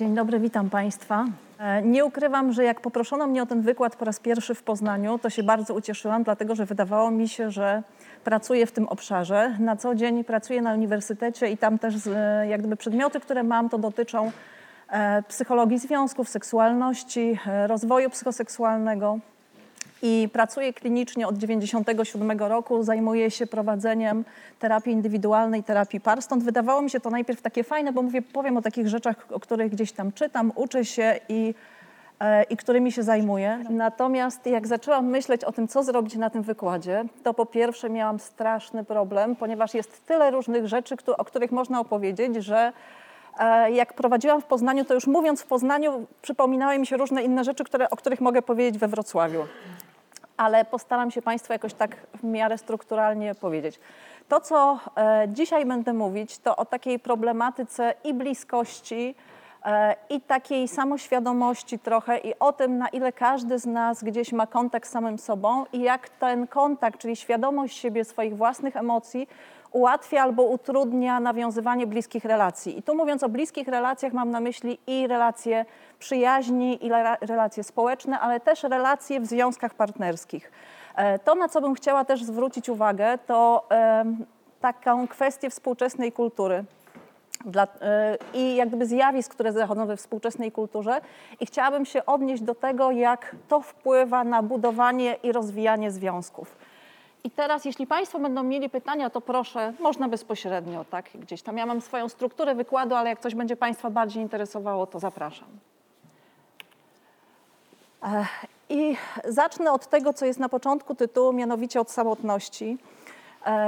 [0.00, 1.24] Dzień dobry, witam Państwa.
[1.58, 5.18] E, Nie ukrywam, że jak poproszono mnie o ten wykład po raz pierwszy w Poznaniu,
[5.18, 7.82] to się bardzo ucieszyłam, dlatego że wydawało mi się, że
[8.24, 9.56] pracuję w tym obszarze.
[9.58, 13.68] Na co dzień pracuję na uniwersytecie i tam też e, jak gdyby przedmioty, które mam,
[13.68, 14.32] to dotyczą
[14.90, 19.18] e, psychologii związków, seksualności, rozwoju psychoseksualnego.
[20.02, 22.82] I pracuję klinicznie od 1997 roku.
[22.82, 24.24] Zajmuję się prowadzeniem
[24.58, 26.22] terapii indywidualnej, terapii par.
[26.22, 29.40] Stąd wydawało mi się to najpierw takie fajne, bo mówię, powiem o takich rzeczach, o
[29.40, 31.54] których gdzieś tam czytam, uczę się i,
[32.20, 33.64] e, i którymi się zajmuję.
[33.70, 38.20] Natomiast jak zaczęłam myśleć o tym, co zrobić na tym wykładzie, to po pierwsze miałam
[38.20, 42.72] straszny problem, ponieważ jest tyle różnych rzeczy, o których można opowiedzieć, że
[43.38, 47.44] E, Jak prowadziłam w Poznaniu, to już mówiąc w Poznaniu, przypominały mi się różne inne
[47.44, 49.46] rzeczy, które, o których mogę powiedzieć we Wrocławiu.
[50.40, 53.80] Ale postaram się Państwu jakoś tak w miarę strukturalnie powiedzieć.
[54.28, 59.14] To, co e, dzisiaj będę mówić, to o takiej problematyce i bliskości,
[59.64, 64.46] e, i takiej samoświadomości trochę, i o tym, na ile każdy z nas gdzieś ma
[64.46, 69.28] kontakt z samym sobą i jak ten kontakt, czyli świadomość siebie, swoich własnych emocji,
[69.72, 72.78] ułatwia albo utrudnia nawiązywanie bliskich relacji.
[72.78, 75.64] I tu mówiąc o bliskich relacjach mam na myśli i relacje
[75.98, 80.52] przyjaźni, i rela- relacje społeczne, ale też relacje w związkach partnerskich.
[80.96, 83.68] E, To, na co bym chciała też zwrócić uwagę, to
[84.60, 86.64] taką kwestię współczesnej kultury
[87.44, 87.68] dla, y,
[88.34, 91.00] i jak gdyby zjawisk, które zachodzą we współczesnej kulturze
[91.40, 96.56] i chciałabym się odnieść do tego, jak to wpływa na budowanie i rozwijanie związków.
[97.24, 101.56] I teraz, jeśli Państwo będą mieli pytania, to proszę, można bezpośrednio, tak, gdzieś tam.
[101.56, 105.48] Ja mam swoją strukturę wykładu, ale jak coś będzie Państwa bardziej interesowało, to zapraszam.
[108.68, 112.78] I zacznę od tego, co jest na początku tytułu, mianowicie od samotności.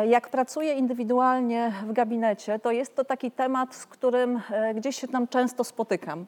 [0.09, 4.41] Jak pracuję indywidualnie w gabinecie, to jest to taki temat, z którym
[4.75, 6.27] gdzieś się tam często spotykam.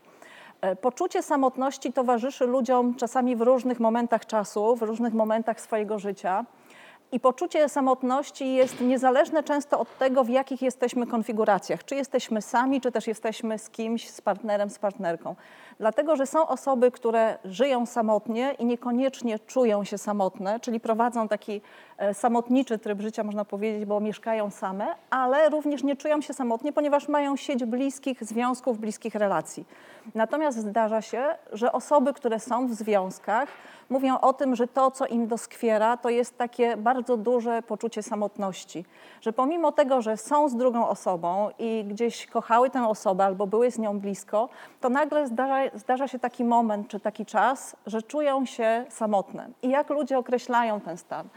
[0.81, 6.45] Poczucie samotności towarzyszy ludziom czasami w różnych momentach czasu, w różnych momentach swojego życia.
[7.15, 11.85] I poczucie samotności jest niezależne często od tego, w jakich jesteśmy konfiguracjach.
[11.85, 15.37] Czy jesteśmy sami, czy też jesteśmy z kimś, z partnerem, z partnerką.
[15.79, 21.61] Dlatego, że są osoby, które żyją samotnie i niekoniecznie czują się samotne, czyli prowadzą taki
[21.99, 26.73] e, samotniczy tryb życia, można powiedzieć, bo mieszkają same, ale również nie czują się samotnie,
[26.73, 29.67] ponieważ mają sieć bliskich związków, bliskich relacji.
[30.15, 33.49] Natomiast zdarza się, że osoby, które są w związkach,
[33.91, 38.85] mówią o tym, że to, co im doskwiera, to jest takie bardzo duże poczucie samotności.
[39.21, 43.71] Że pomimo tego, że są z drugą osobą i gdzieś kochały tę osobę albo były
[43.71, 44.49] z nią blisko,
[44.81, 49.49] to nagle zdarza, zdarza się taki moment czy taki czas, że czują się samotne.
[49.63, 51.29] I jak ludzie określają ten stan?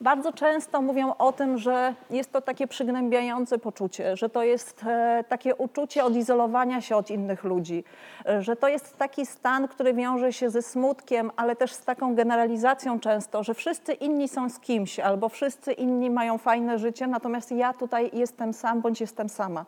[0.00, 5.24] Bardzo często mówią o tym, że jest to takie przygnębiające poczucie, że to jest e,
[5.28, 7.84] takie uczucie odizolowania się od innych ludzi,
[8.26, 12.14] e, że to jest taki stan, który wiąże się ze smutkiem, ale też z taką
[12.14, 17.52] generalizacją często, że wszyscy inni są z kimś albo wszyscy inni mają fajne życie, natomiast
[17.52, 19.64] ja tutaj jestem sam bądź jestem sama.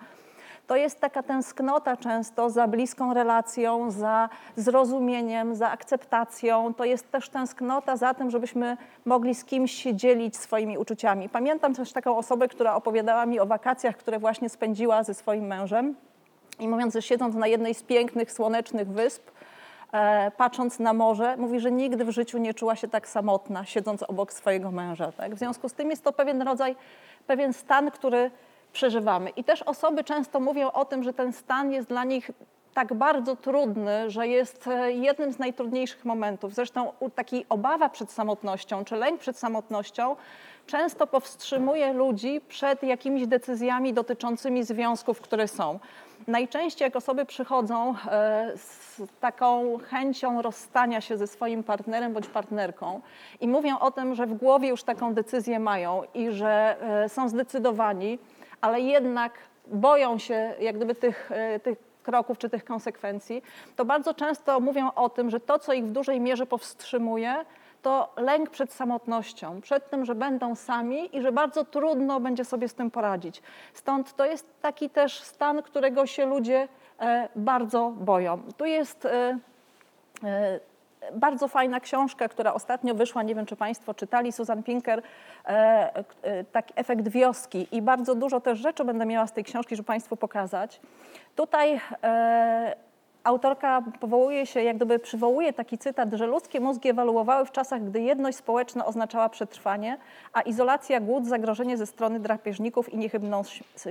[0.66, 6.74] To jest taka tęsknota często za bliską relacją, za zrozumieniem, za akceptacją.
[6.74, 11.28] To jest też tęsknota za tym, żebyśmy mogli z kimś się dzielić swoimi uczuciami.
[11.28, 15.94] Pamiętam też taką osobę, która opowiadała mi o wakacjach, które właśnie spędziła ze swoim mężem.
[16.58, 19.30] I mówiąc, że siedząc na jednej z pięknych, słonecznych wysp,
[19.92, 24.02] e, patrząc na morze, mówi, że nigdy w życiu nie czuła się tak samotna, siedząc
[24.02, 25.12] obok swojego męża.
[25.12, 25.34] Tak?
[25.34, 26.76] W związku z tym jest to pewien rodzaj,
[27.26, 28.30] pewien stan, który
[28.76, 29.30] przeżywamy.
[29.30, 32.30] I też osoby często mówią o tym, że ten stan jest dla nich
[32.74, 36.54] tak bardzo trudny, że jest e, jednym z najtrudniejszych momentów.
[36.54, 40.16] Zresztą taki obawa przed samotnością, czy lęk przed samotnością
[40.66, 45.78] często powstrzymuje ludzi przed jakimiś decyzjami dotyczącymi związków, które są.
[46.26, 53.00] Najczęściej jak osoby przychodzą e, z taką chęcią rozstania się ze swoim partnerem bądź partnerką
[53.40, 57.28] i mówią o tym, że w głowie już taką decyzję mają i że e, są
[57.28, 58.18] zdecydowani,
[58.60, 59.32] ale jednak
[59.66, 63.42] boją się jak gdyby tych, e, tych kroków czy tych konsekwencji,
[63.76, 67.44] to bardzo często mówią o tym, że to, co ich w dużej mierze powstrzymuje,
[67.82, 72.68] to lęk przed samotnością, przed tym, że będą sami i że bardzo trudno będzie sobie
[72.68, 73.42] z tym poradzić.
[73.74, 76.68] Stąd to jest taki też stan, którego się ludzie
[77.00, 78.42] e, bardzo boją.
[78.56, 79.38] Tu jest e,
[81.12, 85.02] bardzo fajna książka, która ostatnio wyszła, nie wiem czy Państwo czytali, Susan Pinker,
[85.44, 89.76] e, e, taki efekt wioski i bardzo dużo też rzeczy będę miała z tej książki,
[89.76, 90.80] żeby Państwu pokazać.
[91.36, 92.85] Tutaj e,
[93.26, 98.00] autorka powołuje się, jak gdyby przywołuje taki cytat, że ludzkie mózgi ewaluowały w czasach, gdy
[98.00, 99.98] jedność społeczna oznaczała przetrwanie,
[100.32, 103.42] a izolacja, głód, zagrożenie ze strony drapieżników i niechybną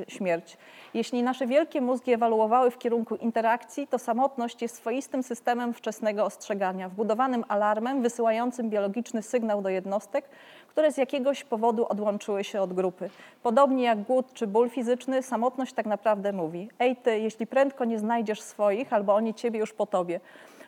[0.08, 0.58] śmierć.
[0.94, 6.90] Jeśli nasze wielkie mózgi ewaluowały w kierunku interakcji, to samotność jest swoistym systemem wczesnego ostrzegania,
[6.90, 10.30] wbudowanym alarmem wysyłającym biologiczny sygnał do jednostek,
[10.76, 13.10] które z jakiegoś powodu odłączyły się od grupy.
[13.44, 18.00] Podobnie jak głód czy ból fizyczny, samotność tak naprawdę mówi: Ej, ty, jeśli prędko nie
[18.00, 20.20] znajdziesz swoich, albo oni ciebie już po tobie.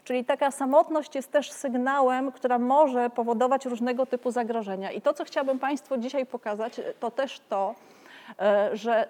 [0.03, 4.91] Czyli taka samotność jest też sygnałem, która może powodować różnego typu zagrożenia.
[4.91, 7.75] I to, co chciałabym Państwu dzisiaj pokazać, to też to,
[8.39, 9.07] e, że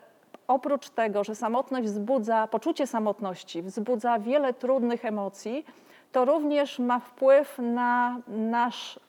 [0.48, 5.66] oprócz tego, że samotność wzbudza, poczucie samotności wzbudza wiele trudnych emocji,
[6.12, 9.00] to również ma wpływ na nasz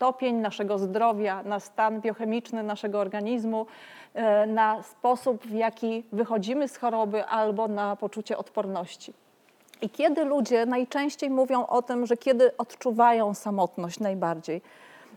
[0.00, 3.66] stopień naszego zdrowia, na stan biochemiczny naszego organizmu,
[4.14, 9.12] e, na sposób, w jaki wychodzimy z choroby albo na poczucie odporności.
[9.82, 14.62] I kiedy ludzie najczęściej mówią o tym, że kiedy odczuwają samotność najbardziej,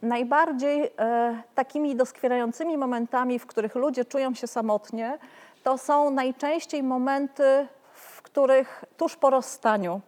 [0.02, 5.18] najbardziej e, takimi doskwierającymi momentami, w których ludzie czują się samotnie,
[5.64, 10.02] to są najczęściej momenty, w których tuż po rozstaniu,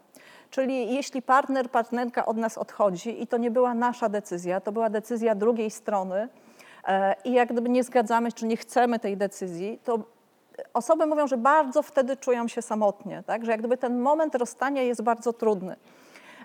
[0.55, 4.89] Czyli jeśli partner, partnerka od nas odchodzi i to nie była nasza decyzja, to była
[4.89, 6.29] decyzja drugiej strony
[6.87, 9.99] e, i jak gdyby nie zgadzamy czy nie chcemy tej decyzji, to
[10.73, 13.45] osoby mówią, że bardzo wtedy czują się samotnie, tak?
[13.45, 15.75] że jak gdyby ten moment rozstania jest bardzo trudny.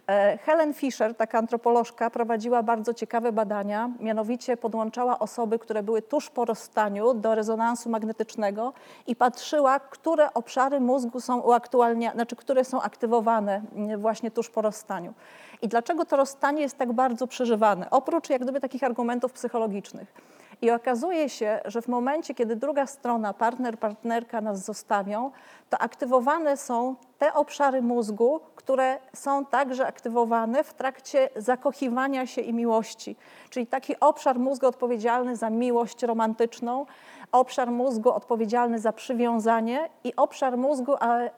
[0.06, 6.30] E, Helen Fisher, taka antropolożka, prowadziła bardzo ciekawe badania, mianowicie podłączała osoby, które były tuż
[6.30, 8.72] po rozstaniu do rezonansu magnetycznego
[9.06, 14.62] i patrzyła, które obszary mózgu są uaktualniane, znaczy które są aktywowane mm, właśnie tuż po
[14.62, 15.14] rozstaniu.
[15.62, 17.90] I dlaczego to rozstanie jest tak bardzo przeżywane?
[17.90, 20.39] Oprócz jak gdyby takich argumentów psychologicznych.
[20.62, 25.30] I okazuje się, że w momencie, kiedy druga strona, partner, partnerka nas zostawią,
[25.70, 32.52] to aktywowane są te obszary mózgu, które są także aktywowane w trakcie zakochiwania się i
[32.52, 33.16] miłości.
[33.50, 36.86] Czyli taki obszar mózgu odpowiedzialny za miłość romantyczną,
[37.32, 41.30] obszar mózgu odpowiedzialny za przywiązanie i obszar mózgu e,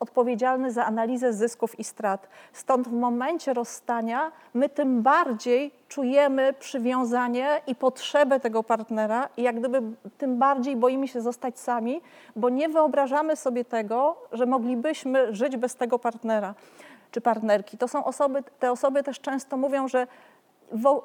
[0.00, 2.28] odpowiedzialny za analizę zysków i strat.
[2.52, 9.58] Stąd w momencie rozstania my tym bardziej czujemy przywiązanie i potrzebę tego partnera i jak
[9.58, 9.82] gdyby
[10.18, 12.00] tym bardziej boimy się zostać sami,
[12.36, 16.54] bo nie wyobrażamy sobie tego, że moglibyśmy żyć bez tego partnera
[17.10, 17.78] czy partnerki.
[17.78, 20.06] To są osoby, te osoby też często mówią, że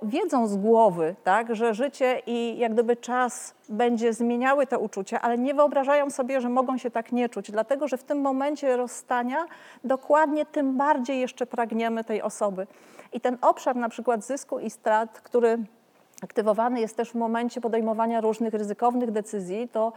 [0.03, 5.37] wiedzą z głowy, tak, że życie i jak gdyby czas będzie zmieniały te uczucia, ale
[5.37, 9.45] nie wyobrażają sobie, że mogą się tak nie czuć, dlatego że w tym momencie rozstania
[9.83, 12.67] dokładnie tym bardziej jeszcze pragniemy tej osoby.
[13.13, 15.57] I ten obszar na przykład zysku i strat, który
[16.23, 19.93] aktywowany jest też w momencie podejmowania różnych ryzykownych decyzji, to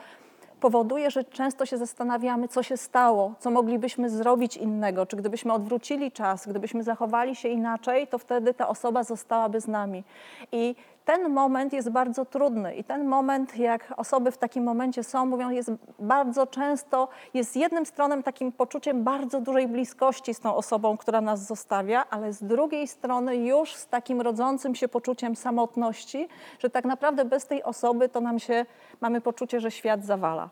[0.61, 6.13] powoduje, że często się zastanawiamy, co się stało, co moglibyśmy zrobić innego, czy gdybyśmy odwrócili
[6.13, 10.05] czas, gdybyśmy zachowali się inaczej, to wtedy ta osoba zostałaby z nami.
[10.53, 10.75] I
[11.09, 15.51] ten moment jest bardzo trudny i ten moment, jak osoby w takim momencie są, mówią,
[15.51, 21.21] jest bardzo często, jest jednym stronem takim poczuciem bardzo dużej bliskości z tą osobą, która
[21.21, 26.29] nas zostawia, ale z drugiej strony już z takim rodzącym się poczuciem samotności,
[26.59, 28.67] że tak naprawdę bez tej osoby to nam się,
[29.01, 30.49] mamy poczucie, że świat zawala.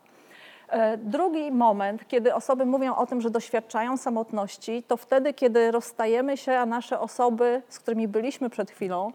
[0.68, 6.36] E, drugi moment, kiedy osoby mówią o tym, że doświadczają samotności, to wtedy, kiedy rozstajemy
[6.36, 9.12] się, a nasze osoby, z którymi byliśmy przed chwilą,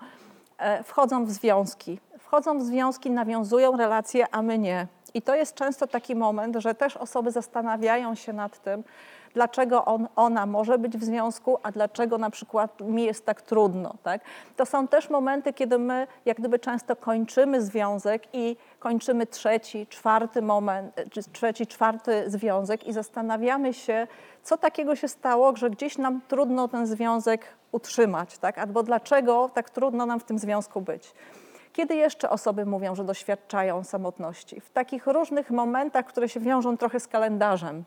[0.83, 1.99] wchodzą w związki.
[2.19, 4.87] Wchodzą w związki, nawiązują relacje, a my nie.
[5.13, 8.83] I to jest często taki moment, że też osoby zastanawiają się nad tym,
[9.33, 13.95] dlaczego on, ona może być w związku, a dlaczego na przykład mi jest tak trudno.
[14.03, 14.21] Tak?
[14.55, 20.41] To są też momenty, kiedy my jak gdyby często kończymy związek i kończymy trzeci, czwarty
[20.41, 24.07] moment, czy trzeci, czwarty związek i zastanawiamy się,
[24.43, 28.57] co takiego się stało, że gdzieś nam trudno ten związek utrzymać, tak?
[28.57, 31.13] albo dlaczego tak trudno nam w tym związku być.
[31.73, 34.61] Kiedy jeszcze osoby mówią, że doświadczają samotności?
[34.61, 37.83] W takich różnych momentach, które się wiążą trochę z kalendarzem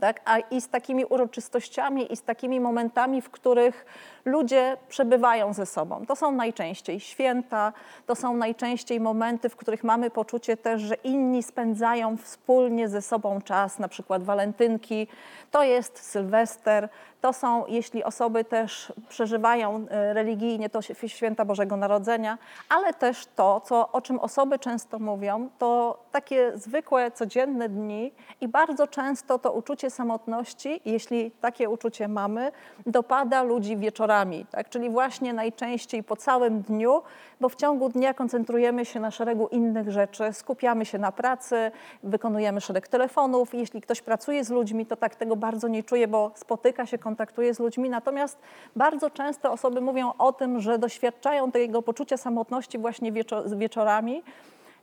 [0.00, 0.20] tak?
[0.24, 3.86] a i z takimi uroczystościami, i z takimi momentami, w których
[4.24, 6.06] ludzie przebywają ze sobą.
[6.06, 7.72] To są najczęściej święta,
[8.06, 13.40] to są najczęściej momenty, w których mamy poczucie też, że inni spędzają wspólnie ze sobą
[13.40, 15.06] czas, na przykład walentynki,
[15.50, 16.88] to jest Sylwester,
[17.20, 23.60] to są, jeśli osoby też przeżywają e, religijnie, to święta Bożego Narodzenia, ale też to,
[23.60, 29.52] co, o czym osoby często mówią, to takie zwykłe, codzienne dni i bardzo często to
[29.52, 32.52] uczucie samotności, jeśli takie uczucie mamy,
[32.86, 34.68] dopada ludzi wieczorami, tak?
[34.68, 37.02] czyli właśnie najczęściej po całym dniu,
[37.40, 41.70] bo w ciągu dnia koncentrujemy się na szeregu innych rzeczy, skupiamy się na pracy,
[42.02, 43.54] wykonujemy szereg telefonów.
[43.54, 47.54] Jeśli ktoś pracuje z ludźmi, to tak tego bardzo nie czuje, bo spotyka się, kontaktuje
[47.54, 47.90] z ludźmi.
[47.90, 48.38] Natomiast
[48.76, 53.12] bardzo często osoby mówią o tym, że doświadczają tego poczucia samotności właśnie
[53.56, 54.22] wieczorami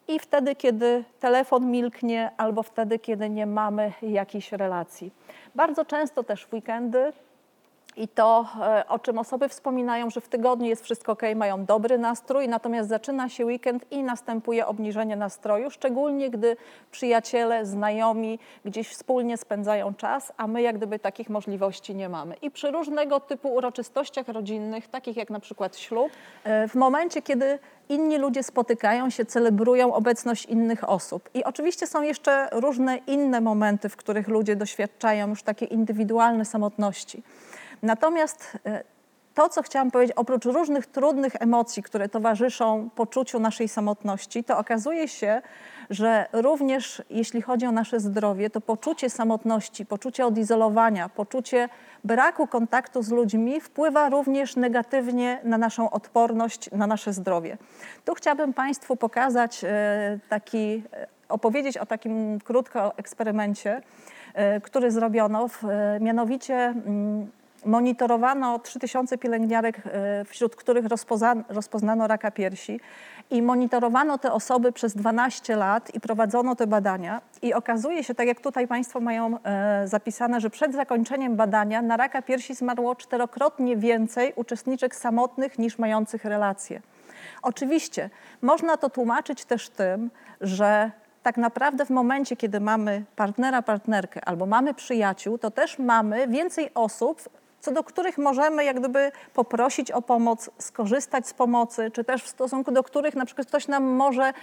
[0.07, 5.12] i wtedy, kiedy telefon milknie, albo wtedy, kiedy nie mamy jakiejś relacji.
[5.55, 7.13] Bardzo często też w weekendy
[7.97, 11.97] i to, e, o czym osoby wspominają, że w tygodniu jest wszystko ok, mają dobry
[11.97, 16.57] nastrój, natomiast zaczyna się weekend i następuje obniżenie nastroju, szczególnie gdy
[16.91, 22.35] przyjaciele, znajomi gdzieś wspólnie spędzają czas, a my jak gdyby takich możliwości nie mamy.
[22.41, 26.11] I przy różnego typu uroczystościach rodzinnych, takich jak na przykład ślub,
[26.43, 27.59] e, w momencie, kiedy
[27.89, 31.29] inni ludzie spotykają się, celebrują obecność innych osób.
[31.33, 37.23] I oczywiście są jeszcze różne inne momenty, w których ludzie doświadczają już takiej indywidualnej samotności.
[37.84, 38.84] Natomiast e,
[39.36, 45.08] to, co chciałam powiedzieć, oprócz różnych trudnych emocji, które towarzyszą poczuciu naszej samotności, to okazuje
[45.08, 45.41] się,
[45.89, 51.70] że również jeśli chodzi o nasze zdrowie, to poczucie samotności, poczucie odizolowania, poczucie
[52.03, 57.58] braku kontaktu z ludźmi wpływa również negatywnie na naszą odporność, na nasze zdrowie.
[58.05, 63.82] Tu chciałabym Państwu pokazać e, taki, e, opowiedzieć o takim krótko eksperymencie,
[64.63, 65.50] który zrobiono,
[66.00, 67.32] mianowicie mm,
[67.65, 70.86] Monitorowano 3000 pielęgniarek, e, wśród których
[71.50, 72.79] rozpoznano raka piersi
[73.29, 77.22] i monitorowano te osoby przez 12 lat i prowadzono te badania.
[77.41, 81.98] I okazuje się, tak jak tutaj Państwo mają e, zapisane, że przed zakończeniem badania na
[81.98, 86.81] raka piersi zmarło czterokrotnie więcej uczestniczek samotnych niż mających relacje.
[87.41, 88.10] Oczywiście
[88.41, 90.10] można to tłumaczyć też tym,
[90.41, 90.91] że
[91.24, 96.69] tak naprawdę w momencie, kiedy mamy partnera, partnerkę albo mamy przyjaciół, to też mamy więcej
[96.75, 97.22] osób,
[97.62, 102.27] co do których możemy jak gdyby poprosić o pomoc, skorzystać z pomocy, czy też w
[102.27, 104.33] stosunku do których na przykład ktoś nam może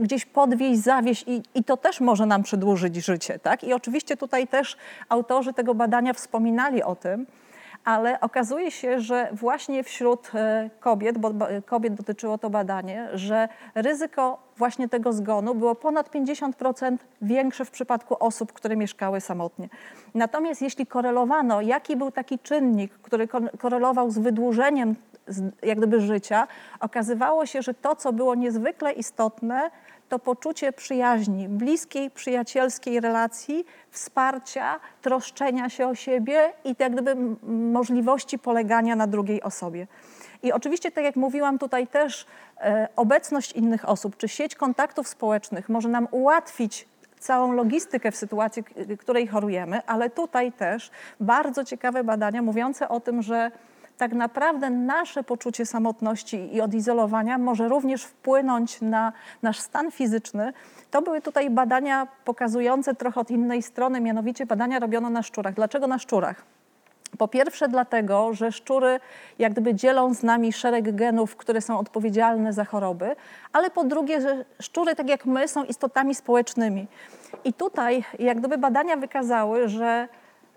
[0.00, 3.38] gdzieś podwieźć, zawieść i, i to też może nam przedłużyć życie.
[3.38, 3.64] Tak?
[3.64, 4.76] I oczywiście tutaj też
[5.08, 7.26] autorzy tego badania wspominali o tym,
[7.88, 11.30] ale okazuje się, że właśnie wśród e, kobiet, bo
[11.66, 18.16] kobiet dotyczyło to badanie, że ryzyko właśnie tego zgonu było ponad 50% większe w przypadku
[18.20, 19.68] osób, które mieszkały samotnie.
[20.14, 23.28] Natomiast jeśli korelowano, jaki był taki czynnik, który
[23.58, 24.94] korelował z wydłużeniem
[25.62, 26.46] jak gdyby życia,
[26.80, 29.70] okazywało się, że to, co było niezwykle istotne,
[30.08, 38.38] to poczucie przyjaźni, bliskiej, przyjacielskiej relacji, wsparcia, troszczenia się o siebie i jak gdyby możliwości
[38.38, 39.86] polegania na drugiej osobie.
[40.42, 42.26] I oczywiście, tak jak mówiłam, tutaj też
[42.60, 46.86] e, obecność innych osób, czy sieć kontaktów społecznych może nam ułatwić
[47.18, 48.64] całą logistykę w sytuacji,
[48.98, 53.50] której chorujemy, ale tutaj też bardzo ciekawe badania mówiące o tym, że
[53.98, 59.12] tak naprawdę nasze poczucie samotności i odizolowania może również wpłynąć na
[59.42, 60.52] nasz stan fizyczny.
[60.90, 65.54] To były tutaj badania pokazujące trochę od innej strony, mianowicie badania robiono na szczurach.
[65.54, 66.44] Dlaczego na szczurach?
[67.18, 69.00] Po pierwsze dlatego, że szczury
[69.38, 73.16] jak gdyby dzielą z nami szereg genów, które są odpowiedzialne za choroby,
[73.52, 76.86] ale po drugie, że szczury tak jak my są istotami społecznymi.
[77.44, 80.08] I tutaj jak gdyby badania wykazały, że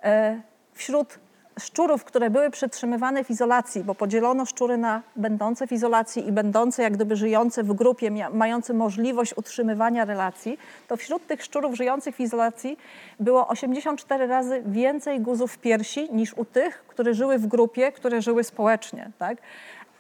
[0.03, 0.41] e,
[0.73, 1.19] wśród
[1.61, 6.83] szczurów, które były przetrzymywane w izolacji, bo podzielono szczury na będące w izolacji i będące
[6.83, 12.19] jak gdyby żyjące w grupie, mające możliwość utrzymywania relacji, to wśród tych szczurów żyjących w
[12.19, 12.77] izolacji
[13.19, 18.43] było 84 razy więcej guzów piersi niż u tych, które żyły w grupie, które żyły
[18.43, 19.11] społecznie.
[19.17, 19.37] Tak?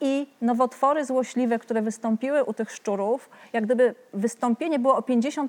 [0.01, 5.47] i nowotwory złośliwe, które wystąpiły u tych szczurów, jak gdyby wystąpienie było o 50%,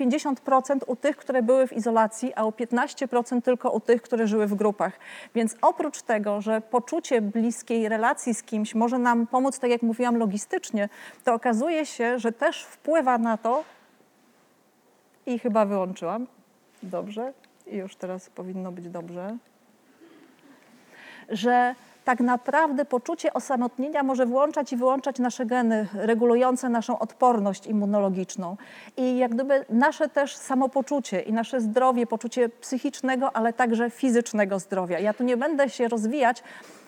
[0.00, 4.46] 50% u tych, które były w izolacji, a o 15% tylko u tych, które żyły
[4.46, 4.98] w grupach.
[5.34, 10.16] Więc oprócz tego, że poczucie bliskiej relacji z kimś może nam pomóc, tak jak mówiłam,
[10.16, 10.88] logistycznie,
[11.24, 13.64] to okazuje się, że też wpływa na to,
[15.26, 16.26] i chyba wyłączyłam,
[16.82, 17.32] dobrze,
[17.66, 19.36] i już teraz powinno być dobrze,
[21.28, 21.74] że
[22.04, 28.56] tak naprawdę poczucie osamotnienia może włączać i wyłączać nasze geny regulujące naszą odporność immunologiczną.
[28.96, 34.98] I jak gdyby nasze też samopoczucie i nasze zdrowie, poczucie psychicznego, ale także fizycznego zdrowia.
[34.98, 36.42] Ja tu nie będę się rozwijać.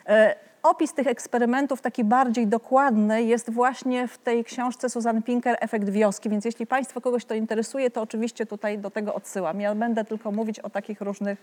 [0.09, 5.89] E, opis tych eksperymentów, taki bardziej dokładny, jest właśnie w tej książce Susan Pinker, Efekt
[5.89, 6.31] wioski.
[6.31, 9.61] Więc jeśli Państwo kogoś to interesuje, to oczywiście tutaj do tego odsyłam.
[9.61, 11.39] Ja będę tylko mówić o takich różnych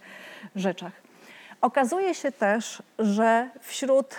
[0.55, 1.12] rzeczach.
[1.63, 4.15] Okazuje się też, że wśród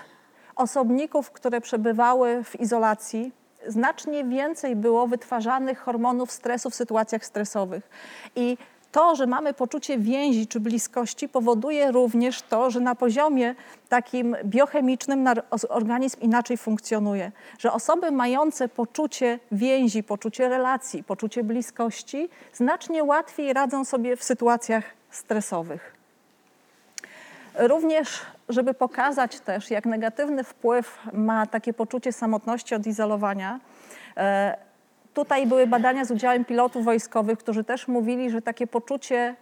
[0.57, 3.33] osobników, które przebywały w izolacji,
[3.67, 7.91] znacznie więcej było wytwarzanych hormonów stresu w sytuacjach stresowych.
[8.37, 8.59] I
[8.93, 13.55] to, że mamy poczucie więzi czy bliskości, powoduje również to, że na poziomie
[13.89, 15.29] takim biochemicznym
[15.69, 17.33] organizm inaczej funkcjonuje.
[17.59, 24.85] Że osoby mające poczucie więzi, poczucie relacji, poczucie bliskości, znacznie łatwiej radzą sobie w sytuacjach
[25.11, 25.94] stresowych.
[27.59, 33.61] Również, żeby pokazać też, jak negatywny wpływ ma takie poczucie samotności, odizolowania,
[34.17, 34.57] e,
[35.15, 39.35] Tutaj były badania z udziałem pilotów wojskowych, którzy też mówili, że takie poczucie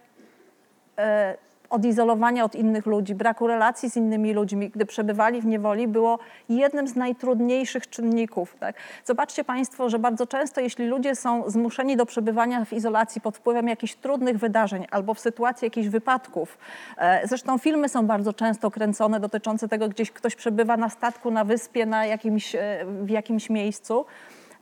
[0.97, 1.37] e,
[1.73, 6.87] odizolowania od innych ludzi, braku relacji z innymi ludźmi, gdy przebywali w niewoli, było jednym
[6.87, 8.55] z najtrudniejszych czynników.
[8.59, 8.75] Tak?
[9.05, 13.67] Zobaczcie Państwo, że bardzo często, jeśli ludzie są zmuszeni do przebywania w izolacji pod wpływem
[13.67, 16.57] jakichś trudnych wydarzeń albo w sytuacji jakichś wypadków,
[16.97, 21.43] e, zresztą filmy są bardzo często kręcone dotyczące tego, gdzieś ktoś przebywa na statku, na
[21.43, 24.05] wyspie, na jakimś, e, w jakimś miejscu,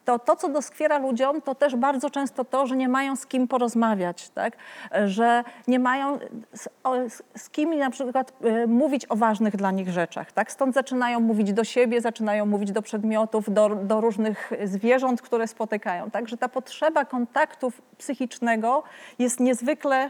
[0.06, 3.48] to to, co doskwiera ludziom, to też bardzo często to, że nie mają z kim
[3.48, 4.58] porozmawiać, tak?
[5.06, 6.20] że nie mają
[6.54, 10.32] z, z kim na przykład y, mówić o ważnych dla nich rzeczach.
[10.32, 10.52] Tak?
[10.52, 16.12] Stąd zaczynają mówić do siebie, zaczynają mówić do przedmiotów, do, do różnych zwierząt, które spotykają.
[16.12, 18.84] Także ta potrzeba kontaktu psychicznego
[19.20, 20.10] jest niezwykle y,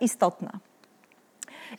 [0.00, 0.50] istotna.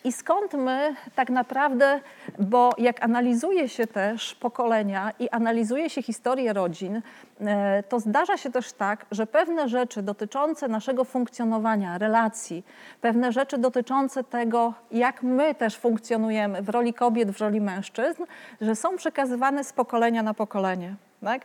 [0.03, 2.00] I skąd my tak naprawdę,
[2.39, 7.01] bo jak analizuje się też pokolenia i analizuje się historię rodzin,
[7.41, 12.65] e, to zdarza się też tak, że pewne rzeczy dotyczące naszego funkcjonowania, relacji,
[13.01, 18.24] pewne rzeczy dotyczące tego, jak my też funkcjonujemy w roli kobiet, w roli mężczyzn,
[18.62, 20.96] że są przekazywane z pokolenia na pokolenie.
[21.22, 21.41] Tak?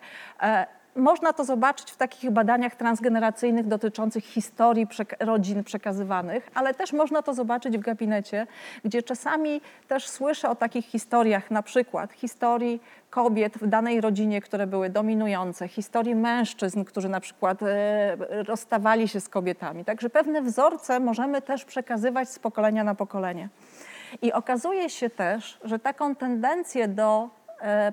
[0.97, 4.87] Można to zobaczyć w takich badaniach transgeneracyjnych dotyczących historii
[5.21, 8.47] rodzin przekazywanych, ale też można to zobaczyć w gabinecie,
[8.85, 12.81] gdzie czasami też słyszę o takich historiach, na przykład historii
[13.11, 19.21] kobiet w danej rodzinie, które były dominujące, historii mężczyzn, którzy na przykład e, rozstawali się
[19.21, 19.85] z kobietami.
[19.85, 23.49] Także pewne wzorce możemy też przekazywać z pokolenia na pokolenie.
[24.23, 27.29] I okazuje się też, że taką tendencję do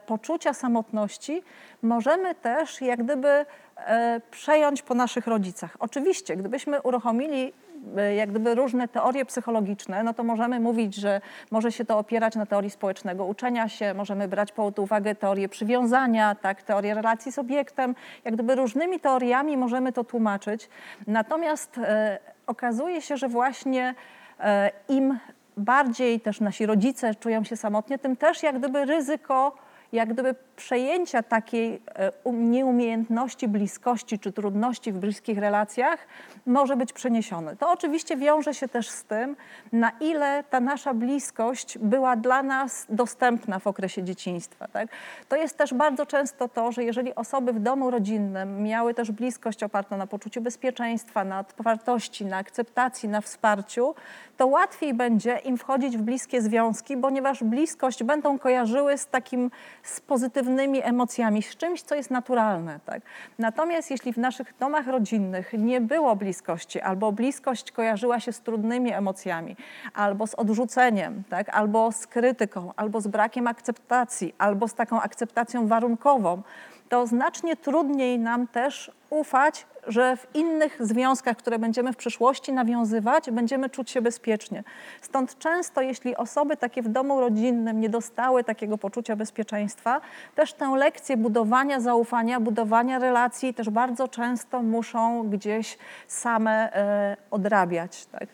[0.05, 1.43] poczucia samotności
[1.81, 3.45] możemy też jak gdyby
[3.77, 5.77] e, przejąć po naszych rodzicach.
[5.79, 7.53] Oczywiście, gdybyśmy uruchomili
[7.97, 11.21] e, jak gdyby różne teorie psychologiczne, no to możemy mówić, że
[11.51, 16.35] może się to opierać na teorii społecznego uczenia się, możemy brać pod uwagę teorię przywiązania,
[16.35, 17.95] tak, teorię relacji z obiektem,
[18.25, 20.69] jak gdyby różnymi teoriami możemy to tłumaczyć.
[21.07, 23.95] Natomiast e, okazuje się, że właśnie
[24.39, 25.19] e, im
[25.59, 29.55] bardziej też nasi rodzice czują się samotnie, tym też jak gdyby ryzyko
[29.91, 31.81] jak gdyby przejęcia takiej
[32.25, 36.07] e, nieumiejętności bliskości czy trudności w bliskich relacjach
[36.45, 37.55] może być przeniesione.
[37.55, 39.35] To oczywiście wiąże się też z tym,
[39.71, 44.67] na ile ta nasza bliskość była dla nas dostępna w okresie dzieciństwa.
[44.67, 44.87] Tak?
[45.29, 49.63] To jest też bardzo często to, że jeżeli osoby w domu rodzinnym miały też bliskość
[49.63, 53.95] opartą na poczuciu bezpieczeństwa, na otwartości, na akceptacji, na wsparciu,
[54.37, 59.51] to łatwiej będzie im wchodzić w bliskie związki, ponieważ bliskość będą kojarzyły z takim
[59.83, 62.79] z pozytywnymi emocjami, z czymś, co jest naturalne.
[62.85, 63.01] Tak?
[63.39, 68.93] Natomiast jeśli w naszych domach rodzinnych nie było bliskości, albo bliskość kojarzyła się z trudnymi
[68.93, 69.55] emocjami,
[69.93, 71.49] albo z odrzuceniem, tak?
[71.49, 76.41] albo z krytyką, albo z brakiem akceptacji, albo z taką akceptacją warunkową,
[76.89, 83.31] to znacznie trudniej nam też ufać, że w innych związkach, które będziemy w przyszłości nawiązywać,
[83.31, 84.63] będziemy czuć się bezpiecznie.
[85.01, 90.01] Stąd często, jeśli osoby takie w domu rodzinnym nie dostały takiego poczucia bezpieczeństwa,
[90.35, 98.05] też tę lekcję budowania zaufania, budowania relacji też bardzo często muszą gdzieś same e, odrabiać.
[98.05, 98.27] Tak?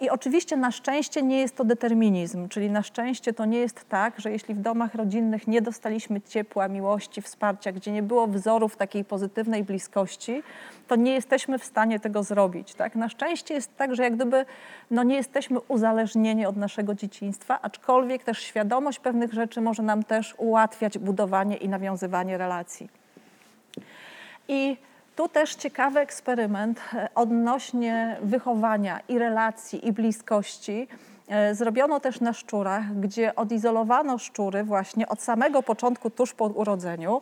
[0.00, 4.20] I oczywiście na szczęście nie jest to determinizm, czyli na szczęście to nie jest tak,
[4.20, 9.04] że jeśli w domach rodzinnych nie dostaliśmy ciepła, miłości, wsparcia, gdzie nie było wzorów takiej
[9.04, 10.42] pozytywnej bliskości,
[10.88, 12.74] to nie jesteśmy w stanie tego zrobić.
[12.74, 12.94] Tak?
[12.94, 14.44] Na szczęście jest tak, że jak gdyby
[14.90, 20.34] no nie jesteśmy uzależnieni od naszego dzieciństwa, aczkolwiek też świadomość pewnych rzeczy może nam też
[20.38, 22.88] ułatwiać budowanie i nawiązywanie relacji.
[24.48, 24.76] I
[25.20, 30.88] tu też ciekawy eksperyment e, odnośnie wychowania i relacji i bliskości.
[31.28, 37.20] E, zrobiono też na szczurach, gdzie odizolowano szczury właśnie od samego początku, tuż po urodzeniu,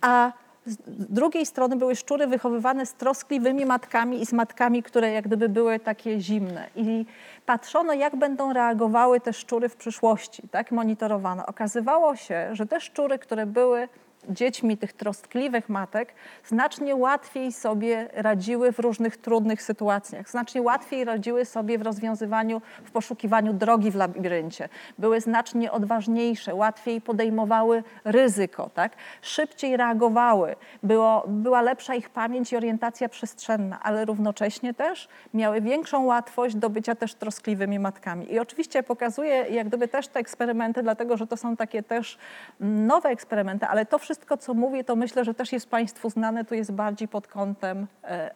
[0.00, 0.32] a
[0.66, 0.76] z
[1.10, 5.80] drugiej strony były szczury wychowywane z troskliwymi matkami i z matkami, które jak gdyby były
[5.80, 6.66] takie zimne.
[6.76, 7.06] I
[7.46, 11.46] patrzono, jak będą reagowały te szczury w przyszłości, tak monitorowano.
[11.46, 13.88] Okazywało się, że te szczury, które były
[14.28, 21.44] dziećmi tych troskliwych matek znacznie łatwiej sobie radziły w różnych trudnych sytuacjach, znacznie łatwiej radziły
[21.44, 28.92] sobie w rozwiązywaniu, w poszukiwaniu drogi w labiryncie, były znacznie odważniejsze, łatwiej podejmowały ryzyko, tak?
[29.22, 36.04] szybciej reagowały, było, była lepsza ich pamięć i orientacja przestrzenna, ale równocześnie też miały większą
[36.04, 38.32] łatwość do bycia też troskliwymi matkami.
[38.32, 42.18] I oczywiście pokazuję jak gdyby też te eksperymenty, dlatego że to są takie też
[42.60, 46.54] nowe eksperymenty, ale to wszystko, co mówię, to myślę, że też jest Państwu znane, to
[46.54, 48.30] jest bardziej pod kątem e,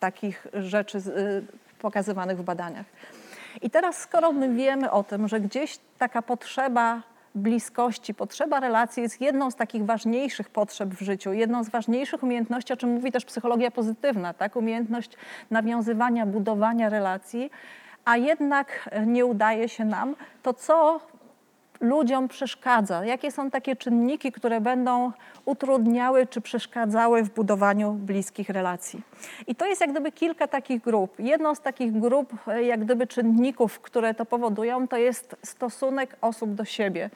[0.00, 1.02] takich rzeczy e,
[1.80, 2.86] pokazywanych w badaniach.
[3.62, 7.02] I teraz, skoro my wiemy o tym, że gdzieś taka potrzeba
[7.34, 12.72] bliskości, potrzeba relacji jest jedną z takich ważniejszych potrzeb w życiu, jedną z ważniejszych umiejętności,
[12.72, 14.56] o czym mówi też psychologia pozytywna, tak?
[14.56, 15.10] umiejętność
[15.50, 17.50] nawiązywania, budowania relacji,
[18.04, 21.00] a jednak nie udaje się nam, to co
[21.80, 23.04] ludziom przeszkadza?
[23.04, 25.12] Jakie są takie czynniki, które będą
[25.44, 29.02] utrudniały czy przeszkadzały w budowaniu bliskich relacji?
[29.46, 31.18] I to jest jak gdyby kilka takich grup.
[31.18, 36.54] Jedną z takich grup, e, jak gdyby czynników, które to powodują, to jest stosunek osób
[36.54, 37.10] do siebie.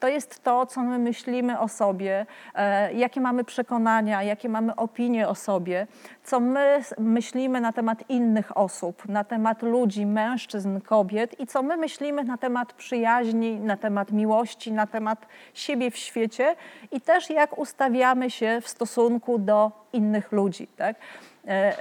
[0.00, 5.28] To jest to, co my myślimy o sobie, e, jakie mamy przekonania, jakie mamy opinie
[5.28, 5.86] o sobie,
[6.28, 11.76] co my myślimy na temat innych osób, na temat ludzi, mężczyzn, kobiet i co my
[11.76, 16.56] myślimy na temat przyjaźni, na temat miłości, na temat siebie w świecie
[16.92, 20.66] i też jak ustawiamy się w stosunku do innych ludzi.
[20.66, 20.96] Tak?
[21.46, 21.72] E,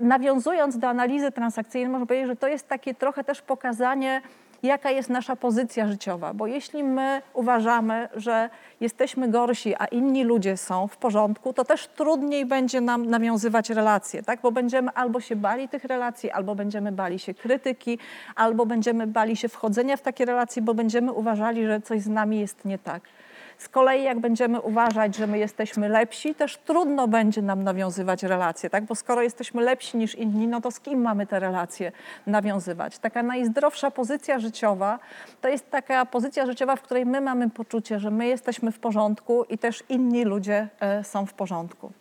[0.00, 4.22] nawiązując do analizy transakcyjnej, można powiedzieć, że to jest takie trochę też pokazanie,
[4.64, 6.34] jaka jest nasza pozycja życiowa.
[6.34, 8.50] Bo jeśli my uważamy, że
[8.80, 14.22] jesteśmy gorsi, a inni ludzie są w porządku, to też trudniej będzie nam nawiązywać relacje,
[14.22, 14.40] tak?
[14.40, 17.98] bo będziemy albo się bali tych relacji, albo będziemy bali się krytyki,
[18.34, 22.40] albo będziemy bali się wchodzenia w takie relacje, bo będziemy uważali, że coś z nami
[22.40, 23.02] jest nie tak.
[23.64, 28.70] Z kolei jak będziemy uważać, że my jesteśmy lepsi, też trudno będzie nam nawiązywać relacje,
[28.70, 28.84] tak?
[28.84, 31.92] bo skoro jesteśmy lepsi niż inni, no to z kim mamy te relacje
[32.26, 32.98] nawiązywać?
[32.98, 34.98] Taka najzdrowsza pozycja życiowa
[35.40, 39.44] to jest taka pozycja życiowa, w której my mamy poczucie, że my jesteśmy w porządku
[39.44, 41.92] i też inni ludzie e, są w porządku.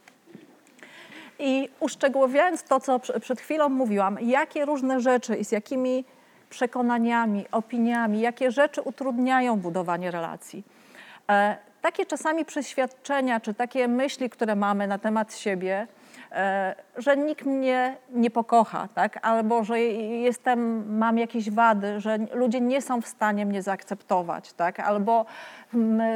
[1.40, 6.06] I uszczegółowiając to, co przed chwilą mówiłam, jakie różne rzeczy i z jakimi
[6.50, 10.64] przekonaniami, opiniami, jakie rzeczy utrudniają budowanie relacji.
[11.34, 15.88] E, takie czasami przeświadczenia, czy takie myśli, które mamy na temat siebie,
[16.98, 19.20] że nikt mnie nie pokocha, tak?
[19.22, 24.80] albo że jestem, mam jakieś wady, że ludzie nie są w stanie mnie zaakceptować, tak?
[24.80, 25.26] albo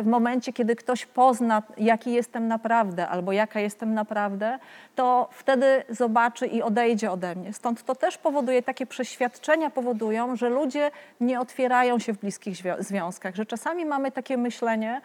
[0.04, 4.60] w momencie, kiedy ktoś pozna, jaki jestem naprawdę, albo jaka jestem naprawdę,
[4.96, 7.54] to wtedy zobaczy i odejdzie ode mnie.
[7.54, 13.36] Stąd to też powoduje, takie przeświadczenia powodują, że ludzie nie otwierają się w bliskich związkach,
[13.36, 15.02] że czasami mamy takie myślenie,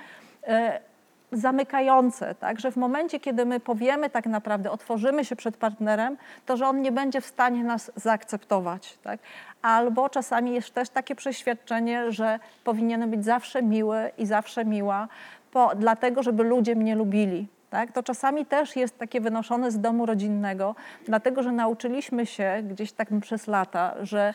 [0.46, 0.91] e,
[1.32, 2.60] zamykające, tak?
[2.60, 6.16] że w momencie, kiedy my powiemy tak naprawdę, otworzymy się przed partnerem,
[6.46, 8.98] to że on nie będzie w stanie nas zaakceptować.
[9.02, 9.20] Tak?
[9.62, 15.08] Albo czasami jest też takie przeświadczenie, że powinienem być zawsze miły i zawsze miła,
[15.52, 17.48] po, dlatego żeby ludzie mnie lubili.
[17.70, 17.92] Tak?
[17.92, 20.74] To czasami też jest takie wynoszone z domu rodzinnego,
[21.06, 24.34] dlatego że nauczyliśmy się gdzieś tak przez lata, że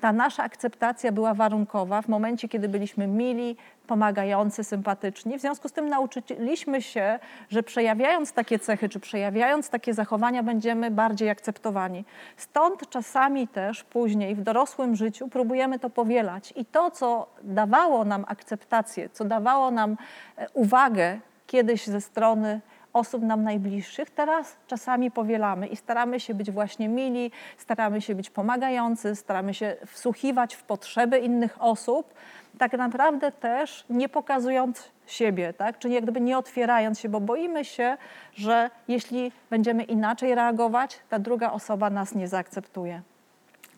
[0.00, 5.38] ta nasza akceptacja była warunkowa w momencie, kiedy byliśmy mili, pomagający, sympatyczni.
[5.38, 10.90] W związku z tym nauczyliśmy się, że przejawiając takie cechy, czy przejawiając takie zachowania, będziemy
[10.90, 12.04] bardziej akceptowani.
[12.36, 16.52] Stąd czasami też później w dorosłym życiu próbujemy to powielać.
[16.56, 19.96] I to, co dawało nam akceptację, co dawało nam
[20.36, 22.60] e, uwagę kiedyś ze strony
[22.92, 28.30] osób nam najbliższych, teraz czasami powielamy i staramy się być właśnie mili, staramy się być
[28.30, 32.14] pomagający, staramy się wsłuchiwać w potrzeby innych osób,
[32.58, 35.78] tak naprawdę też nie pokazując siebie, tak?
[35.78, 37.96] czyli jak gdyby nie otwierając się, bo boimy się,
[38.34, 43.02] że jeśli będziemy inaczej reagować, ta druga osoba nas nie zaakceptuje.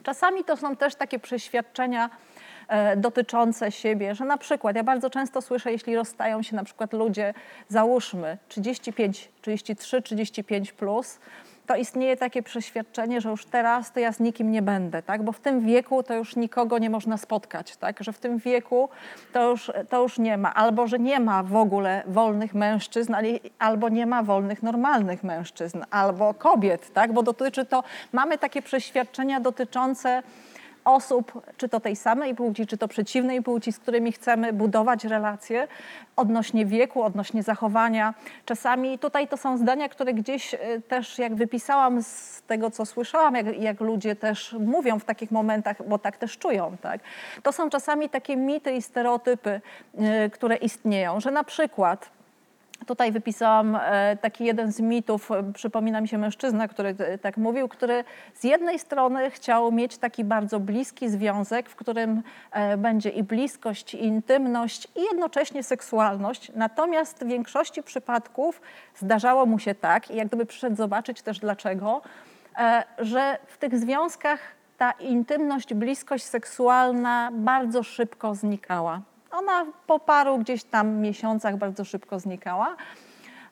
[0.03, 2.11] Czasami to są też takie przeświadczenia,
[2.97, 7.35] dotyczące siebie, że na przykład ja bardzo często słyszę, jeśli rozstają się na przykład ludzie,
[7.69, 11.19] załóżmy 35, 33, 35 plus,
[11.67, 15.23] to istnieje takie przeświadczenie, że już teraz to ja z nikim nie będę, tak?
[15.23, 18.03] bo w tym wieku to już nikogo nie można spotkać, tak?
[18.03, 18.89] że w tym wieku
[19.33, 23.15] to już, to już nie ma, albo że nie ma w ogóle wolnych mężczyzn,
[23.59, 27.13] albo nie ma wolnych, normalnych mężczyzn, albo kobiet, tak?
[27.13, 30.23] bo dotyczy to, mamy takie przeświadczenia dotyczące
[30.85, 35.69] osób, czy to tej samej płci, czy to przeciwnej płci, z którymi chcemy budować relacje
[36.17, 38.15] odnośnie wieku, odnośnie zachowania.
[38.45, 43.35] Czasami tutaj to są zdania, które gdzieś e, też jak wypisałam z tego, co słyszałam,
[43.35, 46.77] jak, jak ludzie też mówią w takich momentach, bo tak też czują.
[46.83, 47.01] Tak?
[47.43, 49.61] To są czasami takie mity i stereotypy,
[49.99, 52.11] e, które istnieją, że na przykład
[52.87, 57.69] Tutaj wypisałam e, taki jeden z mitów, e, przypomina mi się mężczyzna, który tak mówił,
[57.69, 63.23] który z jednej strony chciał mieć taki bardzo bliski związek, w którym e, będzie i
[63.23, 66.53] bliskość, i intymność, i jednocześnie seksualność.
[66.55, 68.61] Natomiast w większości przypadków
[68.97, 72.03] zdarzało mu się tak, i jak gdyby przyszedł zobaczyć też dlaczego,
[72.99, 74.41] że w tych związkach
[74.79, 79.01] ta intymność, bliskość seksualna bardzo szybko znikała.
[79.33, 82.77] Ona po paru gdzieś tam miesiącach bardzo szybko znikała.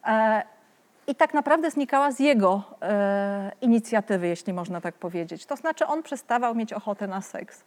[0.06, 0.42] E,
[1.06, 5.46] I tak naprawdę znikała z jego e, inicjatywy, jeśli można tak powiedzieć.
[5.46, 7.64] To znaczy, on przestawał mieć ochotę na seks.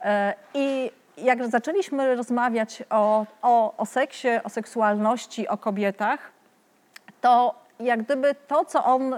[0.00, 6.32] E, I jak zaczęliśmy rozmawiać o, o, o seksie, o seksualności, o kobietach,
[7.20, 9.14] to jak gdyby to, co on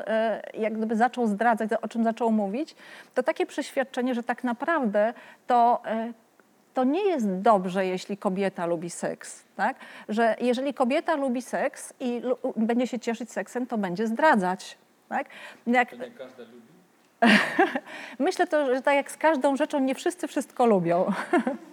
[0.54, 2.76] jak gdyby zaczął zdradzać, o czym zaczął mówić,
[3.14, 5.14] to takie przeświadczenie, że tak naprawdę
[5.46, 5.82] to
[6.74, 9.44] to nie jest dobrze, jeśli kobieta lubi seks.
[9.57, 9.76] Tak?
[10.09, 12.22] Że jeżeli kobieta lubi seks i
[12.57, 14.78] będzie się cieszyć seksem, to będzie zdradzać.
[15.09, 15.26] Tak?
[15.66, 15.92] Jak...
[15.92, 16.68] Nie każda lubi?
[18.18, 21.12] Myślę, to, że tak jak z każdą rzeczą, nie wszyscy wszystko lubią.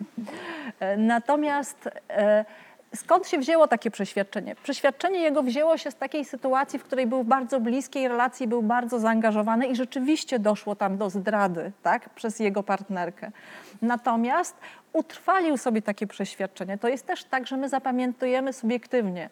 [0.97, 2.45] Natomiast e,
[2.95, 4.55] skąd się wzięło takie przeświadczenie?
[4.55, 8.61] Przeświadczenie jego wzięło się z takiej sytuacji, w której był w bardzo bliskiej relacji, był
[8.61, 13.31] bardzo zaangażowany i rzeczywiście doszło tam do zdrady tak, przez jego partnerkę.
[13.81, 14.55] Natomiast
[14.95, 16.77] utrwalił sobie takie przeświadczenie.
[16.77, 19.29] To jest też tak, że my zapamiętujemy subiektywnie.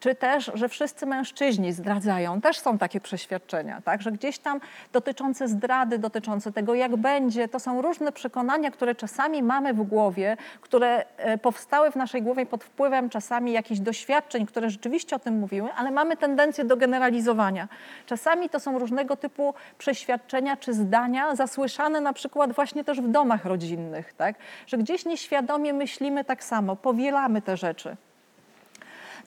[0.00, 2.40] Czy też, że wszyscy mężczyźni zdradzają.
[2.40, 4.02] Też są takie przeświadczenia, tak?
[4.02, 4.60] że gdzieś tam
[4.92, 7.48] dotyczące zdrady, dotyczące tego, jak będzie.
[7.48, 12.46] To są różne przekonania, które czasami mamy w głowie, które e, powstały w naszej głowie
[12.46, 17.68] pod wpływem czasami jakichś doświadczeń, które rzeczywiście o tym mówiły, ale mamy tendencję do generalizowania.
[18.06, 23.44] Czasami to są różnego typu przeświadczenia czy zdania zasłyszane na przykład właśnie też w domach
[23.44, 24.36] rodzinnych, tak?
[24.66, 27.96] że gdzieś nieświadomie myślimy tak samo, powielamy te rzeczy.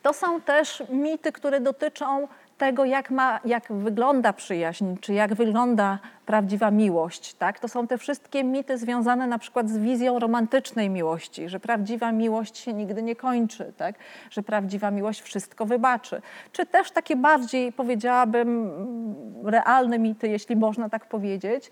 [0.02, 6.00] To są też mity, które dotyczą tego, jak, ma, jak wygląda przyjaźń, czy jak wygląda
[6.26, 7.34] prawdziwa miłość.
[7.34, 7.60] Tak?
[7.60, 12.58] To są te wszystkie mity związane na przykład z wizją romantycznej miłości, że prawdziwa miłość
[12.58, 13.96] się nigdy nie kończy, tak?
[14.30, 16.22] że prawdziwa miłość wszystko wybaczy.
[16.52, 18.72] Czy też takie bardziej, powiedziałabym,
[19.44, 21.72] realne mity, jeśli można tak powiedzieć,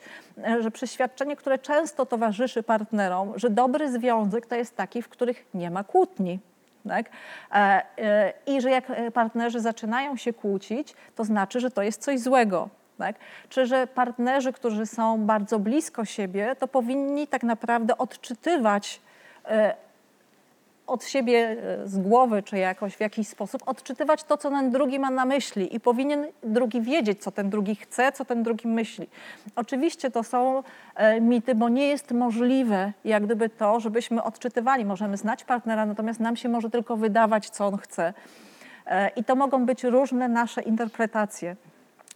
[0.59, 5.71] że przeświadczenie, które często towarzyszy partnerom, że dobry związek to jest taki, w których nie
[5.71, 6.39] ma kłótni.
[6.87, 7.09] Tak?
[7.51, 12.19] E, e, I że jak partnerzy zaczynają się kłócić, to znaczy, że to jest coś
[12.19, 12.69] złego.
[12.97, 13.15] Tak?
[13.49, 19.01] Czy że partnerzy, którzy są bardzo blisko siebie, to powinni tak naprawdę odczytywać
[19.45, 19.75] e,
[20.91, 24.99] od siebie e, z głowy, czy jakoś w jakiś sposób odczytywać to, co ten drugi
[24.99, 29.07] ma na myśli i powinien drugi wiedzieć, co ten drugi chce, co ten drugi myśli.
[29.55, 30.63] Oczywiście to są
[30.95, 34.85] e, mity, bo nie jest możliwe jak gdyby to, żebyśmy odczytywali.
[34.85, 38.13] Możemy znać partnera, natomiast nam się może tylko wydawać, co on chce.
[38.85, 41.55] E, I to mogą być różne nasze interpretacje.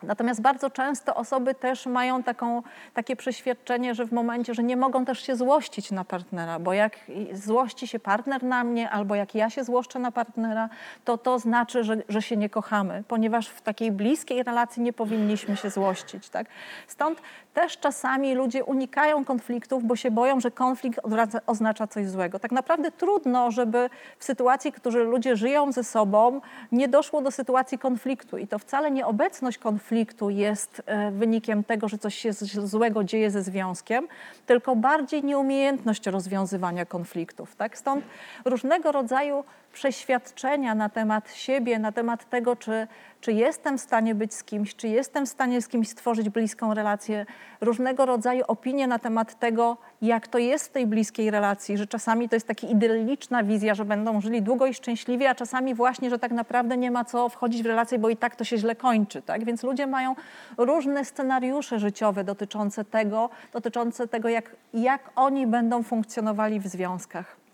[0.04, 5.06] Natomiast bardzo często osoby też mają taką, takie przeświadczenie, że w momencie, że nie mogą
[5.06, 6.98] też się złościć na partnera, bo jak
[7.34, 10.70] złości się partner na mnie, albo jak ja się złoszczę na partnera,
[11.06, 15.58] to to znaczy, że, że się nie kochamy, ponieważ w takiej bliskiej relacji nie powinniśmy
[15.58, 16.30] się złościć.
[16.30, 16.48] Tak?
[16.88, 17.22] Stąd
[17.56, 21.00] też czasami ludzie unikają konfliktów, bo się boją, że konflikt
[21.48, 22.40] oznacza coś złego.
[22.40, 23.90] Tak naprawdę trudno, żeby
[24.20, 26.42] w sytuacji, którzy ludzie żyją ze sobą,
[26.72, 28.38] nie doszło do sytuacji konfliktu.
[28.38, 33.32] I to wcale nie obecność konfliktu jest e, wynikiem tego, że coś się złego dzieje
[33.32, 34.08] ze związkiem,
[34.46, 37.56] tylko bardziej nieumiejętność rozwiązywania konfliktów.
[37.56, 37.78] Tak?
[37.78, 38.06] Stąd
[38.46, 39.44] różnego rodzaju
[39.76, 42.88] przeświadczenia na temat siebie, na temat tego, czy,
[43.22, 46.74] czy jestem w stanie być z kimś, czy jestem w stanie z kimś stworzyć bliską
[46.74, 47.26] relację,
[47.62, 52.30] różnego rodzaju opinie na temat tego, jak to jest w tej bliskiej relacji, że czasami
[52.30, 56.20] to jest taka idylliczna wizja, że będą żyli długo i szczęśliwie, a czasami właśnie, że
[56.20, 59.22] tak naprawdę nie ma co wchodzić w relację, bo i tak to się źle kończy.
[59.22, 59.46] Tak?
[59.46, 60.16] Więc ludzie mają
[60.58, 67.45] różne scenariusze życiowe dotyczące tego, dotyczące tego jak, jak oni będą funkcjonowali w związkach.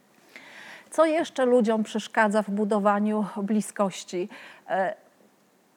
[0.91, 4.29] Co jeszcze ludziom przeszkadza w budowaniu bliskości?
[4.69, 4.95] E,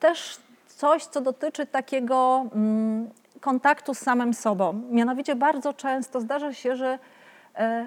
[0.01, 4.83] też coś, co dotyczy takiego mm, kontaktu z samym sobą.
[4.91, 6.99] Mianowicie bardzo często zdarza się, że
[7.57, 7.87] e,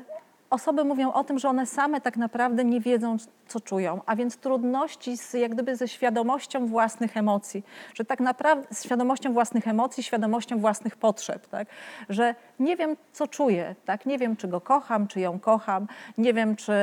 [0.50, 4.38] osoby mówią o tym, że one same tak naprawdę nie wiedzą, co czują, a więc
[4.38, 10.04] trudności z, jak gdyby ze świadomością własnych emocji, że tak naprawdę z świadomością własnych emocji,
[10.04, 11.68] świadomością własnych potrzeb, tak?
[12.10, 14.06] że nie wiem, co czuję, tak?
[14.06, 16.74] nie wiem, czy go kocham, czy ją kocham, nie wiem, czy,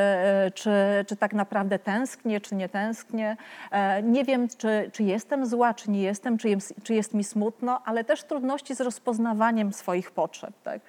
[0.54, 0.70] czy,
[1.06, 3.36] czy tak naprawdę tęsknię, czy nie tęsknię,
[3.70, 7.24] e, nie wiem, czy, czy jestem zła, czy nie jestem, czy jest, czy jest mi
[7.24, 10.54] smutno, ale też trudności z rozpoznawaniem swoich potrzeb.
[10.62, 10.80] Tak?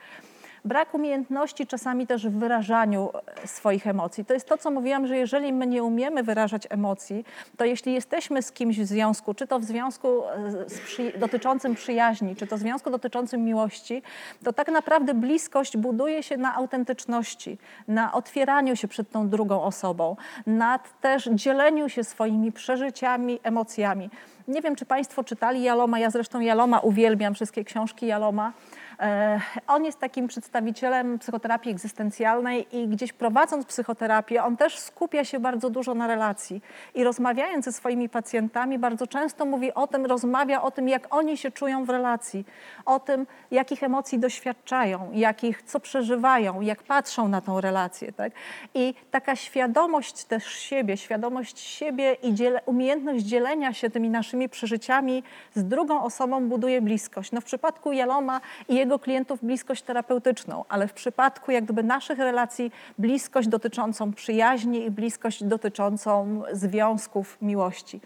[0.65, 3.09] Brak umiejętności czasami też w wyrażaniu
[3.43, 4.25] e, swoich emocji.
[4.25, 7.25] To jest to, co mówiłam, że jeżeli my nie umiemy wyrażać emocji,
[7.57, 12.35] to jeśli jesteśmy z kimś w związku, czy to w związku e, przy, dotyczącym przyjaźni,
[12.35, 14.01] czy to w związku dotyczącym miłości,
[14.43, 20.15] to tak naprawdę bliskość buduje się na autentyczności, na otwieraniu się przed tą drugą osobą,
[20.47, 24.09] na też dzieleniu się swoimi przeżyciami, emocjami.
[24.47, 28.53] Nie wiem, czy Państwo czytali Jaloma, ja zresztą Jaloma uwielbiam, wszystkie książki Jaloma.
[28.99, 35.39] E, on jest takim przedstawicielem psychoterapii egzystencjalnej i gdzieś prowadząc psychoterapię, on też skupia się
[35.39, 36.61] bardzo dużo na relacji.
[36.95, 41.37] I rozmawiając ze swoimi pacjentami, bardzo często mówi o tym, rozmawia o tym, jak oni
[41.37, 42.45] się czują w relacji,
[42.85, 48.11] o tym, jakich emocji doświadczają, jakich, co przeżywają, jak patrzą na tą relację.
[48.11, 48.31] Tak?
[48.73, 55.23] I taka świadomość też siebie, świadomość siebie i dziele, umiejętność dzielenia się tymi naszymi przeżyciami
[55.53, 57.31] z drugą osobą buduje bliskość.
[57.31, 62.19] No w przypadku Jaloma i jego klientów bliskość terapeutyczną, ale w przypadku jak gdyby naszych
[62.19, 68.01] relacji bliskość dotyczącą przyjaźni i bliskość dotyczącą związków miłości.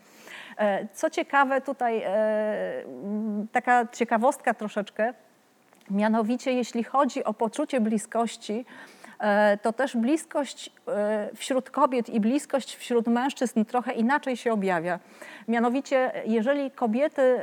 [0.58, 2.84] E, co ciekawe, tutaj e,
[3.52, 5.14] taka ciekawostka troszeczkę,
[5.90, 8.66] mianowicie jeśli chodzi o poczucie bliskości,
[9.20, 10.72] e, to też bliskość
[11.36, 15.00] wśród kobiet i bliskość wśród mężczyzn trochę inaczej się objawia.
[15.48, 17.42] Mianowicie, jeżeli kobiety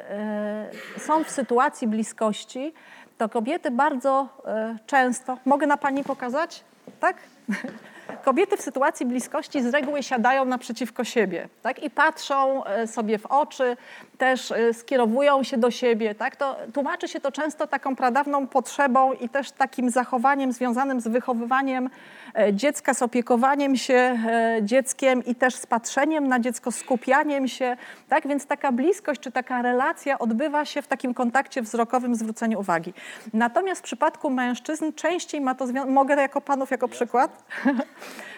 [0.98, 2.74] są w sytuacji bliskości,
[3.18, 6.64] to kobiety bardzo e, często, mogę na pani pokazać?
[7.00, 7.16] Tak?
[8.24, 11.82] Kobiety w sytuacji bliskości z reguły siadają naprzeciwko siebie tak?
[11.82, 13.76] i patrzą e, sobie w oczy,
[14.18, 16.14] też e, skierowują się do siebie.
[16.14, 16.36] Tak?
[16.36, 21.90] To tłumaczy się to często taką pradawną potrzebą i też takim zachowaniem związanym z wychowywaniem
[22.34, 24.18] e, dziecka, z opiekowaniem się
[24.62, 27.76] dzieckiem i też z patrzeniem na dziecko, skupianiem się.
[28.08, 28.28] Tak?
[28.28, 32.94] Więc taka bliskość czy taka relacja odbywa się w takim kontakcie wzrokowym, zwróceniu uwagi.
[33.32, 37.44] Natomiast w przypadku mężczyzn częściej ma to mogę jako panów jako przykład?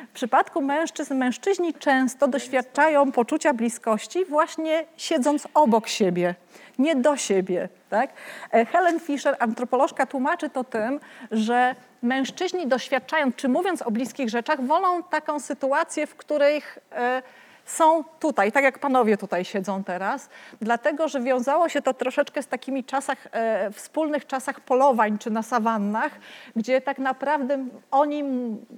[0.09, 6.35] W przypadku mężczyzn, mężczyźni często doświadczają poczucia bliskości właśnie siedząc obok siebie,
[6.79, 7.69] nie do siebie.
[7.91, 8.11] Tak?
[8.53, 14.67] E, Helen Fisher, antropolożka, tłumaczy to tym, że mężczyźni doświadczają, czy mówiąc o bliskich rzeczach,
[14.67, 17.23] wolą taką sytuację, w których e,
[17.71, 20.29] są tutaj, tak jak panowie tutaj siedzą teraz,
[20.61, 25.43] dlatego że wiązało się to troszeczkę z takimi czasach, e, wspólnych czasach polowań czy na
[25.43, 26.13] sawannach,
[26.57, 28.25] gdzie tak naprawdę oni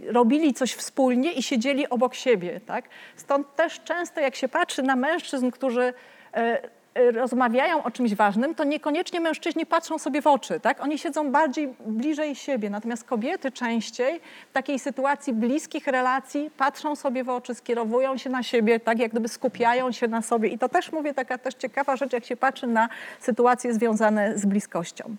[0.06, 2.60] robili coś wspólnie i siedzieli obok siebie.
[2.66, 2.84] Tak?
[3.16, 5.92] Stąd też często jak się patrzy na mężczyzn, którzy
[6.34, 10.80] e, rozmawiają o czymś ważnym, to niekoniecznie mężczyźni patrzą sobie w oczy, tak?
[10.80, 17.24] Oni siedzą bardziej bliżej siebie, natomiast kobiety częściej w takiej sytuacji bliskich relacji patrzą sobie
[17.24, 20.68] w oczy, skierowują się na siebie, tak jak gdyby skupiają się na sobie i to
[20.68, 22.88] też mówię taka też ciekawa rzecz, jak się patrzy na
[23.20, 25.16] sytuacje związane z bliskością.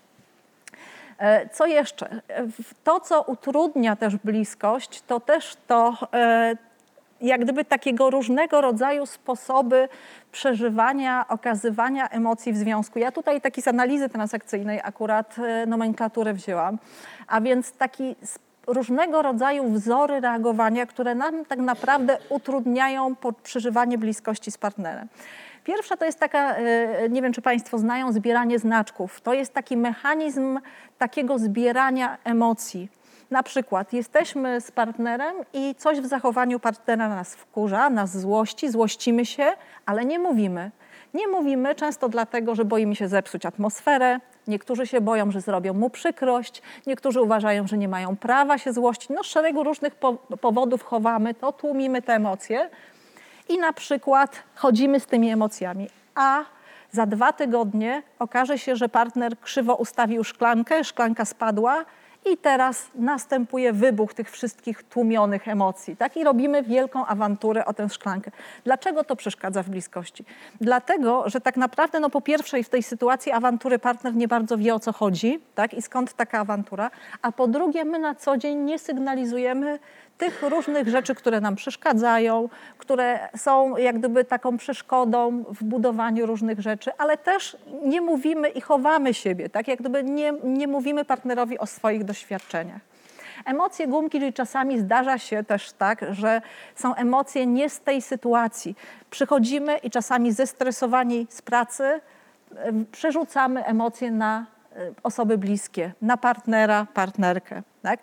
[1.17, 2.21] E, co jeszcze?
[2.84, 6.57] To, co utrudnia też bliskość, to też to, e,
[7.21, 9.89] jak gdyby takiego różnego rodzaju sposoby
[10.31, 12.99] przeżywania, okazywania emocji w związku.
[12.99, 16.77] Ja tutaj taki z analizy transakcyjnej akurat e, nomenklaturę wzięłam,
[17.27, 18.15] a więc taki
[18.67, 25.07] różnego rodzaju wzory reagowania, które nam tak naprawdę utrudniają przeżywanie bliskości z partnerem.
[25.63, 29.21] Pierwsza to jest taka, e, nie wiem czy Państwo znają, zbieranie znaczków.
[29.21, 30.60] To jest taki mechanizm
[30.97, 32.89] takiego zbierania emocji
[33.31, 39.25] na przykład jesteśmy z partnerem i coś w zachowaniu partnera nas wkurza, nas złości, złościmy
[39.25, 39.53] się,
[39.85, 40.71] ale nie mówimy.
[41.13, 44.19] Nie mówimy często dlatego, że boimy się zepsuć atmosferę.
[44.47, 49.09] Niektórzy się boją, że zrobią mu przykrość, niektórzy uważają, że nie mają prawa się złościć.
[49.09, 52.69] No, z szeregu różnych po powodów chowamy to, tłumimy te emocje
[53.49, 55.87] i na przykład chodzimy z tymi emocjami.
[56.15, 56.43] A
[56.91, 61.85] za dwa tygodnie okaże się, że partner krzywo ustawił szklankę, szklanka spadła,
[62.25, 65.97] i teraz następuje wybuch tych wszystkich tłumionych emocji.
[65.97, 66.17] Tak?
[66.17, 68.31] I robimy wielką awanturę o tę szklankę.
[68.63, 70.25] Dlaczego to przeszkadza w bliskości?
[70.62, 74.75] Dlatego, że tak naprawdę, no po pierwsze, w tej sytuacji awantury partner nie bardzo wie
[74.75, 75.73] o co chodzi tak?
[75.73, 79.79] i skąd taka awantura, a po drugie, my na co dzień nie sygnalizujemy
[80.21, 86.60] tych różnych rzeczy, które nam przeszkadzają, które są jak gdyby taką przeszkodą w budowaniu różnych
[86.60, 91.60] rzeczy, ale też nie mówimy i chowamy siebie, tak jak gdyby nie, nie mówimy partnerowi
[91.60, 92.81] o swoich doświadczeniach.
[93.45, 96.41] Emocje gumki, czyli czasami zdarza się też tak, że
[96.75, 98.75] są emocje nie z tej sytuacji.
[99.10, 102.01] Przychodzimy i czasami zestresowani z pracy
[102.91, 104.45] przerzucamy emocje na
[105.03, 107.63] osoby bliskie, na partnera, partnerkę.
[107.81, 107.99] Tak?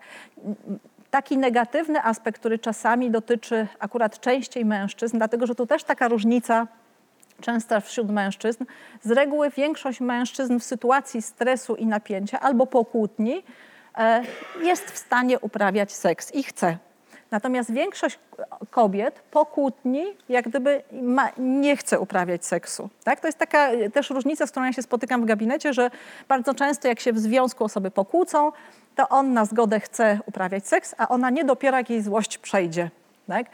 [1.11, 6.67] Taki negatywny aspekt, który czasami dotyczy akurat częściej mężczyzn, dlatego że tu też taka różnica
[7.41, 8.65] częsta wśród mężczyzn.
[9.01, 13.43] Z reguły większość mężczyzn w sytuacji stresu i napięcia albo po kłótni
[13.97, 14.23] e,
[14.61, 16.77] jest w stanie uprawiać seks i chce.
[17.31, 18.19] Natomiast większość
[18.71, 22.89] kobiet po kłótni jak gdyby ma, nie chce uprawiać seksu.
[23.03, 23.19] Tak?
[23.19, 25.91] To jest taka też różnica, z którą ja się spotykam w gabinecie, że
[26.27, 28.51] bardzo często jak się w związku osoby pokłócą,
[28.99, 32.89] to on na zgodę chce uprawiać seks, a ona nie dopiero jak jej złość przejdzie.
[33.27, 33.45] Tak?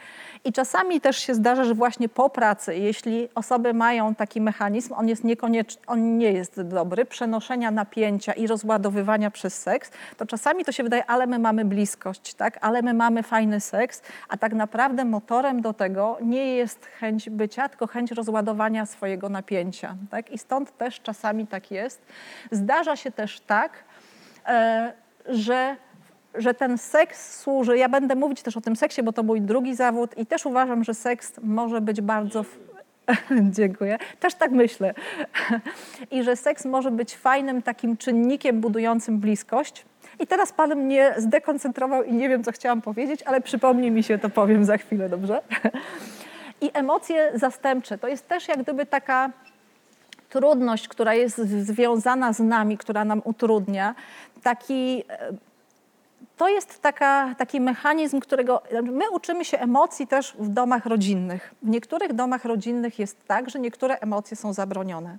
[0.44, 5.08] I czasami też się zdarza, że właśnie po pracy, jeśli osoby mają taki mechanizm, on,
[5.08, 10.72] jest niekonieczny, on nie jest dobry, przenoszenia napięcia i rozładowywania przez seks, to czasami to
[10.72, 12.58] się wydaje, ale my mamy bliskość, tak?
[12.60, 17.68] ale my mamy fajny seks, a tak naprawdę motorem do tego nie jest chęć bycia,
[17.68, 19.96] tylko chęć rozładowania swojego napięcia.
[20.10, 20.30] Tak?
[20.30, 22.02] I stąd też czasami tak jest.
[22.50, 23.72] Zdarza się też tak,
[24.46, 25.76] e, że
[26.38, 29.74] że ten seks służy, ja będę mówić też o tym seksie, bo to mój drugi
[29.74, 32.44] zawód i też uważam, że seks może być bardzo...
[33.58, 33.98] Dziękuję.
[34.20, 34.94] Też tak myślę.
[36.10, 39.84] I że seks może być fajnym takim czynnikiem budującym bliskość.
[40.20, 44.18] I teraz Pan mnie zdekoncentrował i nie wiem, co chciałam powiedzieć, ale przypomni mi się,
[44.18, 45.42] to powiem za chwilę, dobrze?
[46.60, 49.30] I emocje zastępcze to jest też jak gdyby taka
[50.28, 53.94] trudność, która jest związana z nami, która nam utrudnia,
[54.42, 55.04] taki
[56.36, 61.54] to jest taka, taki mechanizm, którego my uczymy się emocji też w domach rodzinnych.
[61.62, 65.18] W niektórych domach rodzinnych jest tak, że niektóre emocje są zabronione.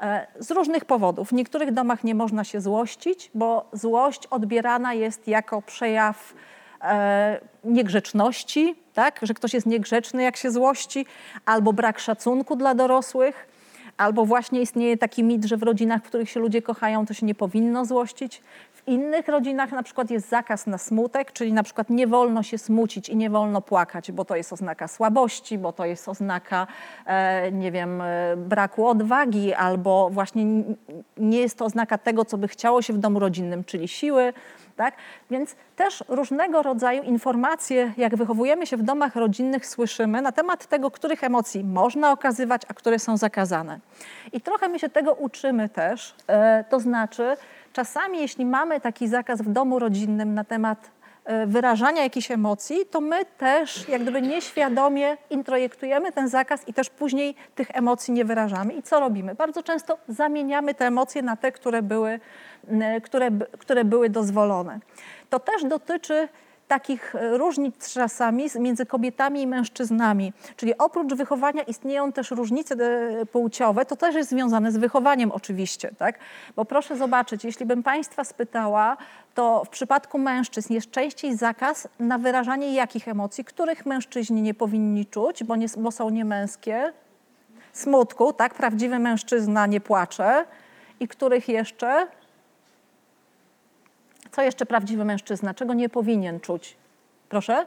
[0.00, 1.28] E, z różnych powodów.
[1.28, 6.34] W niektórych domach nie można się złościć, bo złość odbierana jest jako przejaw
[6.82, 9.20] e, niegrzeczności, tak?
[9.22, 11.06] że ktoś jest niegrzeczny, jak się złości,
[11.46, 13.48] albo brak szacunku dla dorosłych.
[13.96, 17.26] Albo właśnie istnieje taki mit, że w rodzinach, w których się ludzie kochają, to się
[17.26, 18.42] nie powinno złościć
[18.86, 23.08] innych rodzinach na przykład jest zakaz na smutek, czyli na przykład nie wolno się smucić
[23.08, 26.66] i nie wolno płakać, bo to jest oznaka słabości, bo to jest oznaka,
[27.06, 30.44] e, nie wiem, e, braku odwagi, albo właśnie
[31.16, 34.32] nie jest to oznaka tego, co by chciało się w domu rodzinnym, czyli siły.
[34.76, 34.94] Tak?
[35.30, 40.90] Więc też różnego rodzaju informacje, jak wychowujemy się w domach rodzinnych, słyszymy na temat tego,
[40.90, 43.78] których emocji można okazywać, a które są zakazane.
[44.32, 47.36] I trochę my się tego uczymy też, e, to znaczy
[47.72, 50.90] czasami jeśli mamy taki zakaz w domu rodzinnym na temat
[51.46, 57.34] wyrażania jakichś emocji, to my też jak gdyby nieświadomie introjektujemy ten zakaz i też później
[57.54, 58.72] tych emocji nie wyrażamy.
[58.72, 59.34] I co robimy?
[59.34, 62.20] Bardzo często zamieniamy te emocje na te, które były,
[63.02, 64.80] które, które były dozwolone.
[65.30, 66.28] To też dotyczy
[66.68, 70.32] takich e, różnic czasami między kobietami i mężczyznami.
[70.56, 75.90] Czyli oprócz wychowania istnieją też różnice e, płciowe, to też jest związane z wychowaniem oczywiście,
[75.98, 76.18] tak?
[76.56, 78.96] Bo proszę zobaczyć, jeśli bym Państwa spytała,
[79.34, 85.06] to w przypadku mężczyzn jest częściej zakaz na wyrażanie jakich emocji, których mężczyźni nie powinni
[85.06, 86.92] czuć, bo, nie, bo są niemęskie,
[87.72, 88.54] smutku, tak?
[88.54, 90.44] Prawdziwy mężczyzna nie płacze
[91.00, 92.06] i których jeszcze
[94.36, 95.54] co jeszcze prawdziwy mężczyzna?
[95.54, 96.76] Czego nie powinien czuć?
[97.28, 97.66] Proszę?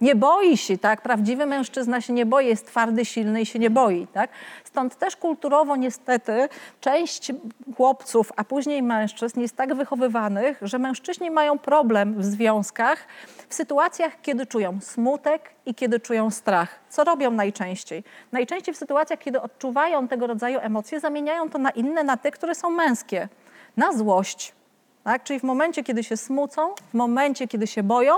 [0.00, 1.02] Nie boi się, tak?
[1.02, 4.30] Prawdziwy mężczyzna się nie boi, jest twardy, silny i się nie boi, tak?
[4.64, 6.48] Stąd też kulturowo niestety
[6.80, 7.32] część
[7.76, 13.06] chłopców, a później mężczyzn jest tak wychowywanych, że mężczyźni mają problem w związkach
[13.48, 16.80] w sytuacjach, kiedy czują smutek i kiedy czują strach.
[16.88, 18.04] Co robią najczęściej?
[18.32, 22.54] Najczęściej w sytuacjach, kiedy odczuwają tego rodzaju emocje, zamieniają to na inne, na te, które
[22.54, 23.28] są męskie.
[23.76, 24.57] Na złość,
[25.04, 25.22] tak?
[25.22, 28.14] Czyli w momencie, kiedy się smucą, w momencie, kiedy się boją,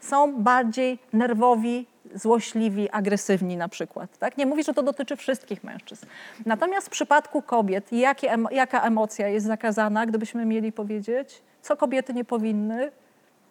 [0.00, 4.18] są bardziej nerwowi, złośliwi, agresywni na przykład.
[4.18, 4.38] Tak?
[4.38, 6.06] Nie mówię, że to dotyczy wszystkich mężczyzn.
[6.46, 11.42] Natomiast w przypadku kobiet, jakie, jaka emocja jest zakazana, gdybyśmy mieli powiedzieć?
[11.62, 12.92] Co kobiety nie powinny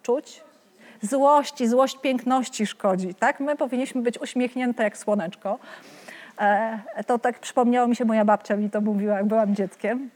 [0.03, 0.43] czuć?
[1.01, 3.15] Złości, złość piękności szkodzi.
[3.15, 3.39] Tak?
[3.39, 5.59] My powinniśmy być uśmiechnięte jak słoneczko.
[6.39, 10.09] E, to tak przypomniało mi się, moja babcia mi to mówiła, jak byłam dzieckiem.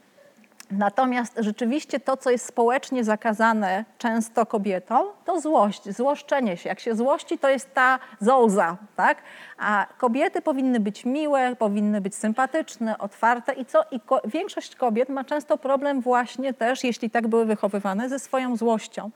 [0.70, 6.68] Natomiast rzeczywiście to, co jest społecznie zakazane często kobietom, to złość, złoszczenie się.
[6.68, 9.22] Jak się złości, to jest ta zołza, tak?
[9.58, 13.82] A kobiety powinny być miłe, powinny być sympatyczne, otwarte i co?
[13.90, 18.56] I ko większość kobiet ma często problem właśnie też, jeśli tak były wychowywane, ze swoją
[18.56, 19.10] złością.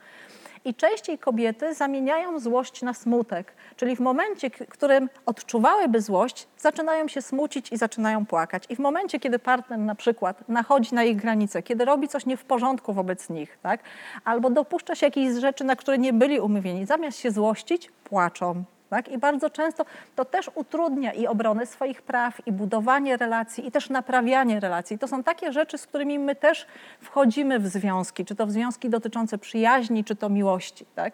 [0.64, 3.52] I częściej kobiety zamieniają złość na smutek.
[3.76, 8.64] Czyli w momencie, w którym odczuwałyby złość, zaczynają się smucić i zaczynają płakać.
[8.68, 12.36] I w momencie, kiedy partner na przykład nachodzi na ich granicę, kiedy robi coś nie
[12.36, 13.80] w porządku wobec nich, tak?
[14.24, 18.64] albo dopuszcza się jakichś rzeczy, na które nie byli umówieni, zamiast się złościć, płaczą.
[18.91, 19.09] Tak?
[19.09, 19.84] I bardzo często
[20.16, 24.99] to też utrudnia i obronę swoich praw, i budowanie relacji, i też naprawianie relacji.
[24.99, 26.66] To są takie rzeczy, z którymi my też
[27.01, 30.86] wchodzimy w związki, czy to w związki dotyczące przyjaźni, czy to miłości.
[30.95, 31.12] Tak?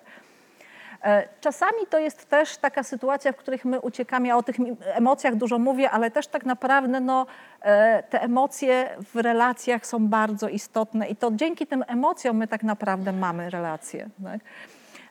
[1.03, 5.35] E, czasami to jest też taka sytuacja, w których my uciekamy, ja o tych emocjach
[5.35, 7.27] dużo mówię, ale też tak naprawdę no,
[7.61, 12.63] e, te emocje w relacjach są bardzo istotne i to dzięki tym emocjom my tak
[12.63, 14.09] naprawdę mamy relacje.
[14.25, 14.41] Tak?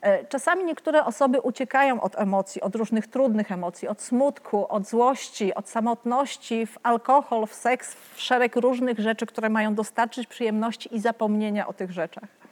[0.05, 5.53] E, czasami niektóre osoby uciekają od emocji, od różnych trudnych emocji, od smutku, od złości,
[5.53, 10.99] od samotności, w alkohol, w seks, w szereg różnych rzeczy, które mają dostarczyć przyjemności i
[10.99, 12.44] zapomnienia o tych rzeczach.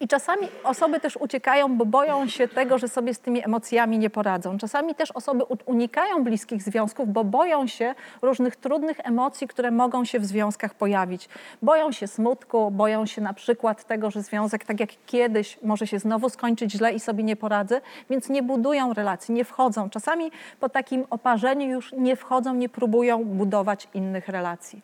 [0.00, 4.10] I czasami osoby też uciekają, bo boją się tego, że sobie z tymi emocjami nie
[4.10, 4.58] poradzą.
[4.58, 10.18] Czasami też osoby unikają bliskich związków, bo boją się różnych trudnych emocji, które mogą się
[10.20, 11.28] w związkach pojawić.
[11.62, 15.98] Boją się smutku, boją się na przykład tego, że związek, tak jak kiedyś, może się
[15.98, 17.80] znowu skończyć źle i sobie nie poradzę,
[18.10, 19.90] więc nie budują relacji, nie wchodzą.
[19.90, 20.30] Czasami
[20.60, 24.82] po takim oparzeniu już nie wchodzą, nie próbują budować innych relacji.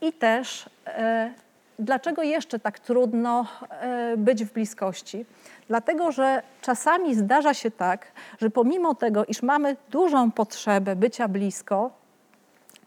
[0.00, 1.32] I też e,
[1.78, 5.26] Dlaczego jeszcze tak trudno e, być w bliskości?
[5.68, 11.90] Dlatego, że czasami zdarza się tak, że pomimo tego, iż mamy dużą potrzebę bycia blisko,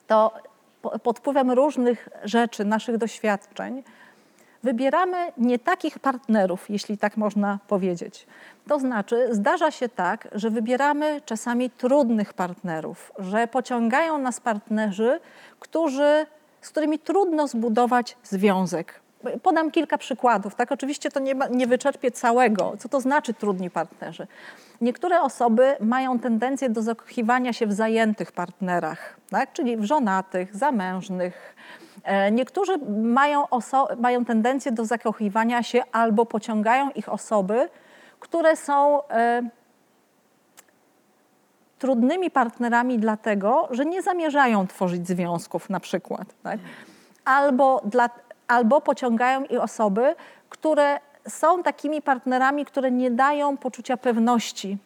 [0.07, 0.33] to
[1.03, 3.83] pod wpływem różnych rzeczy, naszych doświadczeń,
[4.63, 8.27] wybieramy nie takich partnerów, jeśli tak można powiedzieć.
[8.67, 15.19] To znaczy, zdarza się tak, że wybieramy czasami trudnych partnerów, że pociągają nas partnerzy,
[15.59, 16.25] którzy
[16.68, 18.99] z którymi trudno zbudować związek.
[19.43, 20.55] Podam kilka przykładów.
[20.55, 24.28] Tak, oczywiście to nie, nie wyczerpie całego, co to znaczy trudni partnerzy.
[24.82, 29.53] Niektóre osoby mają tendencję do zakochiwania się w zajętych partnerach, tak?
[29.53, 31.55] czyli w żonatych, zamężnych.
[32.03, 33.45] E, niektórzy mają,
[33.99, 37.70] mają tendencję do zakochiwania się albo pociągają ich osoby,
[38.20, 39.49] które są e,
[41.80, 46.28] trudnymi partnerami dlatego, że nie zamierzają tworzyć związków na przykład.
[46.43, 46.59] Tak?
[47.25, 48.09] Albo, dla,
[48.47, 50.15] albo pociągają i osoby,
[50.49, 54.78] które są takimi partnerami, które nie dają poczucia pewności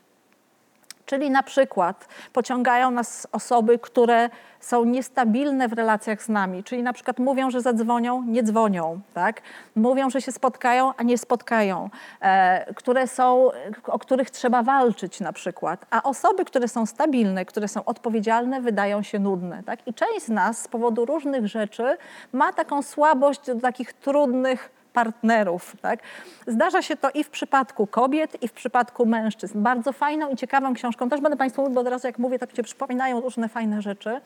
[1.12, 6.93] Czyli na przykład pociągają nas osoby, które są niestabilne w relacjach z nami, czyli na
[6.93, 9.41] przykład mówią, że zadzwonią, nie dzwonią, tak?
[9.76, 11.89] mówią, że się spotkają, a nie spotkają,
[12.22, 13.49] e, które są,
[13.86, 15.86] o których trzeba walczyć na przykład.
[15.89, 19.64] A osoby, które są stabilne, które są odpowiedzialne, wydają się nudne.
[19.64, 19.88] Tak?
[19.88, 21.97] I część z nas z powodu różnych rzeczy
[22.34, 25.76] ma taką słabość do takich trudnych partnerów.
[25.82, 26.00] Tak?
[26.48, 29.62] Zdarza się to i w przypadku kobiet, i w przypadku mężczyzn.
[29.62, 32.56] Bardzo fajną i ciekawą książką, też będę Państwu mówić, bo od razu jak mówię, tak
[32.56, 34.22] się przypominają różne fajne rzeczy.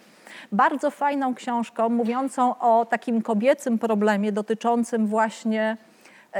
[0.51, 5.77] Bardzo fajną książką mówiącą o takim kobiecym problemie dotyczącym właśnie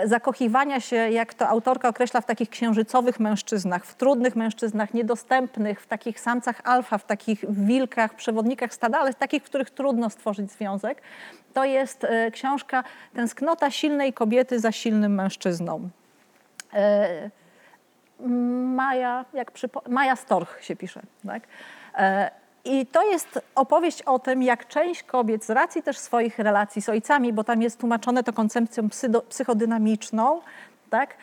[0.04, 5.88] zakochiwania się, jak to autorka określa, w takich księżycowych mężczyznach, w trudnych mężczyznach, niedostępnych, w
[5.88, 11.02] takich samcach alfa, w takich wilkach, przewodnikach stada, ale takich, w których trudno stworzyć związek.
[11.54, 12.84] To jest e, książka
[13.14, 15.90] Tęsknota silnej kobiety za silnym mężczyzną.
[16.74, 17.30] E,
[18.76, 21.02] Maja, jak przypo- Maja Storch się pisze.
[21.28, 21.44] Tak?
[22.66, 26.90] I to jest opowieść o tym, jak część kobiet z racji też swoich relacji z
[26.90, 28.90] ojcami, bo tam jest tłumaczone to koncepcją
[29.30, 30.42] psychodynamiczną,
[30.90, 31.18] tak,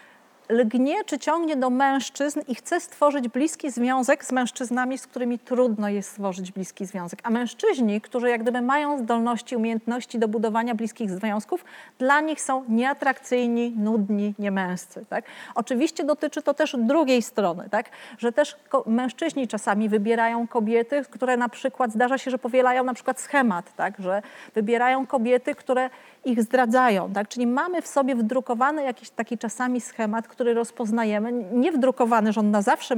[0.53, 5.89] lgnie czy ciągnie do mężczyzn i chce stworzyć bliski związek z mężczyznami, z którymi trudno
[5.89, 7.21] jest stworzyć bliski związek.
[7.23, 11.65] A mężczyźni, którzy jak gdyby mają zdolności, umiejętności do budowania bliskich związków,
[11.99, 15.05] dla nich są nieatrakcyjni, nudni, niemęscy.
[15.09, 15.25] Tak?
[15.55, 17.91] Oczywiście dotyczy to też drugiej strony, tak?
[18.19, 23.21] że też mężczyźni czasami wybierają kobiety, które na przykład zdarza się, że powielają na przykład
[23.21, 23.95] schemat, tak?
[23.99, 24.23] że
[24.55, 25.91] wybierają kobiety, które
[26.25, 27.13] ich zdradzają.
[27.13, 27.29] Tak?
[27.29, 31.33] Czyli mamy w sobie wdrukowany jakiś taki czasami schemat, który rozpoznajemy.
[31.33, 32.95] Nie wdrukowany, że on na zawsze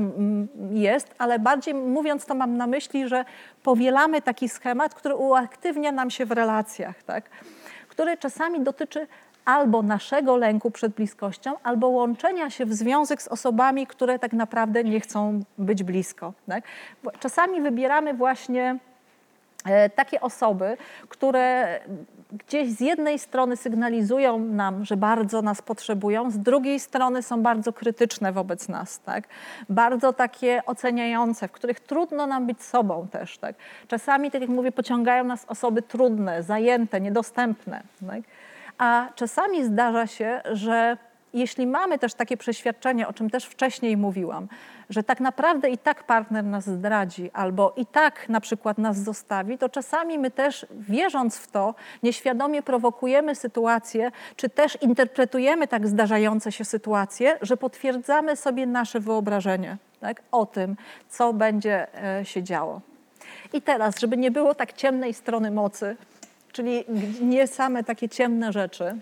[0.70, 3.24] jest, ale bardziej mówiąc to mam na myśli, że
[3.62, 7.24] powielamy taki schemat, który uaktywnia nam się w relacjach, tak?
[7.88, 9.06] który czasami dotyczy
[9.44, 14.84] albo naszego lęku przed bliskością, albo łączenia się w związek z osobami, które tak naprawdę
[14.84, 16.32] nie chcą być blisko.
[16.48, 16.64] Tak?
[17.20, 18.78] Czasami wybieramy właśnie
[19.64, 20.76] E, takie osoby,
[21.08, 21.80] które
[22.34, 27.72] gdzieś z jednej strony sygnalizują nam, że bardzo nas potrzebują, z drugiej strony są bardzo
[27.72, 29.24] krytyczne wobec nas, tak?
[29.68, 33.38] bardzo takie oceniające, w których trudno nam być sobą też.
[33.38, 33.56] Tak?
[33.88, 37.82] Czasami, tak jak mówię, pociągają nas osoby trudne, zajęte, niedostępne.
[38.06, 38.20] Tak?
[38.78, 40.96] A czasami zdarza się, że
[41.34, 44.48] jeśli mamy też takie przeświadczenie, o czym też wcześniej mówiłam,
[44.90, 49.58] że tak naprawdę i tak partner nas zdradzi, albo i tak na przykład nas zostawi,
[49.58, 56.52] to czasami my też, wierząc w to, nieświadomie prowokujemy sytuację, czy też interpretujemy tak zdarzające
[56.52, 60.76] się sytuacje, że potwierdzamy sobie nasze wyobrażenie tak, o tym,
[61.08, 62.80] co będzie e, się działo.
[63.52, 65.96] I teraz, żeby nie było tak ciemnej strony mocy,
[66.52, 66.84] czyli
[67.20, 68.96] nie same takie ciemne rzeczy,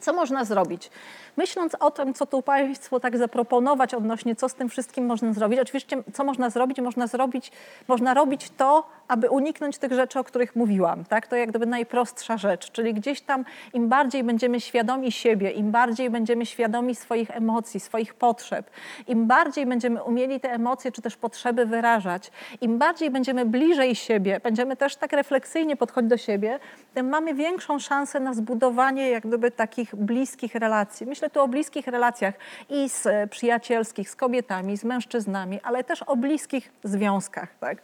[0.00, 0.90] co można zrobić?
[1.36, 5.60] Myśląc o tym, co tu Państwu tak zaproponować odnośnie, co z tym wszystkim można zrobić,
[5.60, 7.52] oczywiście co można zrobić, można zrobić,
[7.88, 11.04] można robić to, aby uniknąć tych rzeczy, o których mówiłam.
[11.04, 11.26] Tak?
[11.26, 16.10] To jak gdyby najprostsza rzecz, czyli gdzieś tam im bardziej będziemy świadomi siebie, im bardziej
[16.10, 18.70] będziemy świadomi swoich emocji, swoich potrzeb,
[19.08, 24.40] im bardziej będziemy umieli te emocje czy też potrzeby wyrażać, im bardziej będziemy bliżej siebie,
[24.42, 26.58] będziemy też tak refleksyjnie podchodzić do siebie,
[26.94, 31.06] tym mamy większą szansę na zbudowanie jak gdyby takich bliskich relacji.
[31.06, 32.34] Myślę tu o bliskich relacjach
[32.68, 37.48] i z przyjacielskich, z kobietami, z mężczyznami, ale też o bliskich związkach.
[37.60, 37.78] Tak?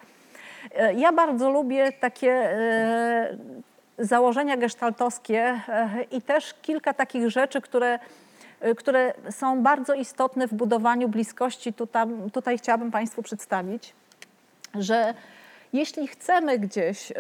[0.75, 3.37] E, ja bardzo lubię takie e,
[3.99, 7.99] założenia gestaltowskie e, i też kilka takich rzeczy, które,
[8.77, 11.73] które są bardzo istotne w budowaniu bliskości.
[11.73, 13.95] Tutaj, tutaj chciałabym Państwu przedstawić,
[14.75, 15.15] że
[15.77, 17.13] jeśli chcemy gdzieś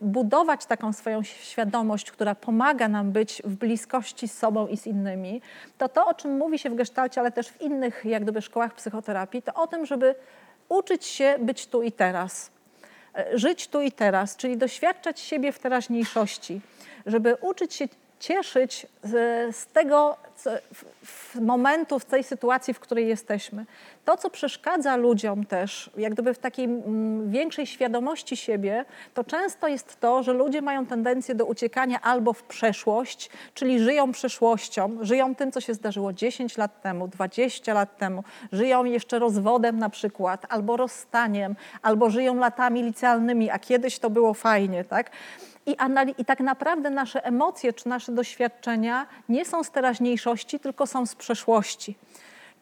[0.00, 5.42] budować taką swoją świadomość, która pomaga nam być w bliskości z sobą i z innymi,
[5.78, 8.74] to to, o czym mówi się w gestalcie, ale też w innych jak gdyby szkołach
[8.74, 10.14] psychoterapii, to o tym, żeby
[10.68, 12.50] uczyć się być tu i teraz.
[13.14, 16.60] E, żyć tu i teraz, czyli doświadczać siebie w teraźniejszości,
[17.06, 17.88] żeby uczyć się
[18.24, 19.12] cieszyć z,
[19.56, 23.64] z tego w, w momentu, w tej sytuacji, w której jesteśmy.
[24.04, 29.68] To, co przeszkadza ludziom też, jak gdyby w takiej mm, większej świadomości siebie, to często
[29.68, 35.34] jest to, że ludzie mają tendencję do uciekania albo w przeszłość, czyli żyją przeszłością, żyją
[35.34, 40.46] tym, co się zdarzyło 10 lat temu, 20 lat temu, żyją jeszcze rozwodem na przykład,
[40.48, 45.10] albo rozstaniem, albo żyją latami licealnymi, a kiedyś to było fajnie, tak?
[45.66, 45.76] I,
[46.18, 51.14] I, tak naprawdę nasze emocje czy nasze doświadczenia nie są z teraźniejszości, tylko są z
[51.14, 51.96] przeszłości.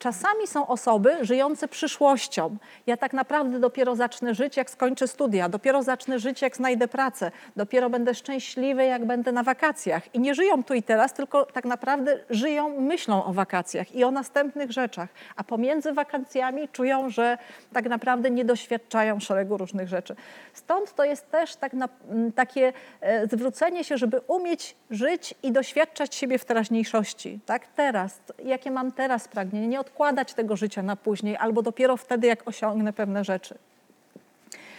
[0.03, 2.57] Czasami są osoby żyjące przyszłością.
[2.87, 7.31] Ja tak naprawdę dopiero zacznę żyć, jak skończę studia, dopiero zacznę żyć, jak znajdę pracę,
[7.57, 10.15] dopiero będę szczęśliwy, jak będę na wakacjach.
[10.15, 14.11] I nie żyją tu i teraz, tylko tak naprawdę żyją myślą o wakacjach i o
[14.11, 15.09] następnych rzeczach.
[15.37, 17.39] A pomiędzy wakacjami czują, że
[17.73, 20.17] tak naprawdę nie doświadczają szeregu różnych rzeczy.
[20.55, 21.89] Stąd to jest też tak na,
[22.35, 27.41] takie e, zwrócenie się, żeby umieć żyć i doświadczać siebie w teraźniejszości.
[27.47, 32.27] Tak, teraz, jakie mam teraz pragnienie, nie odkładać tego życia na później, albo dopiero wtedy,
[32.27, 33.55] jak osiągnę pewne rzeczy.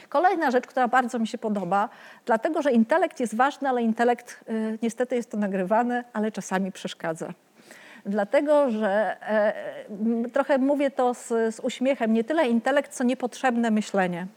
[0.10, 1.90] Kolejna rzecz, która bardzo mi się podoba,
[2.26, 7.34] dlatego że intelekt jest ważny, ale intelekt y, niestety jest to nagrywane, ale czasami przeszkadza.
[8.06, 9.18] Dlatego, że
[10.26, 14.28] y, trochę mówię to z, z uśmiechem, nie tyle intelekt, co niepotrzebne myślenie.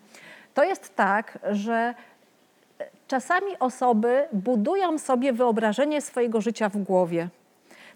[0.54, 1.94] To jest tak, że
[3.08, 7.28] czasami osoby budują sobie wyobrażenie swojego życia w głowie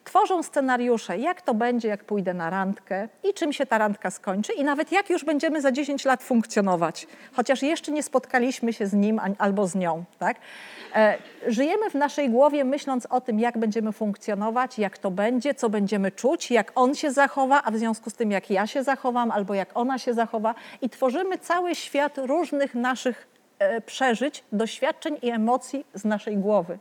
[0.04, 4.52] tworzą scenariusze, jak to będzie, jak pójdę na randkę i czym się ta randka skończy
[4.52, 8.92] i nawet jak już będziemy za 10 lat funkcjonować, chociaż jeszcze nie spotkaliśmy się z
[8.92, 10.04] nim albo z nią.
[10.18, 10.36] Tak?
[10.94, 15.70] E, żyjemy w naszej głowie myśląc o tym, jak będziemy funkcjonować, jak to będzie, co
[15.70, 19.30] będziemy czuć, jak on się zachowa, a w związku z tym, jak ja się zachowam
[19.30, 23.28] albo jak ona się zachowa i tworzymy cały świat różnych naszych
[23.58, 26.78] e, przeżyć, doświadczeń i emocji z naszej głowy.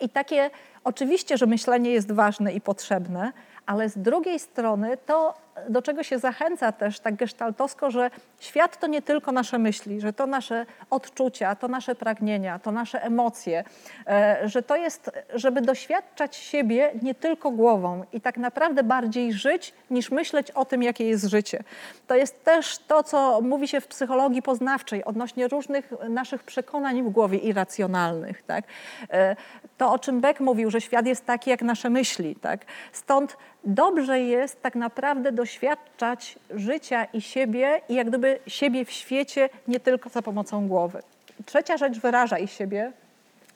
[0.00, 0.50] I takie
[0.86, 3.32] Oczywiście, że myślenie jest ważne i potrzebne,
[3.66, 5.34] ale z drugiej strony to,
[5.68, 10.12] do czego się zachęca też tak gestaltowsko, że świat to nie tylko nasze myśli, że
[10.12, 13.64] to nasze odczucia, to nasze pragnienia, to nasze emocje,
[14.06, 19.74] e, że to jest, żeby doświadczać siebie nie tylko głową i tak naprawdę bardziej żyć,
[19.90, 21.62] niż myśleć o tym, jakie jest życie.
[22.06, 27.08] To jest też to, co mówi się w psychologii poznawczej odnośnie różnych naszych przekonań w
[27.08, 28.42] głowie irracjonalnych.
[28.42, 28.64] Tak?
[29.10, 29.36] E,
[29.78, 32.36] to, o czym Beck mówił, że świat jest taki jak nasze myśli.
[32.36, 32.60] Tak?
[32.92, 33.36] Stąd
[33.66, 39.80] dobrze jest tak naprawdę doświadczać życia i siebie i jak gdyby siebie w świecie nie
[39.80, 41.02] tylko za pomocą głowy.
[41.46, 42.92] Trzecia rzecz, wyrażaj siebie.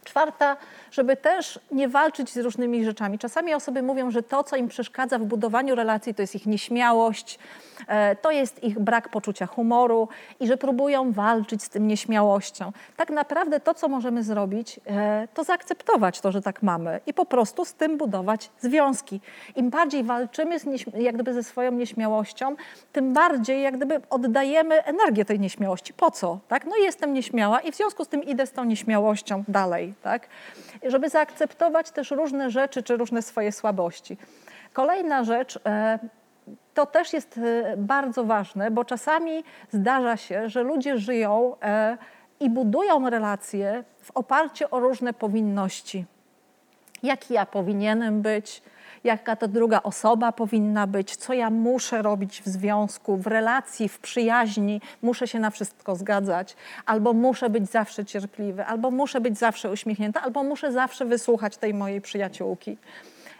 [0.04, 0.56] Czwarta,
[0.90, 3.18] żeby też nie walczyć z różnymi rzeczami.
[3.18, 7.38] Czasami osoby mówią, że to, co im przeszkadza w budowaniu relacji, to jest ich nieśmiałość,
[7.88, 10.08] e, to jest ich brak poczucia humoru
[10.40, 12.72] i że próbują walczyć z tym nieśmiałością.
[12.96, 17.26] Tak naprawdę to, co możemy zrobić, e, to zaakceptować to, że tak mamy i po
[17.26, 19.20] prostu z tym budować związki.
[19.56, 20.64] Im bardziej walczymy z
[20.94, 22.56] jak gdyby ze swoją nieśmiałością,
[22.92, 25.92] tym bardziej jak gdyby oddajemy energię tej nieśmiałości.
[25.92, 26.38] Po co?
[26.48, 26.64] Tak?
[26.64, 29.94] No jestem nieśmiała i w związku z tym idę z tą nieśmiałością dalej.
[30.02, 30.28] Tak?
[30.82, 34.16] Żeby zaakceptować też różne rzeczy czy różne swoje słabości.
[34.72, 35.98] Kolejna rzecz, e,
[36.74, 41.98] to też jest e, bardzo ważne, bo czasami zdarza się, że ludzie żyją e,
[42.40, 46.04] i budują relacje w oparciu o różne powinności.
[47.02, 48.62] Jaki ja powinienem być,
[49.04, 53.98] jaka to druga osoba powinna być, co ja muszę robić w związku, w relacji, w
[53.98, 59.70] przyjaźni, muszę się na wszystko zgadzać, albo muszę być zawsze cierpliwy, albo muszę być zawsze
[59.70, 62.76] uśmiechnięta, albo muszę zawsze wysłuchać tej mojej przyjaciółki.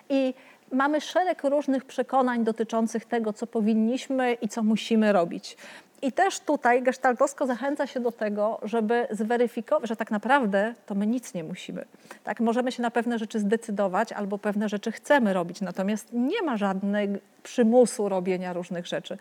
[0.08, 0.34] I
[0.72, 5.56] mamy szereg różnych przekonań dotyczących tego, co powinniśmy i co musimy robić.
[6.02, 11.06] I też tutaj gestaltowsko zachęca się do tego, żeby zweryfikować, że tak naprawdę to my
[11.06, 11.84] nic nie musimy.
[12.24, 16.56] Tak, możemy się na pewne rzeczy zdecydować albo pewne rzeczy chcemy robić, natomiast nie ma
[16.56, 19.18] żadnego przymusu robienia różnych rzeczy.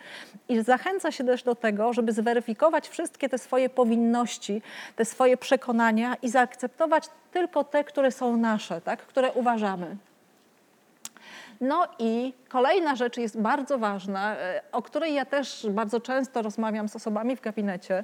[0.49, 4.61] I zachęca się też do tego, żeby zweryfikować wszystkie te swoje powinności,
[4.95, 9.97] te swoje przekonania i zaakceptować tylko te, które są nasze, tak, które uważamy.
[11.61, 16.89] No i kolejna rzecz jest bardzo ważna, e, o której ja też bardzo często rozmawiam
[16.89, 18.03] z osobami w gabinecie.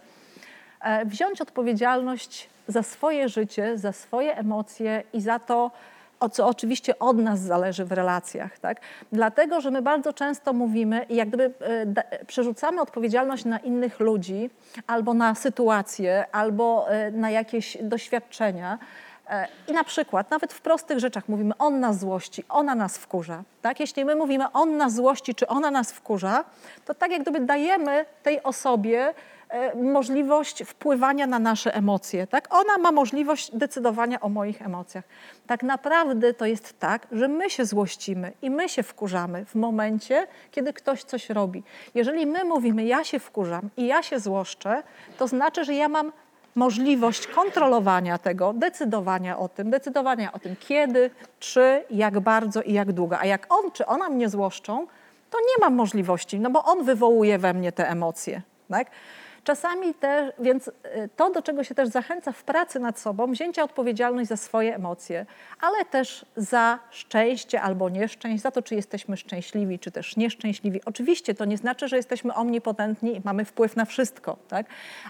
[0.82, 5.72] E, wziąć odpowiedzialność za swoje życie, za swoje emocje i za to,
[6.20, 8.60] o co oczywiście od nas zależy w relacjach.
[8.60, 8.82] Tak?
[9.12, 14.50] Dlatego, że my bardzo często mówimy i jak gdyby e, przerzucamy odpowiedzialność na innych ludzi
[14.88, 18.78] albo na sytuacje, albo na jakieś doświadczenia,
[19.68, 23.44] I na przykład nawet w prostych rzeczach mówimy on nas złości, ona nas wkurza.
[23.62, 23.80] Tak?
[23.80, 26.46] Jeśli my mówimy on nas złości, czy ona nas wkurza,
[26.86, 29.14] to tak jak gdyby dajemy tej osobie
[29.50, 32.28] e, możliwość wpływania na nasze emocje.
[32.28, 32.54] Tak?
[32.54, 35.04] Ona ma możliwość decydowania o moich emocjach.
[35.48, 40.28] Tak naprawdę to jest tak, że my się złościmy i my się wkurzamy w momencie,
[40.52, 41.64] kiedy ktoś coś robi.
[41.96, 44.84] Jeżeli my mówimy ja się wkurzam i ja się złoszczę,
[45.18, 46.12] to znaczy, że ja mam
[46.56, 52.92] możliwość kontrolowania tego, decydowania o tym, decydowania o tym kiedy, czy, jak bardzo i jak
[52.92, 53.20] długo.
[53.20, 54.88] A jak on czy ona mnie złoszczą,
[55.30, 58.42] to nie mam możliwości, no bo on wywołuje we mnie te emocje.
[58.70, 58.88] Tak?
[59.44, 60.72] Czasami też, więc y,
[61.16, 65.26] to, do czego się też zachęca w pracy nad sobą, wzięcia odpowiedzialność za swoje emocje,
[65.62, 70.82] ale też za szczęście albo nieszczęść, za to, czy jesteśmy szczęśliwi, czy też nieszczęśliwi.
[70.86, 74.66] Oczywiście to nie znaczy, że jesteśmy omnipotentni i mamy wpływ na wszystko, tak?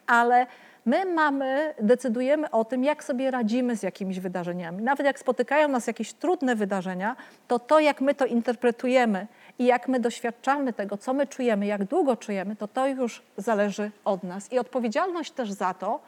[0.08, 0.48] ale
[0.86, 4.84] My mamy, decydujemy o tym, jak sobie radzimy z jakimiś wydarzeniami.
[4.84, 7.16] Nawet jak spotykają nas jakieś trudne wydarzenia,
[7.48, 9.28] to to, jak my to interpretujemy
[9.60, 13.92] i jak my doświadczamy tego, co my czujemy, jak długo czujemy, to to już zależy
[14.06, 14.52] od nas.
[14.52, 16.00] I odpowiedzialność też za to,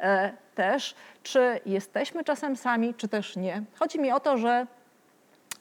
[0.00, 3.62] e, też, czy jesteśmy czasem sami, czy też nie.
[3.78, 4.66] Chodzi mi o to, że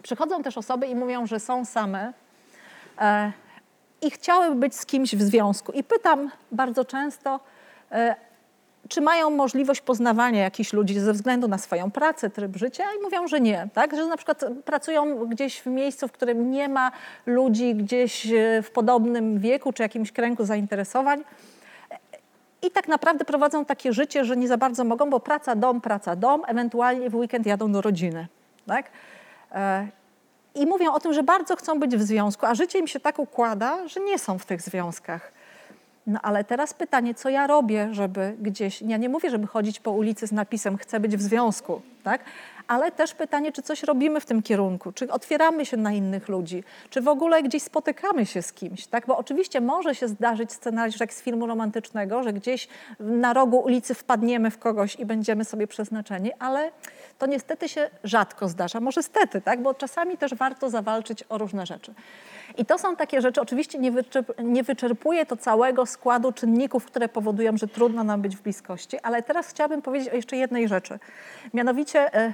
[0.03, 2.13] przychodzą też osoby i mówią, że są same
[3.01, 3.32] e,
[4.01, 5.72] i chciałyby być z kimś w związku.
[5.72, 7.39] I pytam bardzo często,
[7.91, 8.15] e,
[8.92, 13.28] czy mają możliwość poznawania jakichś ludzi ze względu na swoją pracę, tryb życia i mówią,
[13.28, 13.68] że nie.
[13.74, 13.96] Tak?
[13.96, 16.92] Że na przykład pracują gdzieś w miejscu, w którym nie ma
[17.26, 21.24] ludzi gdzieś e, w podobnym wieku czy jakimś kręgu zainteresowań.
[22.62, 26.16] I tak naprawdę prowadzą takie życie, że nie za bardzo mogą, bo praca, dom, praca,
[26.16, 28.28] dom, ewentualnie w weekend jadą do rodziny.
[28.68, 28.86] Tak?
[29.52, 29.88] E,
[30.56, 33.20] I mówią o tym, że bardzo chcą być w związku, a życie im się tak
[33.20, 35.41] układa, że nie są w tych związkach.
[36.08, 39.91] No ale teraz pytanie, co ja robię, żeby gdzieś, ja nie mówię, żeby chodzić po
[39.91, 42.22] ulicy z napisem chcę być w związku, tak?
[42.72, 46.64] ale też pytanie, czy coś robimy w tym kierunku, czy otwieramy się na innych ludzi,
[46.89, 49.08] czy w ogóle gdzieś spotykamy się z kimś, tak?
[49.08, 52.68] Bo oczywiście może się zdarzyć scenariusz jak z filmu romantycznego, że gdzieś
[52.99, 56.72] na rogu ulicy wpadniemy w kogoś i będziemy sobie przeznaczeni, ale
[57.20, 58.80] to niestety się rzadko zdarza.
[58.80, 59.62] Może stety, tak?
[59.62, 61.93] Bo czasami też warto zawalczyć o różne rzeczy.
[62.58, 67.10] I to są takie rzeczy, oczywiście nie, wyczerp nie wyczerpuje to całego składu czynników, które
[67.10, 70.99] powodują, że trudno nam być w bliskości, ale teraz chciałabym powiedzieć o jeszcze jednej rzeczy.
[71.54, 72.34] Mianowicie e,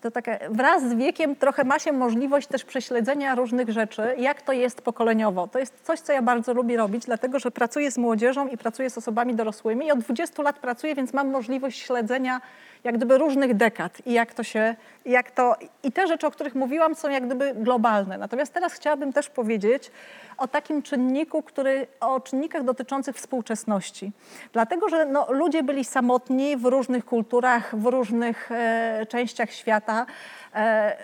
[0.00, 4.52] to takie, wraz z wiekiem trochę ma się możliwość też prześledzenia różnych rzeczy, jak to
[4.52, 5.48] jest pokoleniowo.
[5.48, 8.90] To jest coś, co ja bardzo lubię robić, dlatego że pracuję z młodzieżą i pracuję
[8.90, 12.40] z osobami dorosłymi i od 20 lat pracuję, więc mam możliwość śledzenia
[12.84, 14.74] jak gdyby różnych dekad i jak to się,
[15.04, 18.18] jak to, i te rzeczy, o których mówiłam, są jak gdyby globalne.
[18.18, 19.90] Natomiast teraz chciałabym też powiedzieć
[20.38, 24.12] o takim czynniku, który, o czynnikach dotyczących współczesności.
[24.52, 30.06] Dlatego, że no, ludzie byli samotni w różnych kulturach, w różnych e, częściach świata.
[30.54, 30.96] E,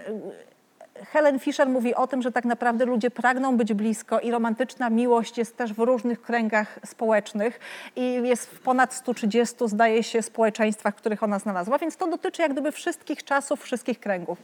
[1.04, 5.38] Helen Fisher mówi o tym, że tak naprawdę ludzie pragną być blisko i romantyczna miłość
[5.38, 7.60] jest też w różnych kręgach społecznych
[7.96, 12.52] i jest w ponad 130, zdaje się, społeczeństwach, których ona znalazła, więc to dotyczy jak
[12.52, 14.38] gdyby wszystkich czasów, wszystkich kręgów.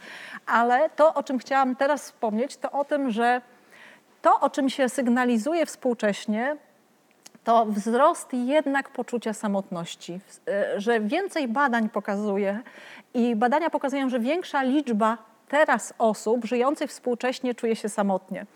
[0.46, 3.40] Ale to, o czym chciałam teraz wspomnieć, to o tym, że
[4.22, 6.56] to, o czym się sygnalizuje współcześnie,
[7.44, 10.20] to wzrost jednak poczucia samotności,
[10.76, 12.60] że więcej badań pokazuje
[13.14, 18.46] i badania pokazują, że większa liczba teraz osób żyjących współcześnie czuje się samotnie.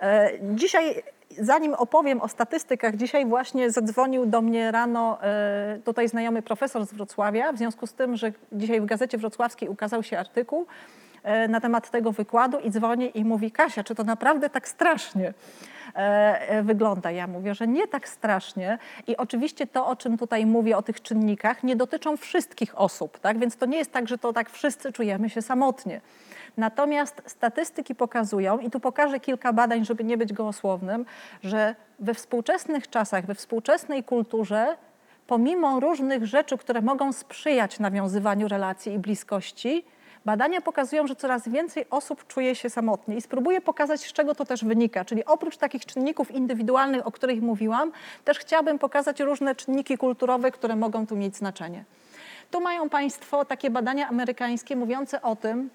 [0.00, 1.02] E, dzisiaj
[1.38, 6.92] zanim opowiem o statystykach, dzisiaj właśnie zadzwonił do mnie rano e, tutaj znajomy profesor z
[6.92, 10.66] Wrocławia, w związku z tym, że dzisiaj w Gazecie Wrocławskiej ukazał się artykuł
[11.22, 15.34] e, na temat tego wykładu i dzwoni i mówi Kasia, czy to naprawdę tak strasznie
[16.62, 17.10] wygląda?
[17.10, 21.02] Ja mówię, że nie tak strasznie i oczywiście to, o czym tutaj mówię, o tych
[21.02, 23.38] czynnikach, nie dotyczą wszystkich osób, tak?
[23.38, 26.00] więc to nie jest tak, że to tak wszyscy czujemy się samotnie.
[26.58, 31.06] Natomiast statystyki pokazują, i tu pokażę kilka badań, żeby nie być gołosłownym,
[31.42, 34.76] że we współczesnych czasach, we współczesnej kulturze,
[35.26, 39.84] pomimo różnych rzeczy, które mogą sprzyjać nawiązywaniu relacji i bliskości,
[40.24, 44.44] Badania pokazują, że coraz więcej osób czuje się samotnie i spróbuję pokazać, z czego to
[44.44, 45.04] też wynika.
[45.04, 47.92] Czyli oprócz takich czynników indywidualnych, o których mówiłam,
[48.24, 51.84] też chciałabym pokazać różne czynniki kulturowe, które mogą tu mieć znaczenie.
[52.50, 55.70] Tu mają Państwo takie badania amerykańskie mówiące o tym,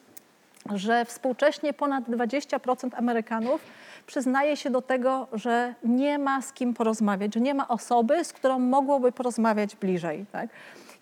[0.75, 3.61] że współcześnie ponad 20% Amerykanów
[4.07, 8.33] przyznaje się do tego, że nie ma z kim porozmawiać, że nie ma osoby, z
[8.33, 10.25] którą mogłoby porozmawiać bliżej.
[10.31, 10.49] Tak?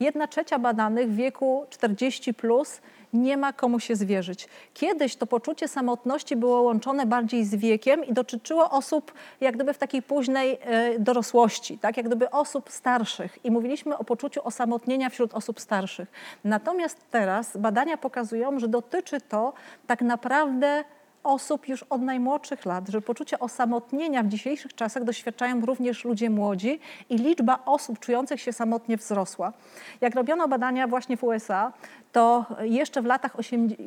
[0.01, 2.81] Jedna trzecia badanych w wieku 40 plus
[3.13, 4.47] nie ma komu się zwierzyć.
[4.73, 9.77] Kiedyś to poczucie samotności było łączone bardziej z wiekiem i dotyczyło osób jak gdyby w
[9.77, 11.97] takiej późnej e, dorosłości, tak?
[11.97, 16.11] jak gdyby osób starszych i mówiliśmy o poczuciu osamotnienia wśród osób starszych.
[16.43, 19.53] Natomiast teraz badania pokazują, że dotyczy to
[19.87, 20.83] tak naprawdę
[21.23, 26.79] osób już od najmłodszych lat, że poczucie osamotnienia w dzisiejszych czasach doświadczają również ludzie młodzi
[27.09, 29.53] i liczba osób czujących się samotnie wzrosła.
[30.01, 31.73] Jak robiono badania właśnie w USA,
[32.11, 33.35] to jeszcze w latach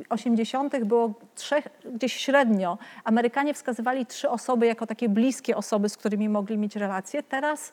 [0.08, 0.84] 80.
[0.84, 2.78] było trzech, gdzieś średnio.
[3.04, 7.22] Amerykanie wskazywali trzy osoby jako takie bliskie osoby, z którymi mogli mieć relacje.
[7.22, 7.72] Teraz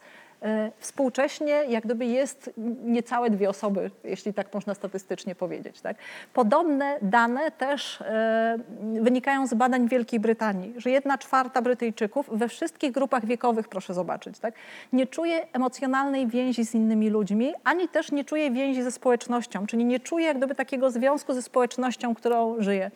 [0.78, 2.52] współcześnie jak gdyby jest
[2.84, 5.82] niecałe dwie osoby, jeśli tak można statystycznie powiedzieć.
[5.82, 5.98] Tak?
[6.34, 8.58] Podobne dane też e,
[9.02, 14.40] wynikają z badań Wielkiej Brytanii, że jedna czwarta Brytyjczyków we wszystkich grupach wiekowych, proszę zobaczyć,
[14.40, 14.54] tak?
[14.94, 19.86] nie czuje emocjonalnej więzi z innymi ludźmi, ani też nie czuje więzi ze społecznością, czyli
[19.86, 22.92] nie czuje jak gdyby takiego związku ze społecznością, którą żyje.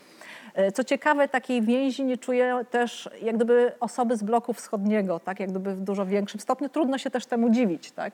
[0.55, 5.39] E, co ciekawe, takiej więzi nie czuje też jak gdyby osoby z bloku wschodniego, tak,
[5.39, 6.69] jak gdyby w dużo większym stopniu.
[6.69, 8.13] Trudno się też temu dziwić, tak.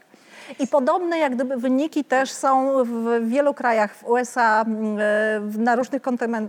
[0.59, 6.01] I podobne jak gdyby wyniki też są w wielu krajach, w USA, e, na różnych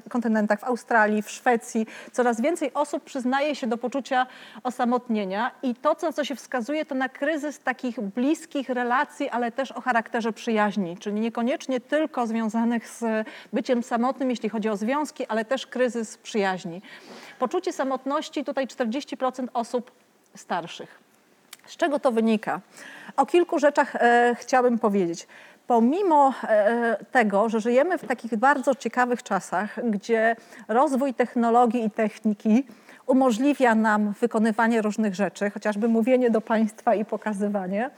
[0.09, 1.87] kontynentach, w Australii, w Szwecji.
[2.13, 4.27] Coraz więcej osób przyznaje się do poczucia
[4.63, 9.73] osamotnienia i to, co, co się wskazuje, to na kryzys takich bliskich relacji, ale też
[9.73, 15.45] o charakterze przyjaźni, czyli niekoniecznie tylko związanych z byciem samotnym, jeśli chodzi o związki, ale
[15.45, 16.83] też kryzys przyjaźni.
[17.39, 19.91] Poczucie samotności tutaj 40% osób
[20.35, 21.12] starszych.
[21.67, 22.61] Z czego to wynika?
[23.17, 25.27] O kilku rzeczach e, chciałabym powiedzieć.
[25.67, 30.37] Pomimo e, tego, że żyjemy w takich bardzo ciekawych czasach, gdzie
[30.69, 32.67] rozwój technologii i techniki
[33.07, 37.91] umożliwia nam wykonywanie różnych rzeczy, chociażby mówienie do Państwa i pokazywanie,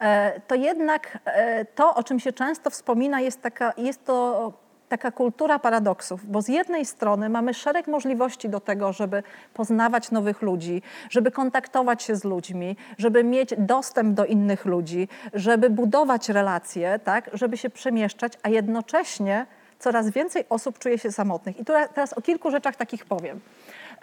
[0.00, 4.52] e, to jednak e, to, o czym się często wspomina, jest, taka, jest to
[4.88, 9.22] taka kultura paradoksów, bo z jednej strony mamy szereg możliwości do tego, żeby
[9.54, 15.70] poznawać nowych ludzi, żeby kontaktować się z ludźmi, żeby mieć dostęp do innych ludzi, żeby
[15.70, 19.46] budować relacje, tak, żeby się przemieszczać, a jednocześnie
[19.78, 21.60] coraz więcej osób czuje się samotnych.
[21.60, 21.64] I
[21.94, 23.40] teraz o kilku rzeczach takich powiem,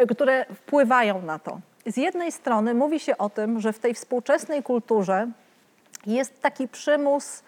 [0.10, 1.60] które wpływają na to.
[1.86, 5.28] Z jednej strony mówi się o tym, że w tej współczesnej kulturze
[6.06, 7.44] jest taki przymus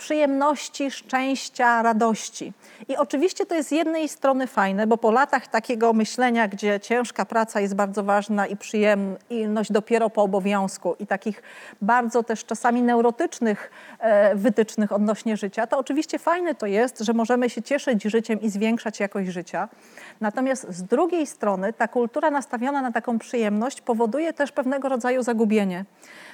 [0.00, 2.52] przyjemności, szczęścia, radości.
[2.88, 7.24] I oczywiście to jest z jednej strony fajne, bo po latach takiego myślenia, gdzie ciężka
[7.24, 11.42] praca jest bardzo ważna i przyjemność dopiero po obowiązku i takich
[11.82, 17.50] bardzo też czasami neurotycznych e, wytycznych odnośnie życia, to oczywiście fajne to jest, że możemy
[17.50, 19.68] się cieszyć życiem i zwiększać jakość życia.
[20.20, 25.84] Natomiast z drugiej strony ta kultura nastawiona na taką przyjemność powoduje też pewnego rodzaju zagubienie.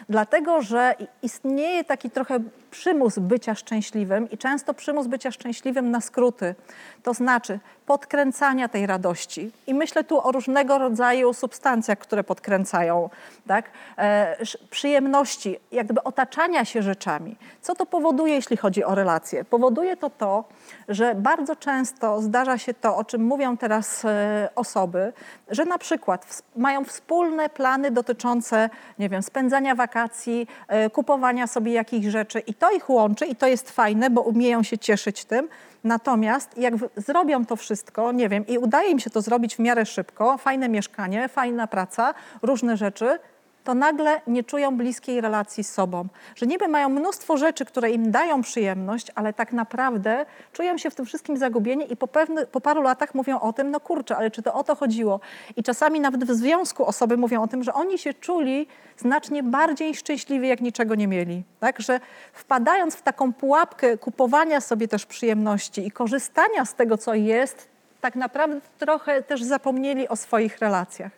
[0.09, 2.41] Dlatego, że istnieje taki trochę
[2.71, 6.55] przymus bycia szczęśliwym i często przymus bycia szczęśliwym na skróty.
[7.03, 9.51] To znaczy podkręcania tej radości.
[9.67, 13.11] I myślę tu o różnego rodzaju substancjach, które podkręcają,
[13.47, 13.71] tak?
[13.99, 14.37] E,
[14.71, 17.37] przyjemności, jak gdyby otaczania się rzeczami.
[17.63, 19.45] Co to powoduje, jeśli chodzi o relacje?
[19.45, 20.45] Powoduje to to,
[20.89, 25.13] że bardzo często zdarza się to, o czym mówią teraz e, osoby,
[25.49, 32.07] że na przykład mają wspólne plany dotyczące, nie wiem, spędzania wakacji, e, kupowania sobie jakichś
[32.07, 35.49] rzeczy i to ich łączy i to jest fajne, bo umieją się cieszyć tym,
[35.87, 37.76] Natomiast jak zrobią to wszystko,
[38.13, 42.15] nie wiem, i udaje im się to zrobić w miarę szybko, fajne mieszkanie, fajna praca,
[42.43, 43.19] różne rzeczy,
[43.67, 46.07] to nagle nie czują bliskiej relacji z sobą.
[46.37, 50.95] Że niby mają mnóstwo rzeczy, które im dają przyjemność, ale tak naprawdę czują się w
[50.95, 54.31] tym wszystkim zagubieni i po, pewny, po paru latach mówią o tym, no kurczę, ale
[54.31, 55.21] czy to o to chodziło?
[55.57, 59.95] I czasami nawet w związku osoby mówią o tym, że oni się czuli znacznie bardziej
[59.95, 61.43] szczęśliwi, jak niczego nie mieli.
[61.61, 61.81] Tak?
[61.81, 62.01] Że
[62.33, 67.69] wpadając w taką pułapkę kupowania sobie też przyjemności i korzystania z tego, co jest,
[68.01, 71.13] tak naprawdę trochę też zapomnieli o swoich relacjach.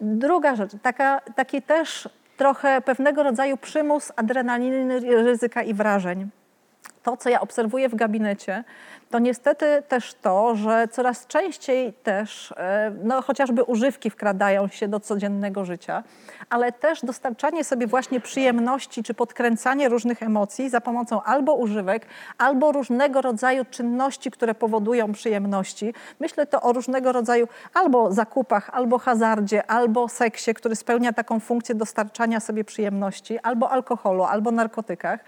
[0.00, 6.30] Druga rzecz, taka, taki też trochę pewnego rodzaju przymus adrenaliny, ryzyka i wrażeń.
[7.02, 8.64] To, co ja obserwuję w gabinecie,
[9.10, 15.00] to niestety też to, że coraz częściej też, e, no chociażby używki wkradają się do
[15.00, 16.02] codziennego życia,
[16.50, 22.06] ale też dostarczanie sobie właśnie przyjemności czy podkręcanie różnych emocji za pomocą albo używek,
[22.38, 25.94] albo różnego rodzaju czynności, które powodują przyjemności.
[26.20, 31.74] Myślę to o różnego rodzaju albo zakupach, albo hazardzie, albo seksie, który spełnia taką funkcję
[31.74, 35.20] dostarczania sobie przyjemności, albo alkoholu, albo narkotykach.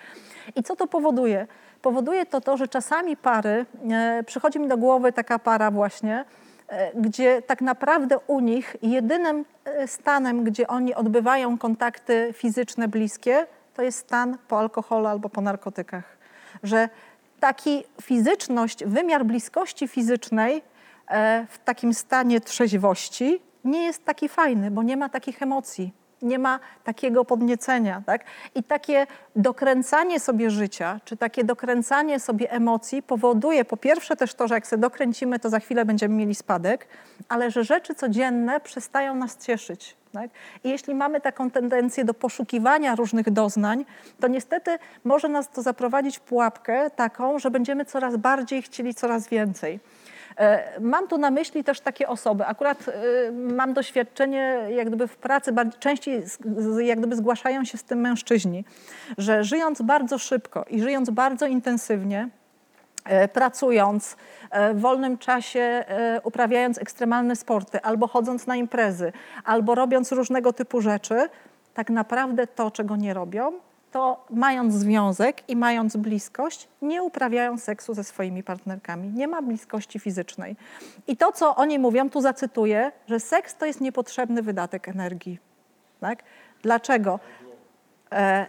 [0.57, 1.47] I co to powoduje?
[1.82, 6.24] Powoduje to to, że czasami pary, e, przychodzi mi do głowy taka para właśnie,
[6.68, 13.47] e, gdzie tak naprawdę u nich jedynym e, stanem, gdzie oni odbywają kontakty fizyczne bliskie,
[13.74, 16.18] to jest stan po alkoholu albo po narkotykach.
[16.62, 16.88] Że
[17.40, 20.62] taki fizyczność, wymiar bliskości fizycznej
[21.49, 25.93] w takim stanie trzeźwości nie jest taki fajny, bo nie ma takich emocji
[26.23, 28.03] nie ma takiego podniecenia.
[28.07, 28.25] Tak?
[28.55, 29.07] I takie
[29.37, 34.66] dokręcanie sobie życia, czy takie dokręcanie sobie emocji powoduje po pierwsze też to, że jak
[34.66, 36.87] sobie dokręcimy, to za chwilę będziemy mieli spadek,
[37.29, 39.97] ale że rzeczy codzienne przestają nas cieszyć.
[40.12, 40.31] Tak?
[40.64, 43.85] I jeśli mamy taką tendencję do poszukiwania różnych doznań,
[44.20, 49.29] to niestety może nas to zaprowadzić w pułapkę taką, że będziemy coraz bardziej chcieli coraz
[49.29, 49.81] więcej.
[50.37, 52.47] E, mam tu na myśli też takie osoby.
[52.47, 56.22] Akurat e, mam doświadczenie, jak gdyby w pracy częściej
[56.78, 58.64] jak gdyby zgłaszają się z tym mężczyźni,
[59.18, 62.28] że żyjąc bardzo szybko i żyjąc bardzo intensywnie,
[63.05, 64.16] e, pracując
[64.74, 65.85] w wolnym czasie,
[66.24, 69.12] uprawiając ekstremalne sporty, albo chodząc na imprezy,
[69.45, 71.28] albo robiąc różnego typu rzeczy,
[71.74, 73.53] tak naprawdę to, czego nie robią,
[73.93, 79.09] to mając związek i mając bliskość, nie uprawiają seksu ze swoimi partnerkami.
[79.09, 80.57] Nie ma bliskości fizycznej.
[81.07, 85.38] I to, co oni mówią, tu zacytuję, że seks to jest niepotrzebny wydatek energii.
[86.01, 86.22] Tak?
[86.62, 87.20] Dlaczego?
[88.12, 88.47] E,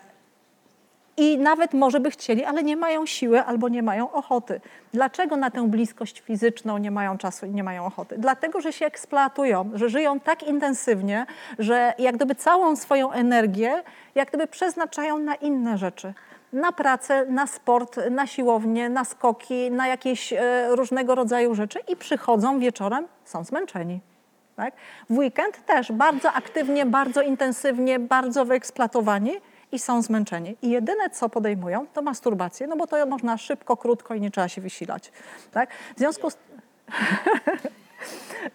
[1.18, 4.62] i nawet może by chcieli, ale nie mają siły albo nie mają ochoty.
[4.94, 8.16] Dlaczego na tę bliskość fizyczną nie mają czasu i nie mają ochoty?
[8.18, 11.26] Dlatego, że się eksploatują, że żyją tak intensywnie,
[11.60, 13.84] że jak gdyby całą swoją energię
[14.16, 16.14] jak gdyby przeznaczają na inne rzeczy.
[16.54, 21.96] Na pracę, na sport, na siłownię, na skoki, na jakieś e, różnego rodzaju rzeczy i
[21.96, 24.00] przychodzą wieczorem, są zmęczeni.
[24.56, 24.74] Tak?
[25.10, 29.32] W weekend też bardzo aktywnie, bardzo intensywnie, bardzo wyeksploatowani
[29.74, 30.56] i są zmęczeni.
[30.62, 34.48] I jedyne, co podejmują, to masturbację, no bo to można szybko, krótko i nie trzeba
[34.50, 35.12] się wysilać.
[35.52, 35.70] Tak?
[35.96, 36.38] W związku z...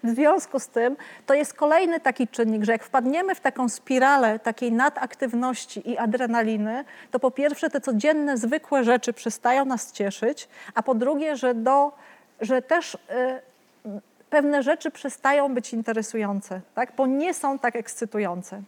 [0.03, 4.39] W związku z tym to jest kolejny taki czynnik, że jak wpadniemy w taką spiralę
[4.39, 10.83] takiej nadaktywności i adrenaliny, to po pierwsze te codzienne, zwykłe rzeczy przestają nas cieszyć, a
[10.83, 11.91] po drugie, że, do,
[12.41, 12.97] że też y,
[14.29, 16.93] pewne rzeczy przestają być interesujące, tak?
[16.97, 18.61] bo nie są tak ekscytujące.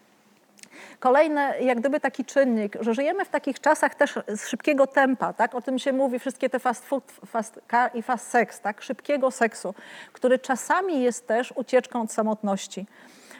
[1.00, 5.56] Kolejny, jak gdyby taki czynnik, że żyjemy w takich czasach też szybkiego tempa, tak?
[5.56, 8.82] O tym się mówi, wszystkie te fast food fast car i fast sex, tak?
[8.82, 9.74] Szybkiego seksu,
[10.14, 12.86] który czasami jest też ucieczką od samotności.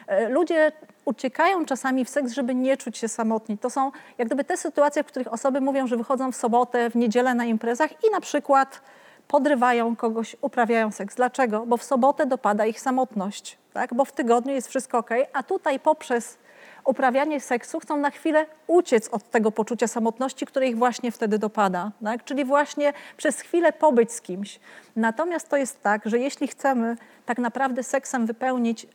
[0.06, 0.72] E, ludzie
[1.04, 3.58] uciekają czasami w seks, żeby nie czuć się samotni.
[3.58, 6.96] To są jak gdyby te sytuacje, w których osoby mówią, że wychodzą w sobotę, w
[6.96, 8.80] niedzielę na imprezach i na przykład
[9.28, 11.14] podrywają kogoś, uprawiają seks.
[11.14, 11.66] Dlaczego?
[11.66, 13.94] Bo w sobotę dopada ich samotność, tak?
[13.94, 16.38] bo w tygodniu jest wszystko ok, a tutaj poprzez
[16.84, 21.90] uprawianie seksu chcą na chwilę uciec od tego poczucia samotności, które ich właśnie wtedy dopada.
[22.04, 22.24] Tak?
[22.24, 24.60] Czyli właśnie przez chwilę pobyć z kimś.
[24.96, 28.88] Natomiast to jest tak, że jeśli chcemy tak naprawdę seksem wypełnić y,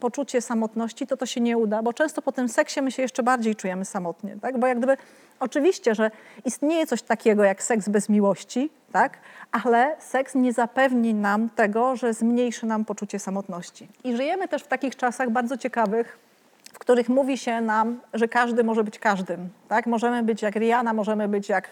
[0.00, 3.22] poczucie samotności, to to się nie uda, bo często po tym seksie my się jeszcze
[3.22, 4.36] bardziej czujemy samotnie.
[4.42, 4.58] Tak?
[4.58, 4.96] Bo jak gdyby
[5.40, 6.10] oczywiście, że
[6.44, 9.18] istnieje coś takiego jak seks bez miłości, tak?
[9.52, 13.88] ale seks nie zapewni nam tego, że zmniejszy nam poczucie samotności.
[14.04, 16.18] I żyjemy też w takich czasach bardzo ciekawych,
[16.76, 19.48] w których mówi się nam, że każdy może być każdym.
[19.68, 19.86] Tak?
[19.86, 21.70] Możemy być jak Rihanna, możemy być jak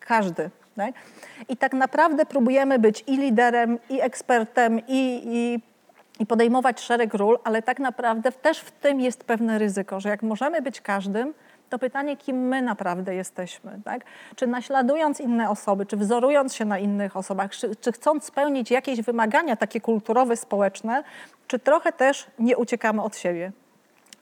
[0.00, 0.50] każdy.
[0.76, 0.94] Tak?
[1.48, 5.60] I tak naprawdę próbujemy być i liderem, i ekspertem, i, i,
[6.22, 10.22] i podejmować szereg ról, ale tak naprawdę też w tym jest pewne ryzyko, że jak
[10.22, 11.34] możemy być każdym,
[11.70, 13.80] to pytanie, kim my naprawdę jesteśmy.
[13.84, 14.04] Tak?
[14.36, 19.02] Czy naśladując inne osoby, czy wzorując się na innych osobach, czy, czy chcąc spełnić jakieś
[19.02, 21.04] wymagania takie kulturowe, społeczne,
[21.46, 23.52] czy trochę też nie uciekamy od siebie.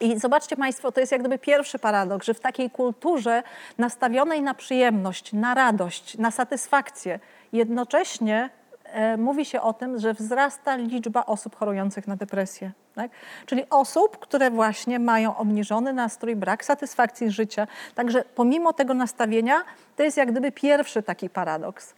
[0.01, 3.42] I zobaczcie Państwo, to jest jak gdyby pierwszy paradoks, że w takiej kulturze
[3.78, 7.20] nastawionej na przyjemność, na radość, na satysfakcję,
[7.53, 8.51] jednocześnie
[8.84, 12.72] e, mówi się o tym, że wzrasta liczba osób chorujących na depresję.
[12.94, 13.11] Tak?
[13.46, 17.66] Czyli osób, które właśnie mają obniżony nastrój, brak satysfakcji życia.
[17.94, 19.64] Także pomimo tego nastawienia,
[19.96, 21.94] to jest jak gdyby pierwszy taki paradoks.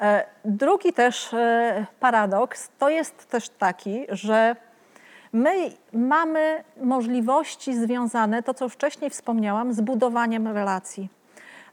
[0.00, 4.56] E, drugi też e, paradoks to jest też taki, że
[5.32, 11.08] My mamy możliwości związane, to co wcześniej wspomniałam, z budowaniem relacji.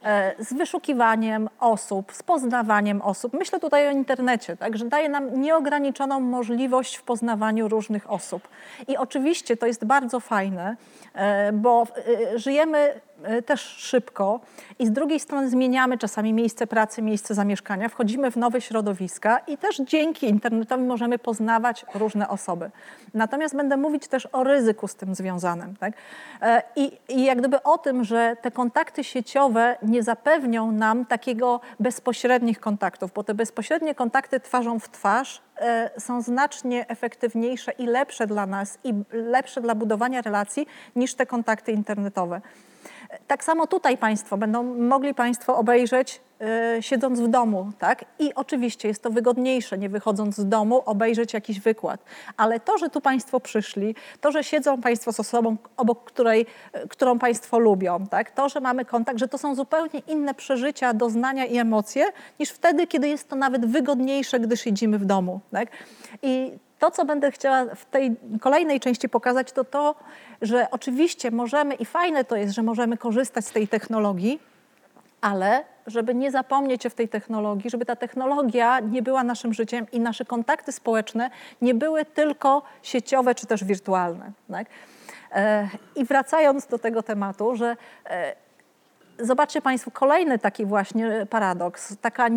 [0.04, 3.34] e, z wyszukiwaniem osób, z poznawaniem osób.
[3.34, 8.48] Myślę tutaj o internecie, tak, że daje nam nieograniczoną możliwość w poznawaniu różnych osób.
[8.88, 10.76] I oczywiście to jest bardzo fajne,
[11.14, 11.88] e, bo
[12.34, 13.02] e, żyjemy
[13.46, 14.40] też szybko
[14.80, 19.58] i z drugiej strony zmieniamy czasami miejsce pracy, miejsce zamieszkania, wchodzimy w nowe środowiska i
[19.58, 22.72] też dzięki internetowi możemy poznawać różne osoby.
[23.14, 25.76] Natomiast będę mówić też o ryzyku z tym związanym.
[25.76, 25.94] Tak?
[26.76, 32.60] I, I jak gdyby o tym, że te kontakty sieciowe nie zapewnią nam takiego bezpośrednich
[32.60, 38.46] kontaktów, bo te bezpośrednie kontakty twarzą w twarz e, są znacznie efektywniejsze i lepsze dla
[38.46, 42.42] nas i lepsze dla budowania relacji niż te kontakty internetowe.
[43.28, 46.22] Tak samo tutaj Państwo będą mogli Państwo obejrzeć
[46.78, 48.06] y, siedząc w domu, tak?
[48.20, 52.04] I oczywiście jest to wygodniejsze, nie wychodząc z domu, obejrzeć jakiś wykład.
[52.38, 56.46] Ale to, że tu Państwo przyszli, to, że siedzą Państwo z osobą, obok której,
[56.76, 58.32] y, którą Państwo lubią, tak?
[58.32, 62.06] To, że mamy kontakt, że to są zupełnie inne przeżycia, doznania i emocje,
[62.40, 65.70] niż wtedy, kiedy jest to nawet wygodniejsze, gdy siedzimy w domu, tak?
[66.22, 69.96] I to, co będę chciała w tej kolejnej części pokazać, to to,
[70.42, 74.40] że oczywiście możemy i fajne to jest, że możemy korzystać z tej technologii,
[75.22, 80.00] ale żeby nie zapomnieć o tej technologii, żeby ta technologia nie była naszym życiem i
[80.00, 81.30] nasze kontakty społeczne
[81.62, 84.32] nie były tylko sieciowe czy też wirtualne.
[84.52, 84.68] Tak?
[85.32, 88.36] E, I wracając do tego tematu, że e,
[89.20, 92.28] zobaczcie Państwo kolejny taki właśnie paradoks, taka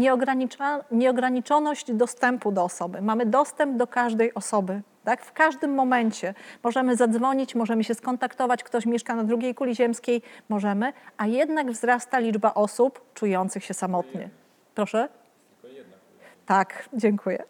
[0.90, 3.02] nieograniczoność dostępu do osoby.
[3.02, 4.82] Mamy dostęp do każdej osoby.
[5.04, 5.24] Tak?
[5.24, 10.92] W każdym momencie możemy zadzwonić, możemy się skontaktować, ktoś mieszka na drugiej kuli ziemskiej, możemy,
[11.16, 14.28] a jednak wzrasta liczba osób czujących się samotnie.
[14.74, 15.08] Proszę?
[16.46, 17.44] Tak, dziękuję.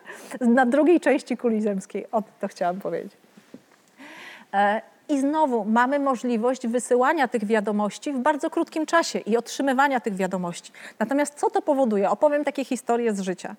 [0.40, 3.16] na drugiej części kuli ziemskiej, o to chciałam powiedzieć.
[5.12, 10.72] I znowu mamy możliwość wysyłania tych wiadomości w bardzo krótkim czasie i otrzymywania tych wiadomości.
[10.98, 12.10] Natomiast co to powoduje?
[12.10, 13.56] Opowiem takie historie z życia.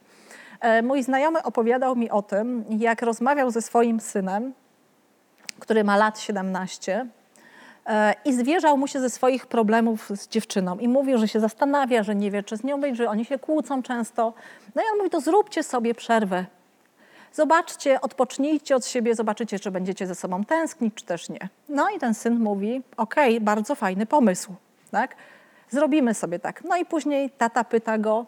[0.60, 4.54] E, mój znajomy opowiadał mi o tym, jak rozmawiał ze swoim synem,
[5.60, 7.06] który ma lat 17
[7.86, 12.04] e, i zwierzał mu się ze swoich problemów z dziewczyną i mówił, że się zastanawia,
[12.04, 14.34] że nie wie, czy z nią być, że oni się kłócą często.
[14.76, 16.46] No i on mówi, to zróbcie sobie przerwę
[17.34, 21.50] Zobaczcie, odpocznijcie od siebie, zobaczycie, czy będziecie ze sobą tęsknić, czy też nie.
[21.70, 24.56] No i ten syn mówi, okej, okay, bardzo fajny pomysł,
[24.92, 25.16] tak?
[25.70, 26.64] Zrobimy sobie tak.
[26.64, 28.26] No i później tata pyta go,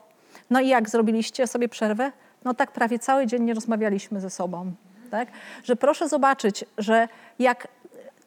[0.50, 2.12] no i jak zrobiliście sobie przerwę?
[2.44, 4.72] No tak prawie cały dzień nie rozmawialiśmy ze sobą.
[5.12, 5.28] Tak?
[5.64, 7.08] Że proszę zobaczyć, że
[7.40, 7.68] jak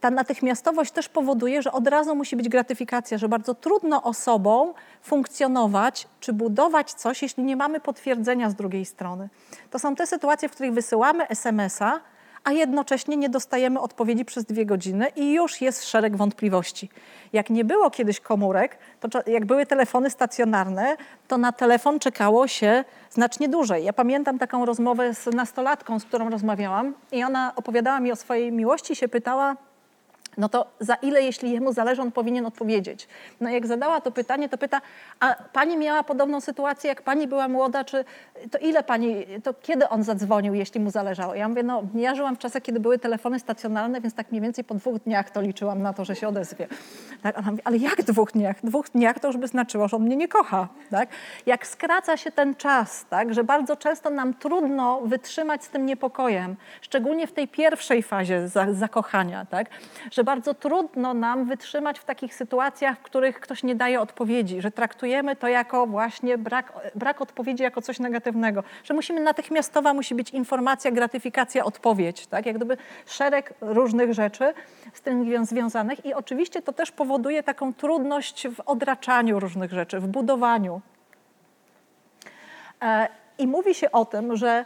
[0.01, 4.73] ta natychmiastowość też powoduje, że od razu musi być gratyfikacja, że bardzo trudno osobom
[5.03, 9.29] funkcjonować czy budować coś, jeśli nie mamy potwierdzenia z drugiej strony.
[9.71, 12.01] To są te sytuacje, w których wysyłamy SMS-a,
[12.45, 16.89] a jednocześnie nie dostajemy odpowiedzi przez dwie godziny i już jest szereg wątpliwości.
[17.33, 20.97] Jak nie było kiedyś komórek, to jak były telefony stacjonarne,
[21.29, 23.85] to na telefon czekało się znacznie dłużej.
[23.85, 28.53] Ja pamiętam taką rozmowę z nastolatką, z którą rozmawiałam i ona opowiadała mi o swojej
[28.53, 29.57] miłości, się pytała,
[30.39, 33.09] no to za ile, jeśli jemu zależy, on powinien odpowiedzieć?
[33.41, 34.81] No jak zadała to pytanie, to pyta,
[35.21, 38.05] a pani miała podobną sytuację, jak pani była młoda, czy
[38.51, 41.35] to ile pani, to kiedy on zadzwonił, jeśli mu zależało?
[41.35, 44.65] Ja mówię, no ja żyłam w czasach, kiedy były telefony stacjonarne, więc tak mniej więcej
[44.65, 46.67] po dwóch dniach to liczyłam na to, że się odezwie.
[47.23, 47.39] Tak?
[47.39, 48.57] Ona mówi, ale jak dwóch dniach?
[48.65, 50.69] Dwóch dniach to już by znaczyło, że on mnie nie kocha.
[50.91, 51.09] Tak?
[51.47, 53.35] Jak skraca się ten czas, tak?
[53.35, 59.47] że bardzo często nam trudno wytrzymać z tym niepokojem, szczególnie w tej pierwszej fazie zakochania,
[59.47, 59.67] tak?
[60.11, 64.71] że bardzo trudno nam wytrzymać w takich sytuacjach, w których ktoś nie daje odpowiedzi, że
[64.71, 70.31] traktujemy to jako właśnie brak, brak odpowiedzi jako coś negatywnego, że musimy natychmiastowa musi być
[70.31, 72.47] informacja, gratyfikacja, odpowiedź, tak?
[72.47, 72.77] Jak gdyby
[73.07, 74.55] szereg różnych rzeczy
[74.93, 80.07] z tym związanych i oczywiście to też powoduje taką trudność w odraczaniu różnych rzeczy, w
[80.07, 80.81] budowaniu.
[82.83, 83.09] E,
[83.39, 84.65] I mówi się o tym, że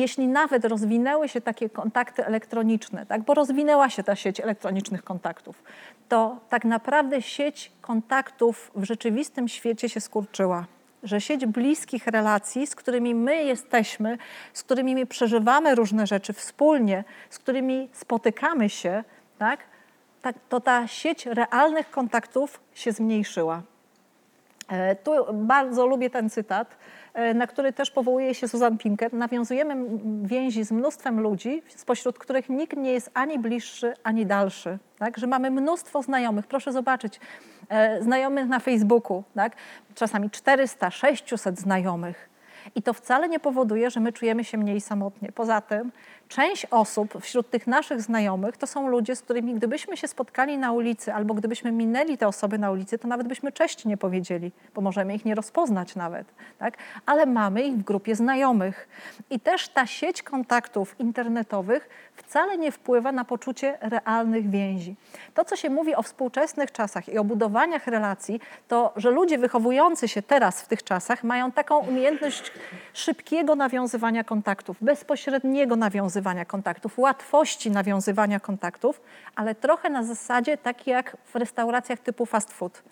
[0.00, 5.62] jeśli nawet rozwinęły się takie kontakty elektroniczne, tak, bo rozwinęła się ta sieć elektronicznych kontaktów,
[6.08, 10.66] to tak naprawdę sieć kontaktów w rzeczywistym świecie się skurczyła.
[11.02, 14.18] Że sieć bliskich relacji, z którymi my jesteśmy,
[14.52, 19.04] z którymi my przeżywamy różne rzeczy wspólnie, z którymi spotykamy się,
[19.38, 19.60] tak,
[20.22, 23.62] tak to ta sieć realnych kontaktów się zmniejszyła.
[24.68, 26.76] E, tu bardzo lubię ten cytat
[27.34, 29.76] na który też powołuje się Susan Pinker, nawiązujemy
[30.22, 34.78] więzi z mnóstwem ludzi, spośród których nikt nie jest ani bliższy, ani dalszy.
[34.98, 35.18] Tak?
[35.18, 36.46] Że mamy mnóstwo znajomych.
[36.46, 37.20] Proszę zobaczyć,
[37.68, 39.56] e, znajomych na Facebooku, tak?
[39.94, 42.37] czasami 400, 600 znajomych.
[42.74, 45.32] I to wcale nie powoduje, że my czujemy się mniej samotnie.
[45.32, 45.92] Poza tym,
[46.28, 50.72] część osób wśród tych naszych znajomych to są ludzie, z którymi gdybyśmy się spotkali na
[50.72, 54.80] ulicy albo gdybyśmy minęli te osoby na ulicy, to nawet byśmy cześć nie powiedzieli, bo
[54.80, 56.26] możemy ich nie rozpoznać nawet.
[56.58, 56.76] Tak?
[57.06, 58.88] Ale mamy ich w grupie znajomych.
[59.30, 64.96] I też ta sieć kontaktów internetowych wcale nie wpływa na poczucie realnych więzi.
[65.34, 70.08] To, co się mówi o współczesnych czasach i o budowaniach relacji, to, że ludzie wychowujący
[70.08, 72.52] się teraz w tych czasach mają taką umiejętność
[72.92, 79.00] szybkiego nawiązywania kontaktów, bezpośredniego nawiązywania kontaktów, łatwości nawiązywania kontaktów,
[79.36, 82.82] ale trochę na zasadzie takiej jak w restauracjach typu fast food.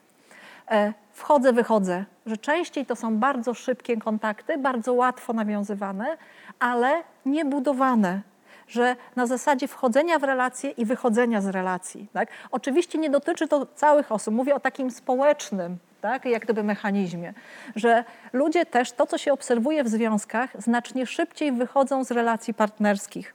[0.70, 6.16] E, wchodzę, wychodzę, że częściej to są bardzo szybkie kontakty, bardzo łatwo nawiązywane,
[6.59, 8.20] ale niebudowane
[8.69, 12.07] że na zasadzie wchodzenia w relacje i wychodzenia z relacji.
[12.12, 12.28] Tak?
[12.51, 17.35] Oczywiście nie dotyczy to całych osób, mówię o takim społecznym, tak, jak gdyby mechanizmie,
[17.77, 23.35] że ludzie też, to co się obserwuje w związkach, znacznie szybciej wychodzą z relacji partnerskich.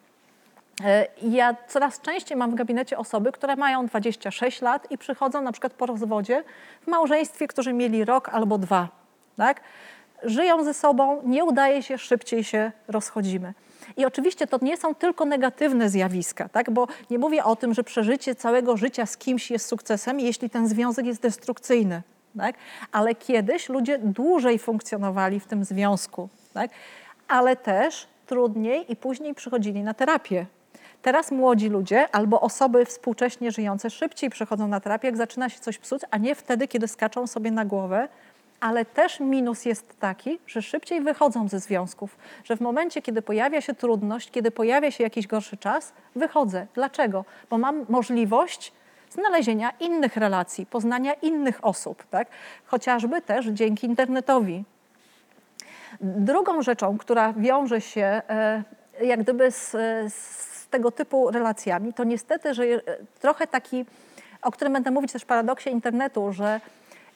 [0.85, 5.51] E, ja coraz częściej mam w gabinecie osoby, które mają 26 lat i przychodzą na
[5.51, 6.43] przykład po rozwodzie
[6.81, 8.87] w małżeństwie, którzy mieli rok albo dwa.
[9.37, 9.61] Tak?
[10.23, 13.53] Żyją ze sobą, nie udaje się, szybciej się rozchodzimy.
[13.97, 16.71] I oczywiście to nie są tylko negatywne zjawiska, tak?
[16.71, 20.67] bo nie mówię o tym, że przeżycie całego życia z kimś jest sukcesem, jeśli ten
[20.67, 22.01] związek jest destrukcyjny.
[22.37, 22.55] Tak?
[22.91, 26.71] Ale kiedyś ludzie dłużej funkcjonowali w tym związku, tak?
[27.27, 30.45] ale też trudniej i później przychodzili na terapię.
[31.01, 35.77] Teraz młodzi ludzie albo osoby współcześnie żyjące szybciej przechodzą na terapię, jak zaczyna się coś
[35.77, 38.07] psuć, a nie wtedy, kiedy skaczą sobie na głowę,
[38.59, 43.61] ale też minus jest taki, że szybciej wychodzą ze związków, że w momencie, kiedy pojawia
[43.61, 46.67] się trudność, kiedy pojawia się jakiś gorszy czas, wychodzę.
[46.73, 47.25] Dlaczego?
[47.49, 48.73] Bo mam możliwość
[49.11, 52.27] znalezienia innych relacji, poznania innych osób, tak?
[52.65, 54.63] chociażby też dzięki internetowi.
[56.01, 58.63] Drugą rzeczą, która wiąże się e,
[59.01, 59.71] jak gdyby z,
[60.13, 62.63] z tego typu relacjami, to niestety, że
[63.19, 63.85] trochę taki,
[64.41, 66.61] o którym będę mówić też w paradoksie internetu, że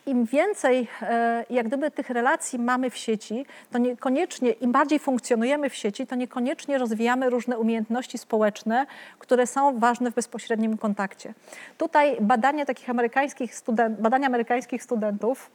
[0.06, 5.70] im więcej e, jak gdyby tych relacji mamy w sieci, to niekoniecznie, im bardziej funkcjonujemy
[5.70, 8.86] w sieci, to niekoniecznie rozwijamy różne umiejętności społeczne,
[9.20, 11.34] które są ważne w bezpośrednim kontakcie.
[11.78, 15.52] Tutaj badania takich amerykańskich student, badania amerykańskich studentów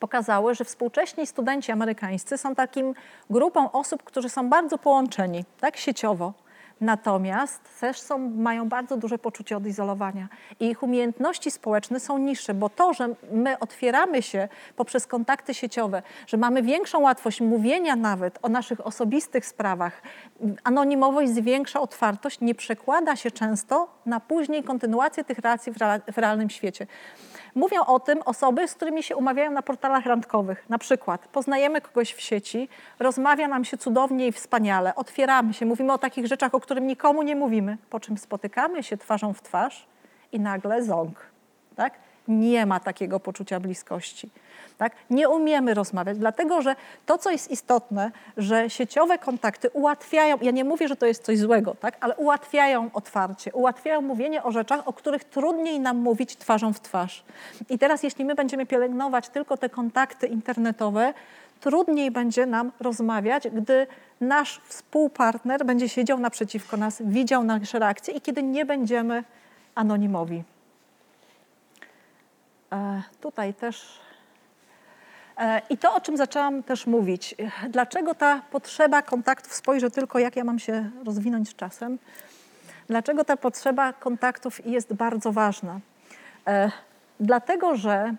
[0.00, 2.94] pokazały, że współcześni studenci amerykańscy są takim
[3.30, 6.32] grupą osób, którzy są bardzo połączeni, tak sieciowo
[6.80, 10.28] Natomiast też są, mają bardzo duże poczucie odizolowania
[10.60, 16.02] i ich umiejętności społeczne są niższe, bo to, że my otwieramy się poprzez kontakty sieciowe,
[16.26, 20.02] że mamy większą łatwość mówienia nawet o naszych osobistych sprawach,
[20.64, 25.72] anonimowość zwiększa otwartość, nie przekłada się często na później kontynuację tych relacji
[26.12, 26.86] w realnym świecie.
[27.56, 30.64] Mówią o tym osoby, z którymi się umawiają na portalach randkowych.
[30.68, 32.68] Na przykład poznajemy kogoś w sieci,
[32.98, 37.22] rozmawia nam się cudownie i wspaniale, otwieramy się, mówimy o takich rzeczach, o których nikomu
[37.22, 39.86] nie mówimy, po czym spotykamy się twarzą w twarz
[40.32, 41.26] i nagle ząg.
[41.76, 41.92] Tak?
[42.28, 44.30] Nie ma takiego poczucia bliskości.
[44.78, 44.92] Tak?
[45.10, 46.76] Nie umiemy rozmawiać, dlatego że
[47.06, 51.38] to, co jest istotne, że sieciowe kontakty ułatwiają, ja nie mówię, że to jest coś
[51.38, 51.96] złego, tak?
[52.00, 57.24] ale ułatwiają otwarcie, ułatwiają mówienie o rzeczach, o których trudniej nam mówić twarzą w twarz.
[57.70, 61.14] I teraz, jeśli my będziemy pielęgnować tylko te kontakty internetowe,
[61.60, 63.86] trudniej będzie nam rozmawiać, gdy
[64.20, 69.24] nasz współpartner będzie siedział naprzeciwko nas, widział nasze reakcje i kiedy nie będziemy
[69.74, 70.42] anonimowi.
[72.72, 74.00] E, tutaj też
[75.38, 77.34] E, I to, o czym zaczęłam też mówić,
[77.68, 81.98] dlaczego ta potrzeba kontaktów, spojrzę tylko, jak ja mam się rozwinąć z czasem,
[82.86, 85.80] dlaczego ta potrzeba kontaktów jest bardzo ważna.
[86.46, 86.70] E,
[87.20, 88.14] dlatego, że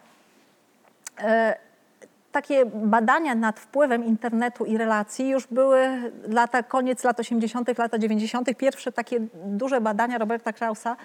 [2.31, 8.57] takie badania nad wpływem internetu i relacji już były lata, koniec lat 80., lata 90.,
[8.57, 10.95] pierwsze takie duże badania Roberta Krausa.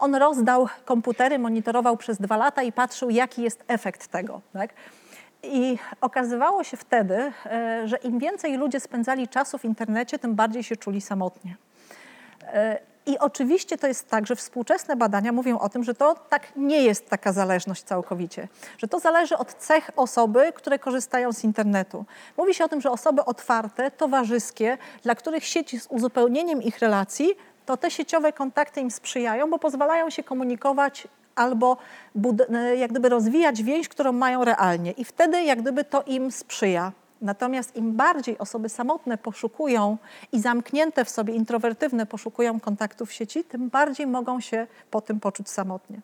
[0.00, 4.40] On rozdał komputery, monitorował przez dwa lata i patrzył, jaki jest efekt tego.
[4.52, 4.70] Tak?
[5.42, 10.62] I okazywało się wtedy, e, że im więcej ludzie spędzali czasu w internecie, tym bardziej
[10.62, 11.56] się czuli samotnie.
[12.42, 16.56] E, I oczywiście to jest tak, że współczesne badania mówią o tym, że to tak
[16.56, 18.48] nie jest taka zależność całkowicie,
[18.78, 22.04] że to zależy od cech osoby, które korzystają z internetu.
[22.36, 27.34] Mówi się o tym, że osoby otwarte, towarzyskie, dla których sieci z uzupełnieniem ich relacji,
[27.66, 31.76] to te sieciowe kontakty im sprzyjają, bo pozwalają się komunikować albo
[32.54, 36.92] e, jak gdyby rozwijać więź, którą mają realnie i wtedy jak gdyby to im sprzyja.
[37.20, 39.96] Natomiast im bardziej osoby samotne poszukują
[40.32, 45.20] i zamknięte w sobie, introwertywne poszukują kontaktów w sieci, tym bardziej mogą się po tym
[45.20, 46.00] poczuć samotnie.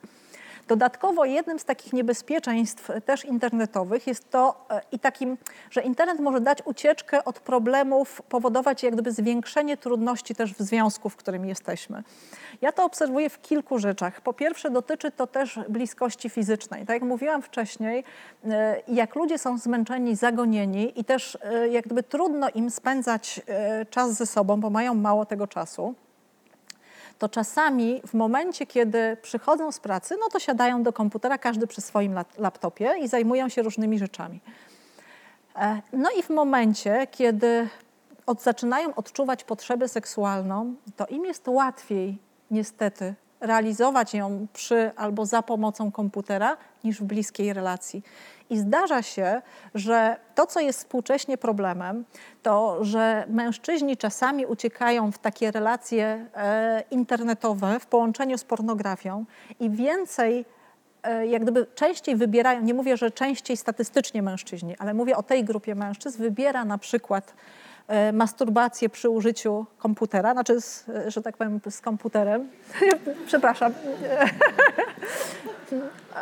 [0.69, 5.39] Dodatkowo jednym z takich niebezpieczeństw też internetowych jest to e, i takim,
[5.71, 11.09] że internet może dać ucieczkę od problemów, powodować jak gdyby zwiększenie trudności też w związku,
[11.09, 12.03] w którym jesteśmy.
[12.61, 14.21] Ja to obserwuję w kilku rzeczach.
[14.21, 16.87] Po pierwsze dotyczy to też bliskości fizycznej.
[16.87, 18.05] Tak jak mówiłam wcześniej,
[18.45, 23.41] e, jak ludzie są zmęczeni, zagonieni i też e, jak gdyby trudno im spędzać
[23.91, 25.95] czas ze sobą, bo mają mało tego czasu,
[27.19, 31.81] to czasami w momencie, kiedy przychodzą z pracy, no to siadają do komputera, każdy przy
[31.81, 34.41] swoim laptopie i zajmują się różnymi rzeczami.
[35.57, 37.69] E, no i w momencie, kiedy
[38.27, 42.19] od, zaczynają odczuwać potrzebę seksualną, to im jest łatwiej
[42.51, 48.03] niestety realizować ją przy albo za pomocą komputera niż w bliskiej relacji.
[48.51, 49.43] I zdarza się,
[49.75, 52.05] że to, co jest współcześnie problemem,
[52.43, 59.25] to, że mężczyźni czasami uciekają w takie relacje e, internetowe w połączeniu z pornografią
[59.61, 60.45] i więcej
[61.03, 65.45] e, jak gdyby częściej wybierają, nie mówię, że częściej statystycznie mężczyźni, ale mówię o tej
[65.45, 67.35] grupie mężczyzn, wybiera na przykład
[68.13, 72.49] masturbację przy użyciu komputera, znaczy, z, że tak powiem, z komputerem.
[73.27, 73.73] Przepraszam.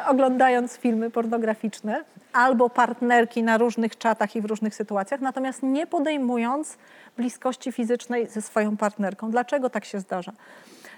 [0.06, 6.78] oglądając filmy pornograficzne albo partnerki na różnych czatach i w różnych sytuacjach, natomiast nie podejmując
[7.16, 9.30] bliskości fizycznej ze swoją partnerką.
[9.30, 10.32] Dlaczego tak się zdarza?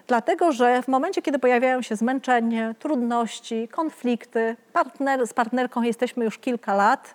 [0.07, 6.39] Dlatego, że w momencie, kiedy pojawiają się zmęczenie, trudności, konflikty, partner, z partnerką jesteśmy już
[6.39, 7.15] kilka lat,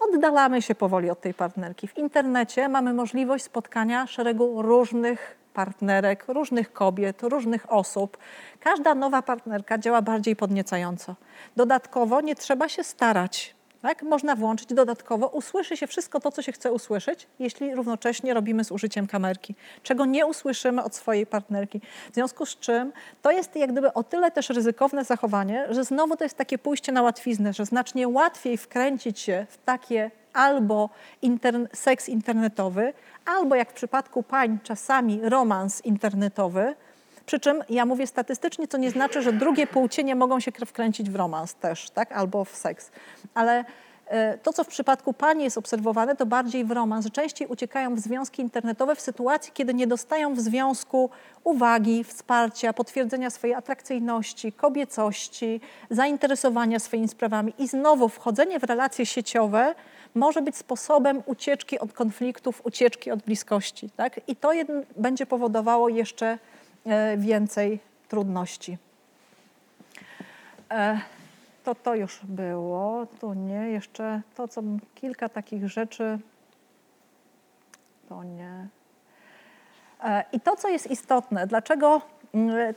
[0.00, 1.88] oddalamy się powoli od tej partnerki.
[1.88, 8.18] W internecie mamy możliwość spotkania szeregu różnych partnerek, różnych kobiet, różnych osób.
[8.60, 11.14] Każda nowa partnerka działa bardziej podniecająco.
[11.56, 13.57] Dodatkowo nie trzeba się starać.
[13.82, 14.02] Tak?
[14.02, 18.72] Można włączyć dodatkowo, usłyszy się wszystko to, co się chce usłyszeć, jeśli równocześnie robimy z
[18.72, 21.80] użyciem kamerki, czego nie usłyszymy od swojej partnerki.
[22.10, 22.92] W związku z czym
[23.22, 26.92] to jest jak gdyby o tyle też ryzykowne zachowanie, że znowu to jest takie pójście
[26.92, 30.90] na łatwiznę, że znacznie łatwiej wkręcić się w takie albo
[31.72, 32.92] seks internetowy,
[33.26, 36.74] albo jak w przypadku pań czasami romans internetowy,
[37.28, 41.10] przy czym ja mówię statystycznie, co nie znaczy, że drugie płcie nie mogą się wkręcić
[41.10, 42.12] w romans też, tak?
[42.12, 42.90] albo w seks.
[43.34, 43.64] Ale
[44.06, 47.10] e, to, co w przypadku pani jest obserwowane, to bardziej w romans.
[47.10, 51.10] Częściej uciekają w związki internetowe w sytuacji, kiedy nie dostają w związku
[51.44, 55.60] uwagi, wsparcia, potwierdzenia swojej atrakcyjności, kobiecości,
[55.90, 57.52] zainteresowania swoimi sprawami.
[57.58, 59.74] I znowu wchodzenie w relacje sieciowe
[60.14, 63.90] może być sposobem ucieczki od konfliktów, ucieczki od bliskości.
[63.96, 64.20] Tak?
[64.28, 64.50] I to
[64.96, 66.38] będzie powodowało jeszcze
[67.16, 68.78] więcej trudności.
[70.70, 71.00] E,
[71.64, 74.62] to to już było, tu nie, jeszcze to, co
[74.94, 76.18] kilka takich rzeczy,
[78.08, 78.68] to nie.
[80.04, 82.02] E, I to, co jest istotne, dlaczego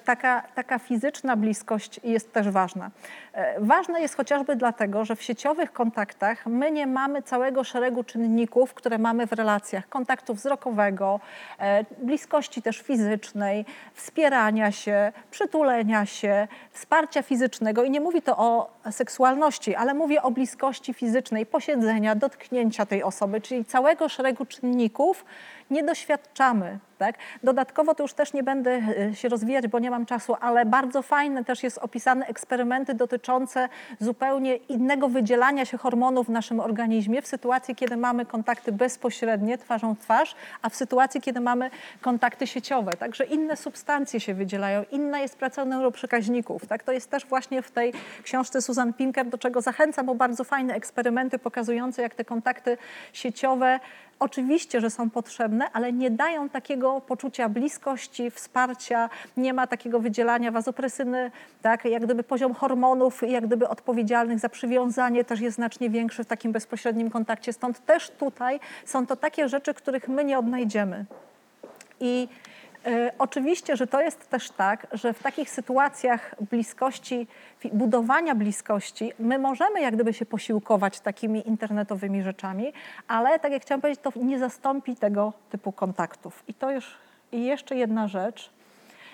[0.03, 2.91] taka, taka fizyczna bliskość jest też ważna.
[3.33, 8.73] E, ważna jest chociażby dlatego, że w sieciowych kontaktach my nie mamy całego szeregu czynników,
[8.73, 9.89] które mamy w relacjach.
[9.89, 11.19] Kontaktu wzrokowego,
[11.59, 17.83] e, bliskości też fizycznej, wspierania się, przytulenia się, wsparcia fizycznego.
[17.83, 23.41] I nie mówi to o seksualności, ale mówię o bliskości fizycznej, posiedzenia, dotknięcia tej osoby,
[23.41, 25.25] czyli całego szeregu czynników,
[25.71, 26.79] nie doświadczamy.
[26.97, 27.15] Tak?
[27.43, 31.01] Dodatkowo to już też nie będę e, się rozwijać, bo nie mam czasu, ale bardzo
[31.01, 33.69] fajne też jest opisane eksperymenty dotyczące
[33.99, 39.95] zupełnie innego wydzielania się hormonów w naszym organizmie w sytuacji, kiedy mamy kontakty bezpośrednie, twarzą
[39.95, 41.69] w twarz, a w sytuacji, kiedy mamy
[42.01, 42.91] kontakty sieciowe.
[42.91, 46.65] Także inne substancje się wydzielają, inna jest praca neuroprzekaźników.
[46.65, 46.83] Tak?
[46.83, 47.93] To jest też właśnie w tej
[48.23, 52.77] książce Susan Pinker, do czego zachęcam, bo bardzo fajne eksperymenty pokazujące, jak te kontakty
[53.13, 53.79] sieciowe
[54.21, 60.51] oczywiście, że są potrzebne, ale nie dają takiego poczucia bliskości, wsparcia, nie ma takiego wydzielania
[60.51, 61.31] wazopresyny,
[61.61, 66.27] tak, jak gdyby poziom hormonów, jak gdyby odpowiedzialnych za przywiązanie też jest znacznie większy w
[66.27, 67.53] takim bezpośrednim kontakcie.
[67.53, 71.05] Stąd też tutaj są to takie rzeczy, których my nie odnajdziemy.
[71.99, 72.27] I
[73.19, 77.27] oczywiście, że to jest też tak, że w takich sytuacjach bliskości,
[77.73, 82.73] budowania bliskości, my możemy jak gdyby się posiłkować takimi internetowymi rzeczami,
[83.07, 86.43] ale tak jak chciałam powiedzieć, to nie zastąpi tego typu kontaktów.
[86.47, 86.97] I to już
[87.31, 88.49] i jeszcze jedna rzecz.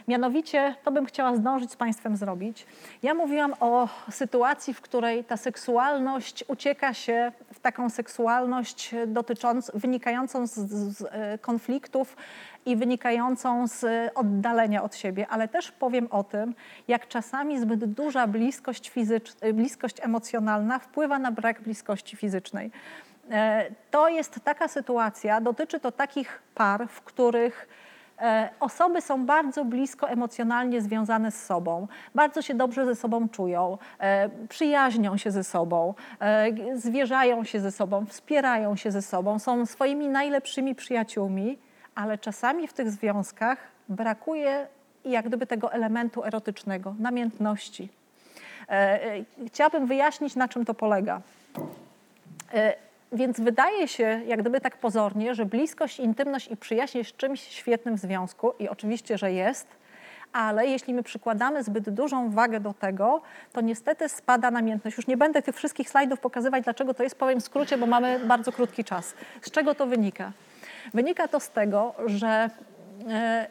[0.07, 2.65] Mianowicie, to bym chciała zdążyć z Państwem zrobić.
[3.03, 10.47] Ja mówiłam o sytuacji, w której ta seksualność ucieka się w taką seksualność dotyczącą, wynikającą
[10.47, 12.17] z, z e, konfliktów
[12.65, 16.55] i wynikającą z oddalenia od siebie, ale też powiem o tym,
[16.87, 22.71] jak czasami zbyt duża bliskość, fizycz, bliskość emocjonalna wpływa na brak bliskości fizycznej.
[23.31, 27.96] E, to jest taka sytuacja, dotyczy to takich par, w których E,
[28.59, 34.29] osoby są bardzo blisko emocjonalnie związane z sobą, bardzo się dobrze ze sobą czują, e,
[34.49, 40.07] przyjaźnią się ze sobą, e, zwierzają się ze sobą, wspierają się ze sobą, są swoimi
[40.07, 41.57] najlepszymi przyjaciółmi,
[41.95, 43.57] ale czasami w tych związkach
[43.89, 44.67] brakuje
[45.05, 47.89] jak gdyby tego elementu erotycznego, namiętności.
[49.47, 51.21] Chciałabym wyjaśnić, na czym to polega.
[53.11, 57.95] Więc wydaje się, jak gdyby tak pozornie, że bliskość, intymność i przyjaźń jest czymś świetnym
[57.95, 59.67] w związku i oczywiście, że jest,
[60.33, 63.21] ale jeśli my przykładamy zbyt dużą wagę do tego,
[63.53, 64.97] to niestety spada namiętność.
[64.97, 68.19] Już nie będę tych wszystkich slajdów pokazywać, dlaczego to jest, powiem w skrócie, bo mamy
[68.19, 69.13] bardzo krótki czas.
[69.41, 70.31] Z czego to wynika?
[70.93, 72.49] Wynika to z tego, że
[73.09, 73.47] e,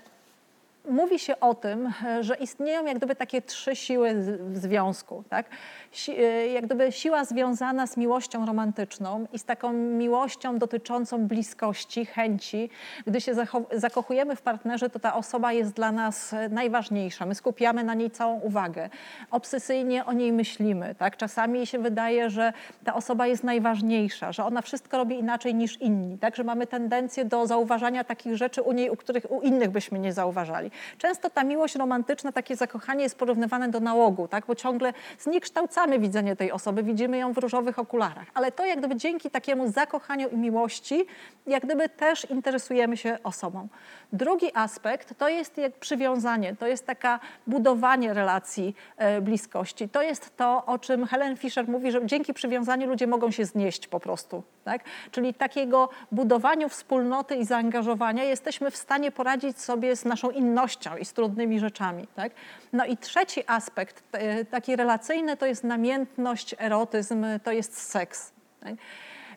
[0.88, 5.24] mówi się o tym, że istnieją jak gdyby takie trzy siły w związku.
[5.28, 5.46] Tak?
[5.92, 12.06] Si, e, jak gdyby siła związana z miłością romantyczną i z taką miłością dotyczącą bliskości,
[12.06, 12.70] chęci.
[13.06, 13.34] Gdy się
[13.72, 17.26] zakochujemy w partnerze, to ta osoba jest dla nas najważniejsza.
[17.26, 18.90] My skupiamy na niej całą uwagę.
[19.30, 20.94] Obsesyjnie o niej myślimy.
[20.94, 21.16] Tak?
[21.16, 22.52] Czasami się wydaje, że
[22.84, 26.18] ta osoba jest najważniejsza, że ona wszystko robi inaczej niż inni.
[26.18, 26.36] Tak?
[26.36, 30.12] Że mamy tendencję do zauważania takich rzeczy u niej, u których u innych byśmy nie
[30.12, 30.70] zauważali.
[30.98, 34.47] Często ta miłość romantyczna, takie zakochanie jest porównywane do nałogu, tak?
[34.47, 38.27] bo ciągle zniekształcamy widzenie tej osoby, widzimy ją w różowych okularach.
[38.35, 41.07] Ale to jak gdyby dzięki takiemu zakochaniu i miłości,
[41.47, 43.69] jak gdyby też interesujemy się osobą.
[44.12, 49.89] Drugi aspekt to jest jak przywiązanie, to jest taka budowanie relacji e, bliskości.
[49.89, 53.89] To jest to, o czym Helen Fisher mówi, że dzięki przywiązaniu ludzie mogą się znieść
[53.89, 54.43] po prostu.
[54.65, 54.85] Tak?
[55.11, 60.65] Czyli takiego budowaniu wspólnoty i zaangażowania jesteśmy w stanie poradzić sobie z naszą innością
[61.01, 62.06] i z trudnymi rzeczami.
[62.16, 62.32] Tak?
[62.72, 68.32] No i trzeci aspekt, e, taki relacyjny, to jest namiętność, erotyzm, to jest seks.
[68.60, 68.74] Tak?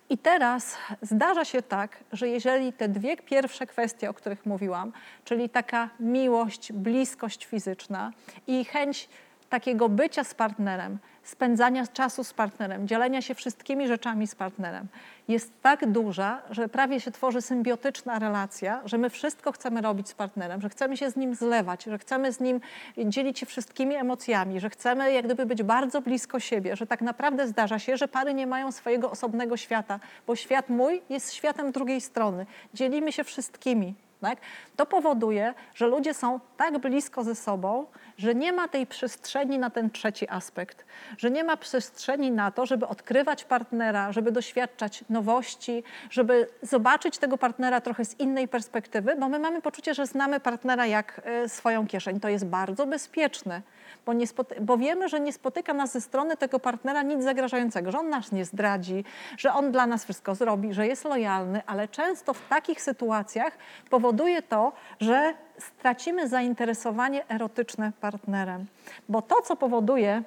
[0.10, 4.92] I teraz zdarza się tak, że jeżeli te dwie pierwsze kwestie, o których mówiłam,
[5.24, 8.12] czyli taka miłość, bliskość fizyczna
[8.48, 9.10] i chęć
[9.50, 10.98] takiego bycia z partnerem,
[11.30, 14.88] spędzania czasu z partnerem, dzielenia się wszystkimi rzeczami z partnerem
[15.30, 20.14] jest tak duża, że prawie się tworzy symbiotyczna relacja, że my wszystko chcemy robić z
[20.14, 22.62] partnerem, że chcemy się z nim zlewać, że chcemy z nim
[22.98, 27.48] dzielić się wszystkimi emocjami, że chcemy jak gdyby być bardzo blisko siebie, że tak naprawdę
[27.48, 32.02] zdarza się, że pary nie mają swojego osobnego świata, bo świat mój jest światem drugiej
[32.02, 32.46] strony.
[32.74, 33.94] Dzielimy się wszystkimi.
[34.22, 34.40] Tak?
[34.76, 37.86] To powoduje, że ludzie są tak blisko ze sobą,
[38.18, 40.86] że nie ma tej przestrzeni na ten trzeci aspekt,
[41.18, 47.38] że nie ma przestrzeni na to, żeby odkrywać partnera, żeby doświadczać nowości, żeby zobaczyć tego
[47.38, 51.88] partnera trochę z innej perspektywy, bo my mamy poczucie, że znamy partnera jak e, swoją
[51.88, 52.20] kieszeń.
[52.20, 53.62] To jest bardzo bezpieczne
[54.06, 54.14] bo,
[54.62, 58.32] bo wiemy, że nie spotyka nas ze strony tego partnera nic zagrażającego, że on nas
[58.32, 59.04] nie zdradzi,
[59.38, 63.58] że on dla nas wszystko zrobi, że jest lojalny, ale często w takich sytuacjach
[63.90, 64.09] powoduje
[64.50, 68.66] to, że stracimy zainteresowanie erotyczne partnerem.
[69.10, 70.24] Bo to, co powoduje,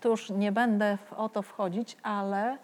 [0.00, 2.58] tu już nie będę o to wchodzić, ale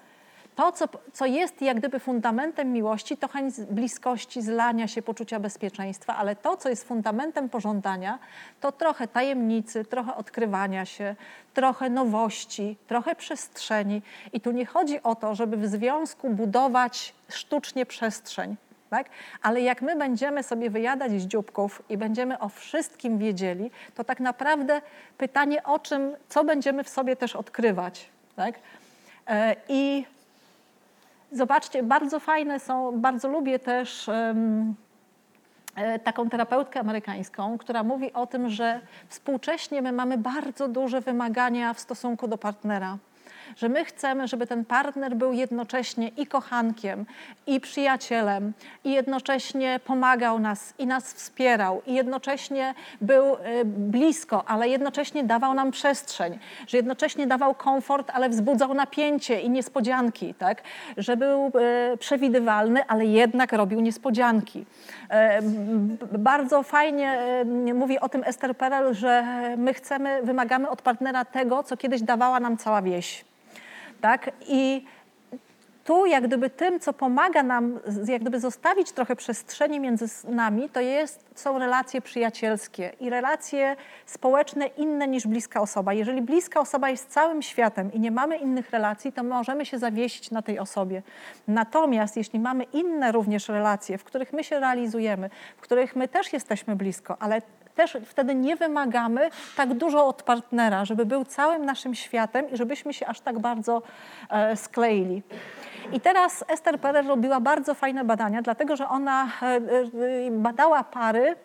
[0.56, 6.16] to, co, co jest jak gdyby fundamentem miłości, to chęć bliskości, zlania się, poczucia bezpieczeństwa,
[6.16, 8.18] ale to, co jest fundamentem pożądania,
[8.60, 11.16] to trochę tajemnicy, trochę odkrywania się,
[11.54, 14.02] trochę nowości, trochę przestrzeni.
[14.32, 18.56] I tu nie chodzi o to, żeby w związku budować sztucznie przestrzeń.
[18.90, 19.06] Tak?
[19.42, 24.20] Ale jak my będziemy sobie wyjadać z dzióbków i będziemy o wszystkim wiedzieli, to tak
[24.20, 24.80] naprawdę
[25.18, 28.08] pytanie o czym, co będziemy w sobie też odkrywać.
[28.36, 28.54] Tak?
[29.26, 30.04] E, I
[31.32, 34.74] Zobaczcie, bardzo fajne są, bardzo lubię też um,
[36.04, 41.80] taką terapeutkę amerykańską, która mówi o tym, że współcześnie my mamy bardzo duże wymagania w
[41.80, 42.98] stosunku do partnera
[43.56, 47.06] że my chcemy, żeby ten partner był jednocześnie i kochankiem,
[47.46, 48.52] i przyjacielem,
[48.84, 55.54] i jednocześnie pomagał nas, i nas wspierał, i jednocześnie był y, blisko, ale jednocześnie dawał
[55.54, 60.62] nam przestrzeń, że jednocześnie dawał komfort, ale wzbudzał napięcie i niespodzianki, tak?
[60.96, 61.52] że był
[61.92, 64.66] y, przewidywalny, ale jednak robił niespodzianki.
[66.12, 67.18] Y, bardzo fajnie
[67.74, 69.24] mówi o tym Esther Perel, że
[69.56, 73.24] my chcemy, wymagamy od partnera tego, co kiedyś dawała nam cała wieś
[74.00, 74.30] tak?
[74.48, 74.84] I
[75.84, 80.80] tu jak gdyby tym, co pomaga nam jak gdyby zostawić trochę przestrzeni między nami, to
[80.80, 85.92] jest, są relacje przyjacielskie i relacje społeczne inne niż bliska osoba.
[85.92, 90.30] Jeżeli bliska osoba jest całym światem i nie mamy innych relacji, to możemy się zawiesić
[90.30, 91.02] na tej osobie.
[91.48, 96.32] Natomiast jeśli mamy inne również relacje, w których my się realizujemy, w których my też
[96.32, 97.42] jesteśmy blisko, ale
[97.80, 102.94] też wtedy nie wymagamy tak dużo od partnera, żeby był całym naszym światem i żebyśmy
[102.94, 103.82] się aż tak bardzo
[104.30, 105.22] e, skleili.
[105.92, 109.60] I teraz Esther Perel robiła bardzo fajne badania, dlatego że ona e, e,
[110.30, 111.36] badała pary,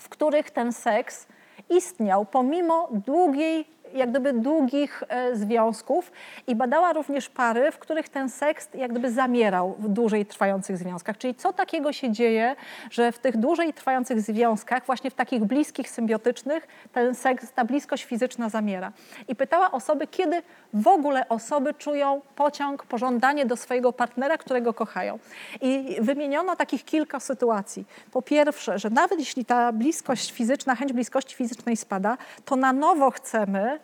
[0.00, 1.26] w których ten seks
[1.70, 6.12] istniał pomimo długiej jak gdyby długich e, związków
[6.46, 11.18] i badała również pary, w których ten seks jak gdyby zamierał w dłużej trwających związkach.
[11.18, 12.56] Czyli co takiego się dzieje,
[12.90, 18.04] że w tych dłużej trwających związkach, właśnie w takich bliskich, symbiotycznych, ten seks, ta bliskość
[18.04, 18.92] fizyczna zamiera.
[19.28, 20.42] I pytała osoby, kiedy
[20.74, 25.18] w ogóle osoby czują pociąg, pożądanie do swojego partnera, którego kochają.
[25.60, 27.84] I wymieniono takich kilka sytuacji.
[28.12, 33.10] Po pierwsze, że nawet jeśli ta bliskość fizyczna, chęć bliskości fizycznej spada, to na nowo
[33.10, 33.77] chcemy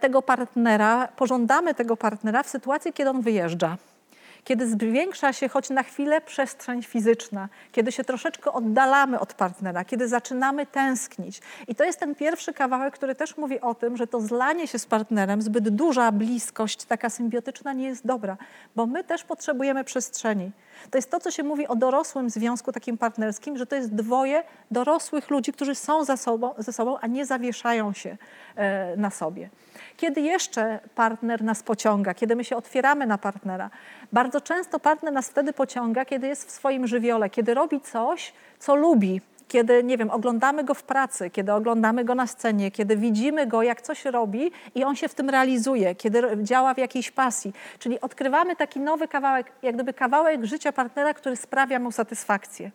[0.00, 3.76] tego partnera, pożądamy tego partnera w sytuacji, kiedy on wyjeżdża
[4.48, 10.08] kiedy zwiększa się choć na chwilę przestrzeń fizyczna, kiedy się troszeczkę oddalamy od partnera, kiedy
[10.08, 11.40] zaczynamy tęsknić.
[11.68, 14.78] I to jest ten pierwszy kawałek, który też mówi o tym, że to zlanie się
[14.78, 18.36] z partnerem, zbyt duża bliskość, taka symbiotyczna nie jest dobra,
[18.76, 20.50] bo my też potrzebujemy przestrzeni.
[20.90, 24.42] To jest to, co się mówi o dorosłym związku takim partnerskim, że to jest dwoje
[24.70, 28.16] dorosłych ludzi, którzy są ze sobą, ze sobą a nie zawieszają się
[28.56, 29.50] e, na sobie.
[29.96, 33.70] Kiedy jeszcze partner nas pociąga, kiedy my się otwieramy na partnera?
[34.12, 38.74] Bardzo często partner nas wtedy pociąga, kiedy jest w swoim żywiole, kiedy robi coś, co
[38.74, 43.46] lubi, kiedy, nie wiem, oglądamy go w pracy, kiedy oglądamy go na scenie, kiedy widzimy
[43.46, 47.52] go, jak coś robi i on się w tym realizuje, kiedy działa w jakiejś pasji.
[47.78, 52.70] Czyli odkrywamy taki nowy kawałek, jak gdyby kawałek życia partnera, który sprawia mu satysfakcję.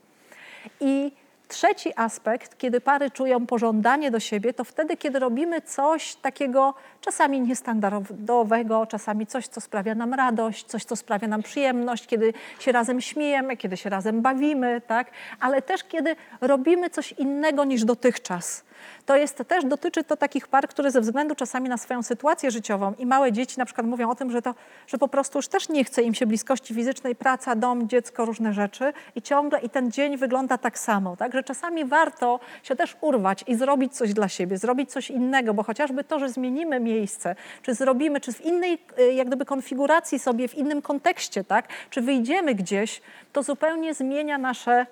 [0.80, 1.12] I
[1.48, 7.42] Trzeci aspekt, kiedy pary czują pożądanie do siebie, to wtedy, kiedy robimy coś takiego czasami
[7.42, 13.02] niestandardowego, czasami coś, co sprawia nam radość, coś, co sprawia nam przyjemność, kiedy się razem
[13.02, 15.12] śmiejemy, kiedy się razem bawimy, tak?
[15.40, 18.64] ale też kiedy robimy coś innego niż dotychczas.
[19.06, 22.94] To jest też, dotyczy to takich par, które ze względu czasami na swoją sytuację życiową
[22.98, 24.56] i małe dzieci na przykład mówią o tym, że, to,
[24.88, 28.54] że po prostu już też nie chce im się bliskości fizycznej, praca, dom, dziecko, różne
[28.54, 31.34] rzeczy i ciągle i ten dzień wygląda tak samo, tak?
[31.34, 35.64] że czasami warto się też urwać i zrobić coś dla siebie, zrobić coś innego, bo
[35.64, 40.48] chociażby to, że zmienimy miejsce, czy zrobimy, czy w innej y, jak gdyby konfiguracji sobie,
[40.48, 41.68] w innym kontekście, tak?
[41.90, 43.02] czy wyjdziemy gdzieś,
[43.34, 44.86] to zupełnie zmienia nasze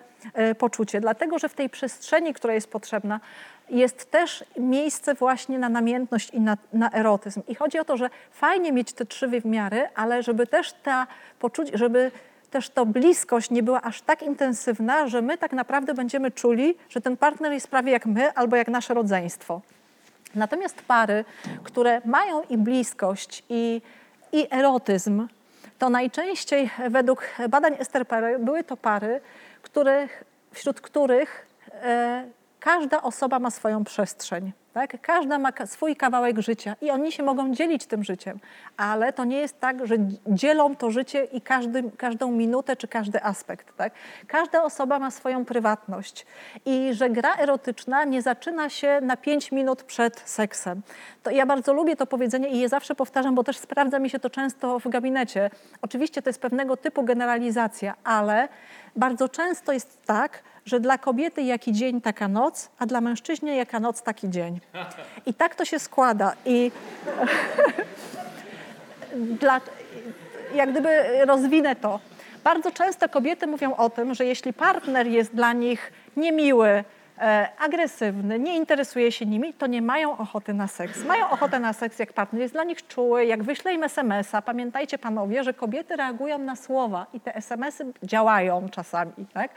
[0.51, 3.19] y, poczucie, dlatego że w tej przestrzeni, która jest potrzebna,
[3.71, 7.41] jest też miejsce właśnie na namiętność i na, na, erotyzm.
[7.47, 11.07] I chodzi o to, że fajnie mieć te trzy wymiary, ale żeby też ta
[11.39, 12.11] poczucie, żeby
[12.51, 17.01] też ta bliskość nie była aż tak intensywna, że my tak naprawdę będziemy czuli, że
[17.01, 19.61] ten partner jest prawie jak my albo jak nasze rodzeństwo.
[20.35, 21.25] Natomiast pary,
[21.63, 23.81] które mają i bliskość, i,
[24.31, 25.27] i erotyzm,
[25.79, 29.21] to najczęściej według badań Esther Perel były to pary,
[29.61, 32.25] których, wśród których e,
[32.61, 34.51] każda osoba ma swoją przestrzeń.
[34.73, 35.01] Tak?
[35.01, 38.39] Każda ma swój kawałek życia i oni się mogą dzielić tym życiem,
[38.77, 39.95] ale to nie jest tak, że
[40.27, 43.77] dzielą to życie i każdy, każdą minutę czy każdy aspekt.
[43.77, 43.93] Tak?
[44.27, 46.25] Każda osoba ma swoją prywatność
[46.65, 50.81] i że gra erotyczna nie zaczyna się na pięć minut przed seksem.
[51.23, 54.19] To ja bardzo lubię to powiedzenie i je zawsze powtarzam, bo też sprawdza mi się
[54.19, 55.49] to często w gabinecie.
[55.81, 58.47] Oczywiście to jest pewnego typu generalizacja, ale
[58.95, 63.79] bardzo często jest tak, że dla kobiety jaki dzień, taka noc, a dla mężczyźni jaka
[63.79, 64.59] noc, taki dzień.
[65.25, 66.33] I tak to się składa.
[66.45, 66.71] I
[69.41, 69.61] dla,
[70.55, 71.99] jak gdyby rozwinę to.
[72.43, 76.83] Bardzo często kobiety mówią o tym, że jeśli partner jest dla nich niemiły,
[77.59, 81.05] agresywny, nie interesuje się nimi, to nie mają ochoty na seks.
[81.05, 84.41] Mają ochotę na seks, jak partner jest dla nich czuły, jak wyśle im SMS-a.
[84.41, 89.13] Pamiętajcie panowie, że kobiety reagują na słowa i te SMS-y działają czasami.
[89.33, 89.51] Tak?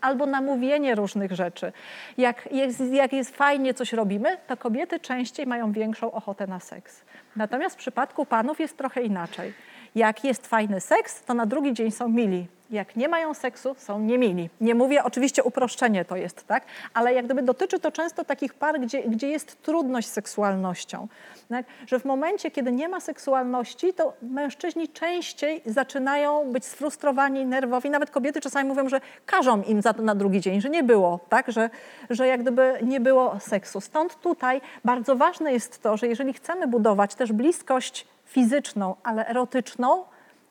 [0.00, 1.72] albo na mówienie różnych rzeczy.
[2.18, 7.04] Jak jest, jak jest fajnie coś robimy, to kobiety częściej mają większą ochotę na seks.
[7.36, 9.52] Natomiast w przypadku panów jest trochę inaczej.
[9.94, 14.00] Jak jest fajny seks, to na drugi dzień są mili jak nie mają seksu, są
[14.00, 14.50] niemili.
[14.60, 16.64] Nie mówię, oczywiście uproszczenie to jest, tak?
[16.94, 21.08] Ale jak gdyby dotyczy to często takich par, gdzie, gdzie jest trudność z seksualnością.
[21.48, 21.66] Tak?
[21.86, 27.90] Że w momencie, kiedy nie ma seksualności, to mężczyźni częściej zaczynają być sfrustrowani, nerwowi.
[27.90, 31.20] Nawet kobiety czasami mówią, że każą im za to na drugi dzień, że nie było,
[31.28, 31.52] tak?
[31.52, 31.70] Że,
[32.10, 33.80] że jak gdyby nie było seksu.
[33.80, 40.04] Stąd tutaj bardzo ważne jest to, że jeżeli chcemy budować też bliskość fizyczną, ale erotyczną,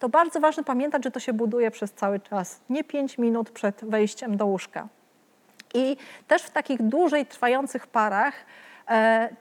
[0.05, 3.85] to bardzo ważne pamiętać, że to się buduje przez cały czas, nie pięć minut przed
[3.85, 4.87] wejściem do łóżka.
[5.73, 8.33] I też w takich dłużej trwających parach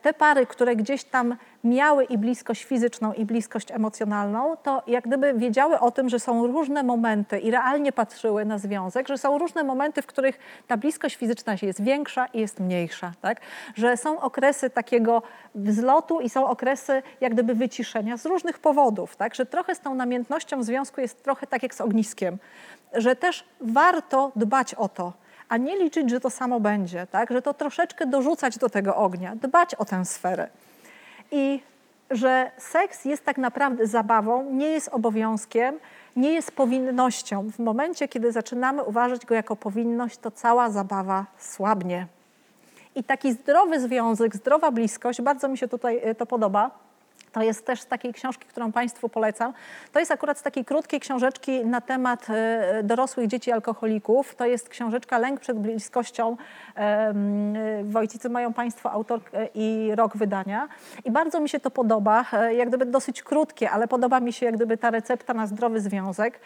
[0.03, 5.35] te pary, które gdzieś tam miały i bliskość fizyczną, i bliskość emocjonalną, to jak gdyby
[5.35, 9.65] wiedziały o tym, że są różne momenty i realnie patrzyły na związek, że są różne
[9.65, 13.13] momenty, w których ta bliskość fizyczna jest większa i jest mniejsza.
[13.21, 13.41] Tak?
[13.75, 15.23] Że są okresy takiego
[15.55, 19.17] wzlotu i są okresy jak gdyby wyciszenia z różnych powodów.
[19.17, 19.35] Tak?
[19.35, 22.39] Że trochę z tą namiętnością w związku jest trochę tak jak z ogniskiem.
[22.93, 25.13] Że też warto dbać o to,
[25.49, 27.31] a nie liczyć, że to samo będzie, tak?
[27.31, 30.49] że to troszeczkę dorzucać do tego ognia, dbać o tę sferę.
[31.31, 31.61] I
[32.11, 35.79] że seks jest tak naprawdę zabawą, nie jest obowiązkiem,
[36.17, 37.51] nie jest powinnością.
[37.51, 42.07] W momencie, kiedy zaczynamy uważać go jako powinność, to cała zabawa słabnie.
[42.95, 46.84] I taki zdrowy związek, zdrowa bliskość, bardzo mi się tutaj e, to podoba
[47.35, 49.53] to jest też z takiej książki, którą Państwu polecam.
[49.93, 54.35] To jest akurat z takiej krótkiej książeczki na temat e, dorosłych dzieci alkoholików.
[54.35, 56.37] To jest książeczka Lęk przed bliskością.
[57.85, 60.69] Wojcicy mają Państwo autorkę i rok wydania.
[61.05, 64.47] I bardzo mi się to podoba, e, jak gdyby dosyć krótkie, ale podoba mi się
[64.47, 66.41] jak gdyby ta recepta na zdrowy związek.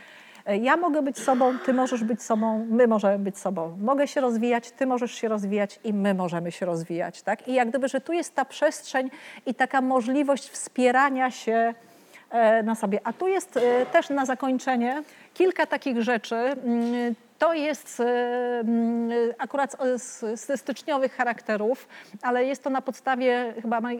[0.54, 3.76] Ja mogę być sobą, ty możesz być sobą, my możemy być sobą.
[3.80, 7.22] Mogę się rozwijać, ty możesz się rozwijać i my możemy się rozwijać.
[7.22, 7.48] Tak?
[7.48, 9.10] I jak gdyby, że tu jest ta przestrzeń
[9.46, 11.74] i taka możliwość wspierania się
[12.30, 13.00] e, na sobie.
[13.04, 15.02] A tu jest e, też na zakończenie
[15.34, 18.04] kilka takich rzeczy, mm, to jest e,
[18.60, 19.76] mm, akurat
[20.34, 21.88] ze styczniowych charakterów,
[22.22, 23.96] ale jest to na podstawie chyba e, e,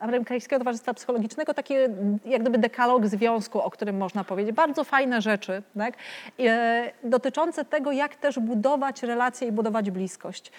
[0.00, 1.88] Amerykańskiego Towarzystwa Psychologicznego takie
[2.24, 4.54] jak gdyby dekalog związku, o którym można powiedzieć.
[4.54, 5.94] Bardzo fajne rzeczy tak?
[7.04, 10.52] dotyczące tego, jak też budować relacje i budować bliskość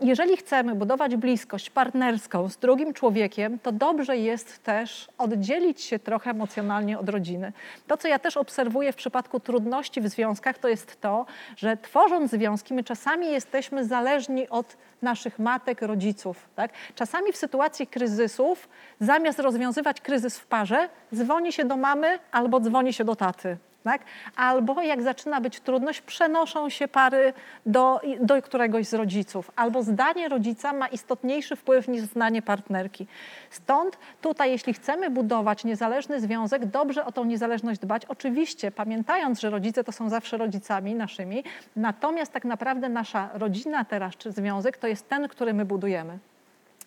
[0.00, 6.30] jeżeli chcemy budować bliskość partnerską z drugim człowiekiem, to dobrze jest też oddzielić się trochę
[6.30, 7.52] emocjonalnie od rodziny.
[7.86, 12.30] To, co ja też obserwuję w przypadku trudności w związkach, to jest to, że tworząc
[12.30, 16.48] związki, my czasami jesteśmy zależni od naszych matek, rodziców.
[16.56, 16.70] Tak?
[16.94, 18.68] Czasami w sytuacji kryzysów,
[19.00, 23.56] zamiast rozwiązywać kryzys w parze, dzwoni się do mamy albo dzwoni się do taty.
[23.84, 24.02] Tak?
[24.36, 27.32] Albo jak zaczyna być trudność, przenoszą się pary
[27.66, 29.50] do, do któregoś z rodziców.
[29.56, 33.06] Albo zdanie rodzica ma istotniejszy wpływ niż zdanie partnerki.
[33.50, 38.04] Stąd tutaj, jeśli chcemy budować niezależny związek, dobrze o tą niezależność dbać.
[38.04, 41.44] Oczywiście pamiętając, że rodzice to są zawsze rodzicami naszymi,
[41.76, 46.18] natomiast tak naprawdę nasza rodzina teraz, czy związek, to jest ten, który my budujemy.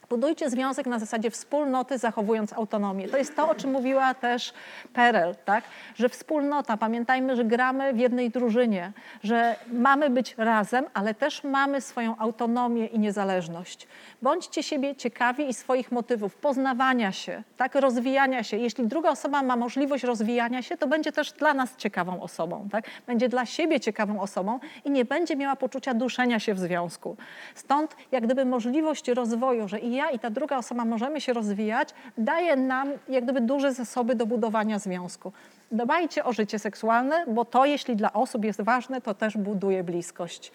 [0.09, 3.09] Budujcie związek na zasadzie wspólnoty, zachowując autonomię.
[3.09, 4.53] To jest to, o czym mówiła też
[4.93, 5.63] Perel, tak?
[5.95, 8.91] że wspólnota, pamiętajmy, że gramy w jednej drużynie,
[9.23, 13.87] że mamy być razem, ale też mamy swoją autonomię i niezależność.
[14.21, 17.75] Bądźcie siebie ciekawi i swoich motywów, poznawania się, tak?
[17.75, 18.57] rozwijania się.
[18.57, 22.67] Jeśli druga osoba ma możliwość rozwijania się, to będzie też dla nas ciekawą osobą.
[22.71, 22.85] Tak?
[23.07, 27.17] Będzie dla siebie ciekawą osobą i nie będzie miała poczucia duszenia się w związku.
[27.55, 31.89] Stąd jak gdyby możliwość rozwoju, że i ja i ta druga osoba możemy się rozwijać,
[32.17, 35.31] daje nam jak gdyby duże zasoby do budowania związku.
[35.71, 40.51] Dbajcie o życie seksualne, bo to jeśli dla osób jest ważne, to też buduje bliskość.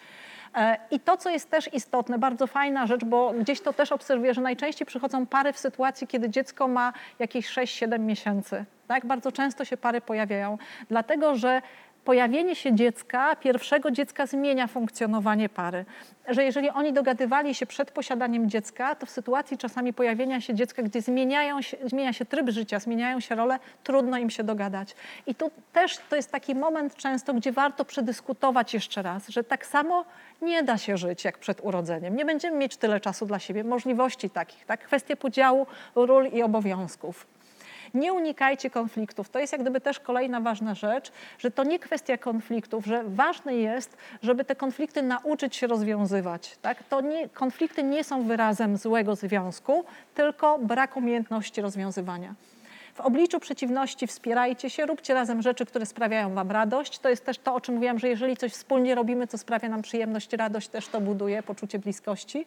[0.55, 4.33] E, I to, co jest też istotne, bardzo fajna rzecz, bo gdzieś to też obserwuję,
[4.33, 8.65] że najczęściej przychodzą pary w sytuacji, kiedy dziecko ma jakieś 6-7 miesięcy.
[8.87, 9.05] Tak?
[9.05, 10.57] Bardzo często się pary pojawiają,
[10.89, 11.61] dlatego że
[12.09, 15.85] pojawienie się dziecka, pierwszego dziecka zmienia funkcjonowanie pary.
[16.27, 20.83] Że jeżeli oni dogadywali się przed posiadaniem dziecka, to w sytuacji czasami pojawienia się dziecka,
[20.83, 24.95] gdzie zmieniają się, zmienia się tryb życia, zmieniają się role, trudno im się dogadać.
[25.27, 29.65] I tu też to jest taki moment często, gdzie warto przedyskutować jeszcze raz, że tak
[29.65, 30.05] samo
[30.41, 32.15] nie da się żyć jak przed urodzeniem.
[32.15, 34.83] Nie będziemy mieć tyle czasu dla siebie, możliwości takich, tak?
[34.83, 37.38] Kwestie podziału ról i obowiązków.
[37.93, 39.29] Nie unikajcie konfliktów.
[39.29, 43.55] To jest jak gdyby też kolejna ważna rzecz, że to nie kwestia konfliktów, że ważne
[43.55, 46.57] jest, żeby te konflikty nauczyć się rozwiązywać.
[46.61, 46.83] Tak?
[46.83, 49.85] To nie, konflikty nie są wyrazem złego związku,
[50.15, 52.35] tylko brak umiejętności rozwiązywania.
[52.99, 56.99] W obliczu przeciwności wspierajcie się, róbcie razem rzeczy, które sprawiają Wam radość.
[56.99, 59.81] To jest też to, o czym mówiłam, że jeżeli coś wspólnie robimy, co sprawia nam
[59.81, 62.45] przyjemność, radość, też to buduje poczucie bliskości.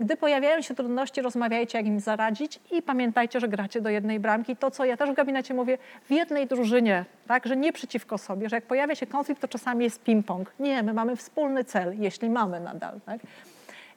[0.00, 4.56] Gdy pojawiają się trudności, rozmawiajcie, jak im zaradzić i pamiętajcie, że gracie do jednej bramki.
[4.56, 8.48] To, co ja też w gabinecie mówię, w jednej drużynie, tak, że nie przeciwko sobie,
[8.48, 10.44] że jak pojawia się konflikt, to czasami jest ping-pong.
[10.58, 13.00] Nie, my mamy wspólny cel, jeśli mamy nadal.
[13.06, 13.20] Tak?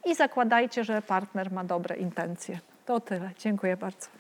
[0.05, 2.59] I zakładajcie, że partner ma dobre intencje.
[2.85, 3.31] To tyle.
[3.39, 4.18] Dziękuję bardzo.